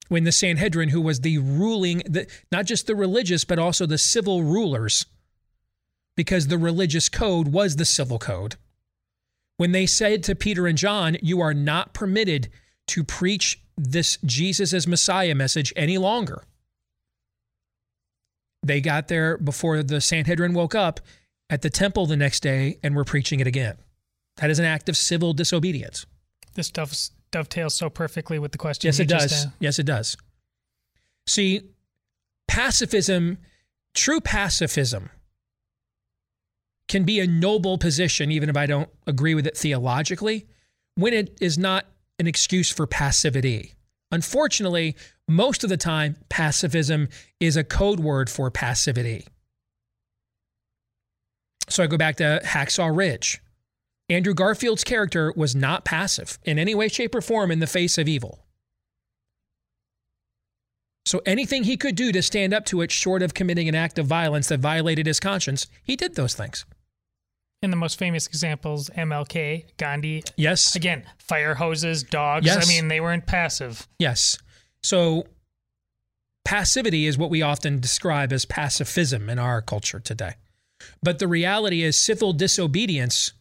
[0.07, 3.98] When the Sanhedrin, who was the ruling, the, not just the religious, but also the
[3.98, 5.06] civil rulers,
[6.15, 8.56] because the religious code was the civil code,
[9.57, 12.49] when they said to Peter and John, You are not permitted
[12.88, 16.44] to preach this Jesus as Messiah message any longer.
[18.64, 21.00] They got there before the Sanhedrin woke up
[21.50, 23.78] at the temple the next day and were preaching it again.
[24.38, 26.06] That is an act of civil disobedience.
[26.56, 26.94] This dove,
[27.32, 28.88] dovetails so perfectly with the question.
[28.88, 29.30] Yes, it does.
[29.30, 30.18] Just, uh, yes, it does.
[31.28, 31.62] See,
[32.48, 33.38] pacifism,
[33.94, 35.10] true pacifism,
[36.88, 40.48] can be a noble position, even if I don't agree with it theologically,
[40.96, 41.86] when it is not
[42.19, 43.76] an excuse for passivity.
[44.11, 44.95] Unfortunately,
[45.27, 49.27] most of the time, pacifism is a code word for passivity.
[51.69, 53.41] So I go back to Hacksaw Ridge.
[54.10, 57.98] Andrew Garfield's character was not passive in any way, shape, or form in the face
[57.98, 58.39] of evil.
[61.06, 63.99] So anything he could do to stand up to it, short of committing an act
[63.99, 66.65] of violence that violated his conscience, he did those things.
[67.62, 70.24] In the most famous examples, MLK, Gandhi.
[70.36, 70.76] Yes.
[70.76, 72.46] Again, fire hoses, dogs.
[72.46, 72.64] Yes.
[72.64, 73.88] I mean, they weren't passive.
[73.98, 74.38] Yes.
[74.84, 75.26] So
[76.46, 80.34] passivity is what we often describe as pacifism in our culture today.
[81.02, 83.34] But the reality is civil disobedience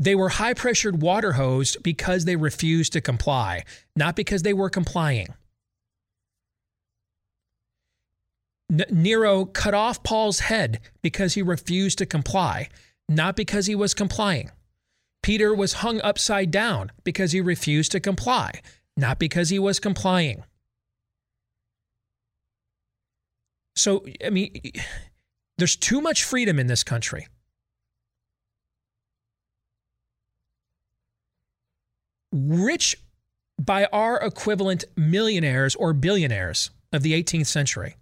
[0.00, 3.64] they were high pressured water hosed because they refused to comply,
[3.94, 5.28] not because they were complying.
[8.70, 12.68] Nero cut off Paul's head because he refused to comply,
[13.08, 14.50] not because he was complying.
[15.22, 18.52] Peter was hung upside down because he refused to comply,
[18.96, 20.44] not because he was complying.
[23.76, 24.60] So, I mean,
[25.58, 27.26] there's too much freedom in this country.
[32.32, 32.96] Rich,
[33.58, 37.96] by our equivalent, millionaires or billionaires of the 18th century,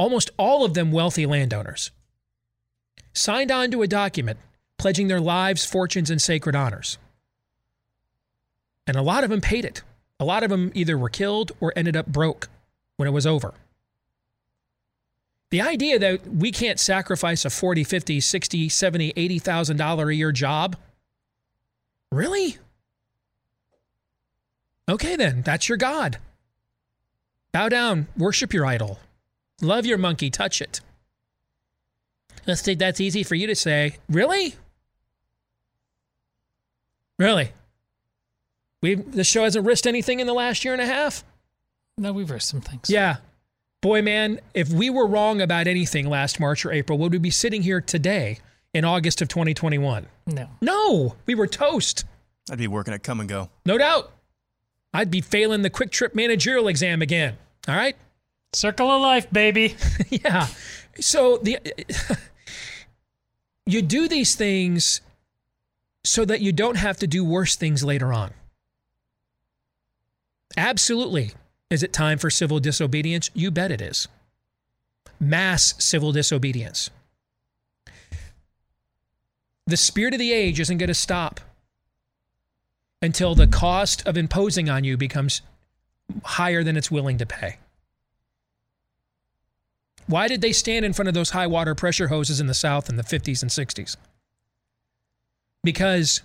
[0.00, 1.90] almost all of them wealthy landowners,
[3.12, 4.38] signed on to a document
[4.78, 6.96] pledging their lives, fortunes, and sacred honors.
[8.86, 9.82] And a lot of them paid it.
[10.18, 12.48] A lot of them either were killed or ended up broke
[12.96, 13.52] when it was over.
[15.50, 20.32] The idea that we can't sacrifice a 40, 50, 60, 70, 80,000 dollar a year
[20.32, 20.76] job?
[22.10, 22.56] Really?
[24.88, 26.16] Okay then, that's your god.
[27.52, 28.98] Bow down, worship your idol.
[29.60, 30.80] Love your monkey, touch it.
[32.46, 33.96] Let's think that's easy for you to say.
[34.08, 34.54] Really?
[37.18, 37.52] Really?
[38.82, 41.22] We the show hasn't risked anything in the last year and a half?
[41.98, 42.88] No, we've risked some things.
[42.88, 43.16] Yeah.
[43.82, 47.30] Boy, man, if we were wrong about anything last March or April, would we be
[47.30, 48.38] sitting here today
[48.72, 50.06] in August of 2021?
[50.26, 50.48] No.
[50.60, 52.04] No, we were toast.
[52.50, 53.50] I'd be working at Kum & Go.
[53.64, 54.12] No doubt.
[54.92, 57.36] I'd be failing the QuikTrip managerial exam again.
[57.68, 57.96] All right?
[58.52, 59.76] Circle of life, baby.
[60.10, 60.48] yeah.
[60.98, 61.58] So the
[63.66, 65.00] you do these things
[66.04, 68.32] so that you don't have to do worse things later on.
[70.56, 71.32] Absolutely.
[71.70, 73.30] Is it time for civil disobedience?
[73.34, 74.08] You bet it is.
[75.20, 76.90] Mass civil disobedience.
[79.66, 81.40] The spirit of the age isn't going to stop
[83.00, 85.42] until the cost of imposing on you becomes
[86.24, 87.58] higher than it's willing to pay.
[90.10, 92.88] Why did they stand in front of those high water pressure hoses in the South
[92.88, 93.96] in the 50s and 60s?
[95.62, 96.22] Because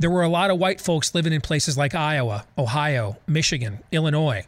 [0.00, 4.44] there were a lot of white folks living in places like Iowa, Ohio, Michigan, Illinois.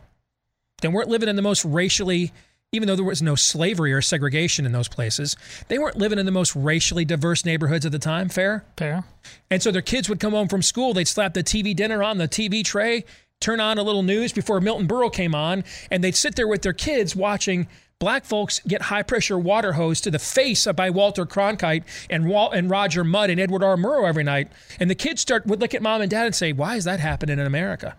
[0.83, 2.33] They weren't living in the most racially,
[2.73, 5.37] even though there was no slavery or segregation in those places,
[5.69, 8.29] they weren't living in the most racially diverse neighborhoods at the time.
[8.29, 8.65] Fair?
[8.77, 9.05] Fair.
[9.49, 12.19] And so their kids would come home from school, they'd slap the TV dinner on
[12.19, 13.05] the TV tray,
[13.41, 16.63] turn on a little news before Milton Berle came on, and they'd sit there with
[16.63, 17.67] their kids watching
[17.99, 22.55] black folks get high pressure water hose to the face by Walter Cronkite and Walt
[22.55, 23.77] and Roger Mudd and Edward R.
[23.77, 24.49] Murrow every night.
[24.79, 27.01] And the kids start would look at mom and dad and say, Why is that
[27.01, 27.97] happening in America?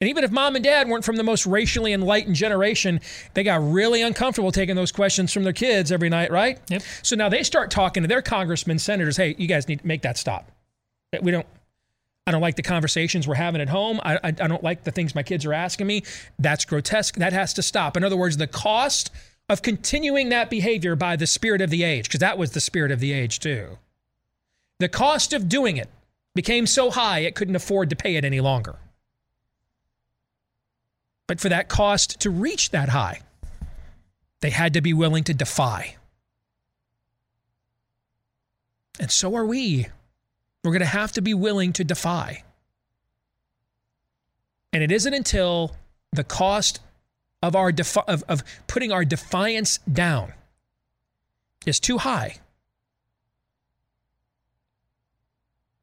[0.00, 3.00] And even if mom and dad weren't from the most racially enlightened generation,
[3.34, 6.60] they got really uncomfortable taking those questions from their kids every night, right?
[6.68, 6.82] Yep.
[7.02, 10.02] So now they start talking to their congressmen, senators, hey, you guys need to make
[10.02, 10.52] that stop.
[11.22, 11.46] We don't
[12.26, 14.00] I don't like the conversations we're having at home.
[14.02, 16.02] I, I, I, don't like the things my kids are asking me.
[16.40, 17.16] That's grotesque.
[17.16, 17.96] That has to stop.
[17.96, 19.12] In other words, the cost
[19.48, 22.90] of continuing that behavior by the spirit of the age, because that was the spirit
[22.90, 23.78] of the age too.
[24.80, 25.88] The cost of doing it
[26.34, 28.76] became so high it couldn't afford to pay it any longer.
[31.28, 33.20] But for that cost to reach that high,
[34.40, 35.96] they had to be willing to defy.
[38.98, 39.86] And so are we.
[40.66, 42.42] We're going to have to be willing to defy.
[44.72, 45.76] And it isn't until
[46.12, 46.80] the cost
[47.40, 50.32] of our defi- of, of putting our defiance down
[51.64, 52.38] is too high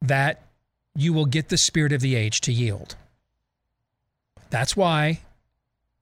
[0.02, 0.42] that
[0.94, 2.96] you will get the spirit of the age to yield.
[4.50, 5.20] That's why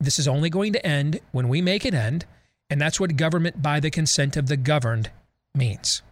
[0.00, 2.26] this is only going to end when we make it end,
[2.68, 5.10] and that's what government by the consent of the governed
[5.54, 6.02] means.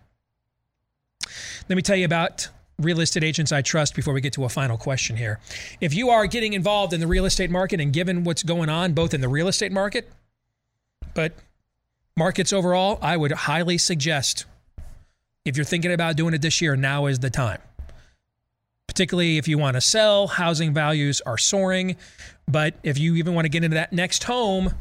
[1.68, 2.48] Let me tell you about
[2.80, 5.38] real estate agents I trust before we get to a final question here.
[5.80, 8.92] If you are getting involved in the real estate market and given what's going on
[8.92, 10.10] both in the real estate market,
[11.14, 11.32] but
[12.16, 14.46] markets overall, I would highly suggest
[15.44, 17.60] if you're thinking about doing it this year, now is the time.
[18.86, 21.96] Particularly if you want to sell, housing values are soaring.
[22.46, 24.74] But if you even want to get into that next home,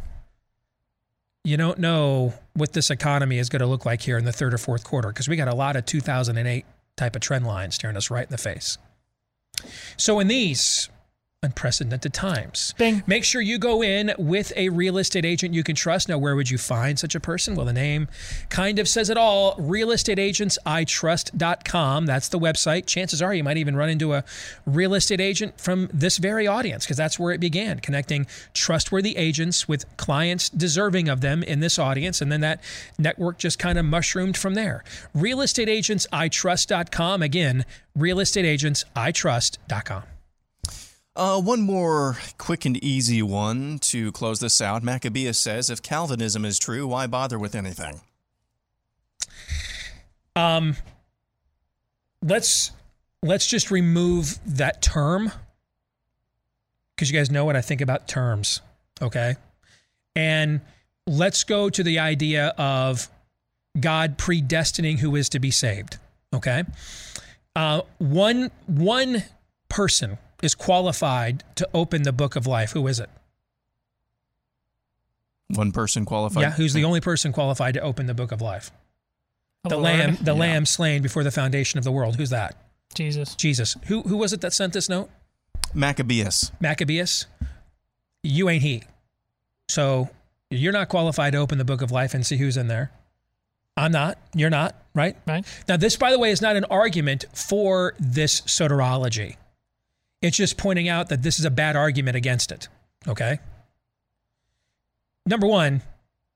[1.43, 4.53] you don't know what this economy is going to look like here in the third
[4.53, 6.65] or fourth quarter because we got a lot of 2008
[6.99, 8.77] type of trend line staring us right in the face.
[9.97, 10.89] So, in these
[11.41, 13.01] unprecedented times, Bing.
[13.07, 16.09] make sure you go in with a real estate agent you can trust.
[16.09, 17.55] Now, where would you find such a person?
[17.55, 18.09] Well, the name
[18.49, 22.05] kind of says it all realestateagentsitrust.com.
[22.05, 22.87] That's the website.
[22.87, 24.25] Chances are you might even run into a
[24.65, 29.65] real estate agent from this very audience because that's where it began, connecting trustworthy agents
[29.65, 32.19] with clients deserving of them in this audience.
[32.19, 32.61] And then that
[32.97, 34.83] network just kind of mushroomed from there.
[35.15, 37.21] Realestateagentsitrust.com.
[37.21, 37.65] Again,
[37.97, 40.03] realestateagentsitrust.com.
[41.15, 44.83] Uh, one more quick and easy one to close this out.
[44.83, 48.01] Maccabeus says, if Calvinism is true, why bother with anything?
[50.35, 50.77] Um,
[52.23, 52.71] let's
[53.21, 55.31] let's just remove that term
[56.95, 58.61] because you guys know what I think about terms,
[59.01, 59.35] okay?
[60.15, 60.61] And
[61.07, 63.09] let's go to the idea of
[63.79, 65.97] God predestining who is to be saved,
[66.33, 66.63] okay?
[67.55, 69.23] Uh, one one
[69.67, 72.71] person is qualified to open the book of life.
[72.71, 73.09] Who is it?
[75.49, 76.41] One person qualified.
[76.41, 78.71] Yeah, who's the only person qualified to open the book of life?
[79.63, 79.83] The The Lord.
[79.85, 80.39] lamb, the Yeah.
[80.39, 82.15] lamb slain before the foundation of the world.
[82.17, 82.55] Who's that?
[82.93, 83.35] Jesus.
[83.35, 83.75] Jesus.
[83.87, 85.09] Who who was it that sent this note?
[85.73, 86.51] Maccabeus.
[86.59, 87.25] Maccabeus.
[88.23, 88.83] You ain't he.
[89.67, 90.09] So
[90.49, 92.91] you're not qualified to open the book of life and see who's in there.
[93.77, 94.17] I'm not.
[94.33, 95.15] You're not, right?
[95.25, 95.45] Right.
[95.67, 99.37] Now, this, by the way, is not an argument for this soteriology.
[100.21, 102.67] It's just pointing out that this is a bad argument against it.
[103.07, 103.39] Okay.
[105.25, 105.81] Number one,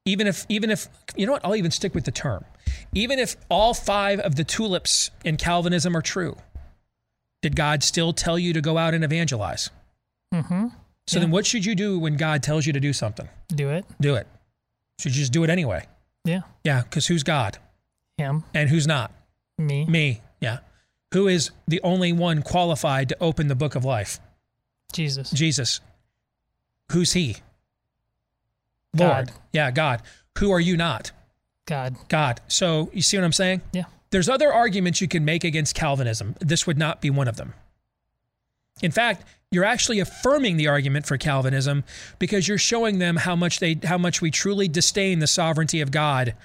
[0.05, 2.45] even if even if you know what, I'll even stick with the term.
[2.93, 6.37] Even if all five of the tulips in Calvinism are true,
[7.41, 9.69] did God still tell you to go out and evangelize?
[10.33, 10.67] Mm-hmm.
[11.07, 13.27] So then what should you do when God tells you to do something?
[13.49, 13.85] Do it.
[13.99, 14.27] Do it.
[14.99, 15.85] Should you just do it anyway?
[16.23, 16.41] Yeah.
[16.63, 17.57] Yeah, because who's God?
[18.17, 18.45] Him.
[18.53, 19.11] And who's not?
[19.57, 19.85] Me.
[19.85, 20.21] Me.
[20.39, 20.59] Yeah.
[21.13, 24.19] Who is the only one qualified to open the book of life?
[24.93, 25.29] Jesus.
[25.31, 25.79] Jesus.
[26.91, 27.37] Who's he?
[28.95, 29.27] God.
[29.27, 29.31] Lord.
[29.51, 30.01] Yeah, God.
[30.39, 31.11] Who are you not?
[31.65, 31.95] God.
[32.09, 32.41] God.
[32.47, 33.61] So you see what I'm saying?
[33.71, 33.85] Yeah.
[34.09, 36.35] There's other arguments you can make against Calvinism.
[36.39, 37.53] This would not be one of them.
[38.81, 41.83] In fact, you're actually affirming the argument for Calvinism
[42.17, 45.91] because you're showing them how much they how much we truly disdain the sovereignty of
[45.91, 46.35] God.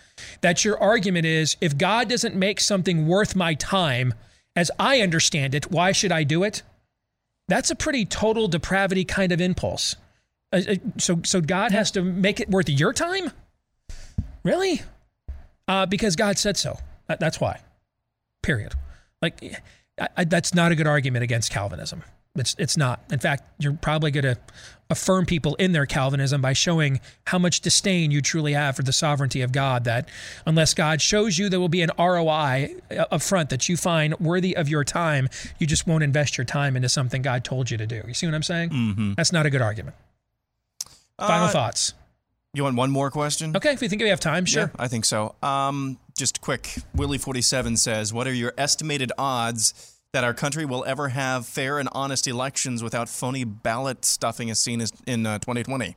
[0.42, 4.12] That your argument is if God doesn't make something worth my time,
[4.58, 6.62] as I understand it, why should I do it?
[7.46, 9.94] That's a pretty total depravity kind of impulse.
[10.52, 13.30] Uh, uh, so so God has to make it worth your time?
[14.42, 14.82] Really?
[15.68, 16.78] Uh, because God said so.
[17.06, 17.60] That- that's why.
[18.42, 18.72] Period.
[19.22, 19.62] Like,
[20.00, 22.02] I, I, that's not a good argument against Calvinism.
[22.40, 23.02] It's it's not.
[23.10, 24.36] In fact, you're probably going to
[24.90, 28.92] affirm people in their Calvinism by showing how much disdain you truly have for the
[28.92, 29.84] sovereignty of God.
[29.84, 30.08] That
[30.46, 32.74] unless God shows you there will be an ROI
[33.10, 35.28] up front that you find worthy of your time,
[35.58, 38.02] you just won't invest your time into something God told you to do.
[38.06, 38.70] You see what I'm saying?
[38.70, 39.12] Mm-hmm.
[39.14, 39.94] That's not a good argument.
[41.18, 41.94] Final Uh, thoughts.
[42.54, 43.54] You want one more question?
[43.56, 44.62] Okay, if you think we have time, sure.
[44.74, 45.34] Yeah, I think so.
[45.42, 46.78] Um, just quick.
[46.96, 49.74] Willie47 says, What are your estimated odds
[50.12, 54.58] that our country will ever have fair and honest elections without phony ballot stuffing as
[54.58, 55.96] seen as in uh, 2020?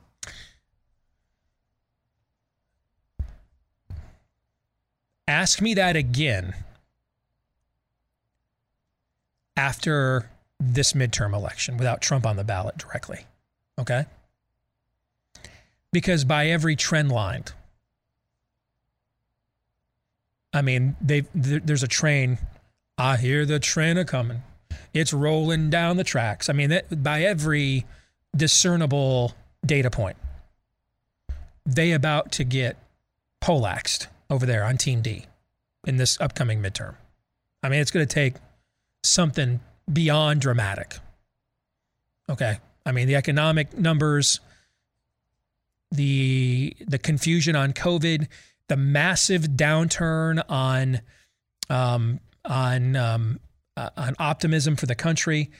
[5.32, 6.54] ask me that again
[9.56, 10.28] after
[10.60, 13.26] this midterm election without Trump on the ballot directly.
[13.78, 14.04] Okay?
[15.90, 17.44] Because by every trend line,
[20.52, 22.38] I mean, they there, there's a train.
[22.98, 24.42] I hear the train a coming.
[24.92, 26.48] It's rolling down the tracks.
[26.48, 27.86] I mean, that, by every
[28.36, 30.16] discernible data point,
[31.64, 32.76] they about to get
[33.40, 35.26] poleaxed over there on Team D
[35.86, 36.94] in this upcoming midterm.
[37.62, 38.34] I mean, it's going to take
[39.02, 39.60] something
[39.90, 40.96] beyond dramatic.
[42.28, 42.58] Okay.
[42.84, 44.40] I mean, the economic numbers,
[45.90, 48.26] the the confusion on COVID,
[48.68, 51.00] the massive downturn on
[51.70, 53.40] um, on um,
[53.76, 55.50] uh, on optimism for the country.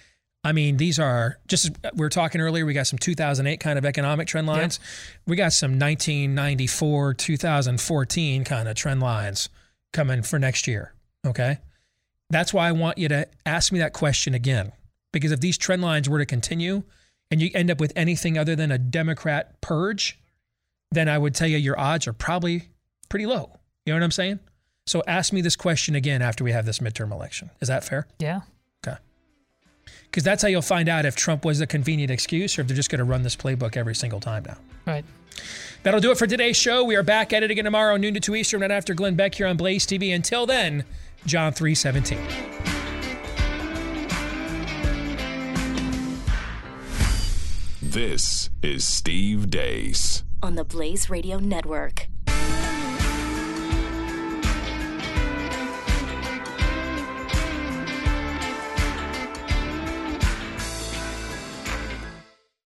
[0.44, 2.66] I mean, these are just as we were talking earlier.
[2.66, 4.80] We got some 2008 kind of economic trend lines.
[5.26, 9.48] We got some 1994, 2014 kind of trend lines
[9.92, 10.94] coming for next year.
[11.24, 11.58] Okay,
[12.30, 14.72] that's why I want you to ask me that question again.
[15.12, 16.82] Because if these trend lines were to continue,
[17.32, 20.18] and you end up with anything other than a Democrat purge,
[20.90, 22.68] then I would tell you your odds are probably
[23.08, 23.58] pretty low.
[23.86, 24.38] You know what I'm saying?
[24.86, 27.50] So ask me this question again after we have this midterm election.
[27.60, 28.06] Is that fair?
[28.18, 28.40] Yeah.
[28.86, 28.96] Okay.
[30.04, 32.76] Because that's how you'll find out if Trump was a convenient excuse or if they're
[32.76, 34.56] just going to run this playbook every single time now.
[34.86, 35.04] Right.
[35.84, 36.84] That'll do it for today's show.
[36.84, 39.34] We are back at it again tomorrow, noon to 2 Eastern, right after Glenn Beck
[39.36, 40.14] here on Blaze TV.
[40.14, 40.84] Until then,
[41.26, 42.18] John 317.
[47.80, 50.22] This is Steve Deace.
[50.42, 52.08] on the Blaze Radio Network.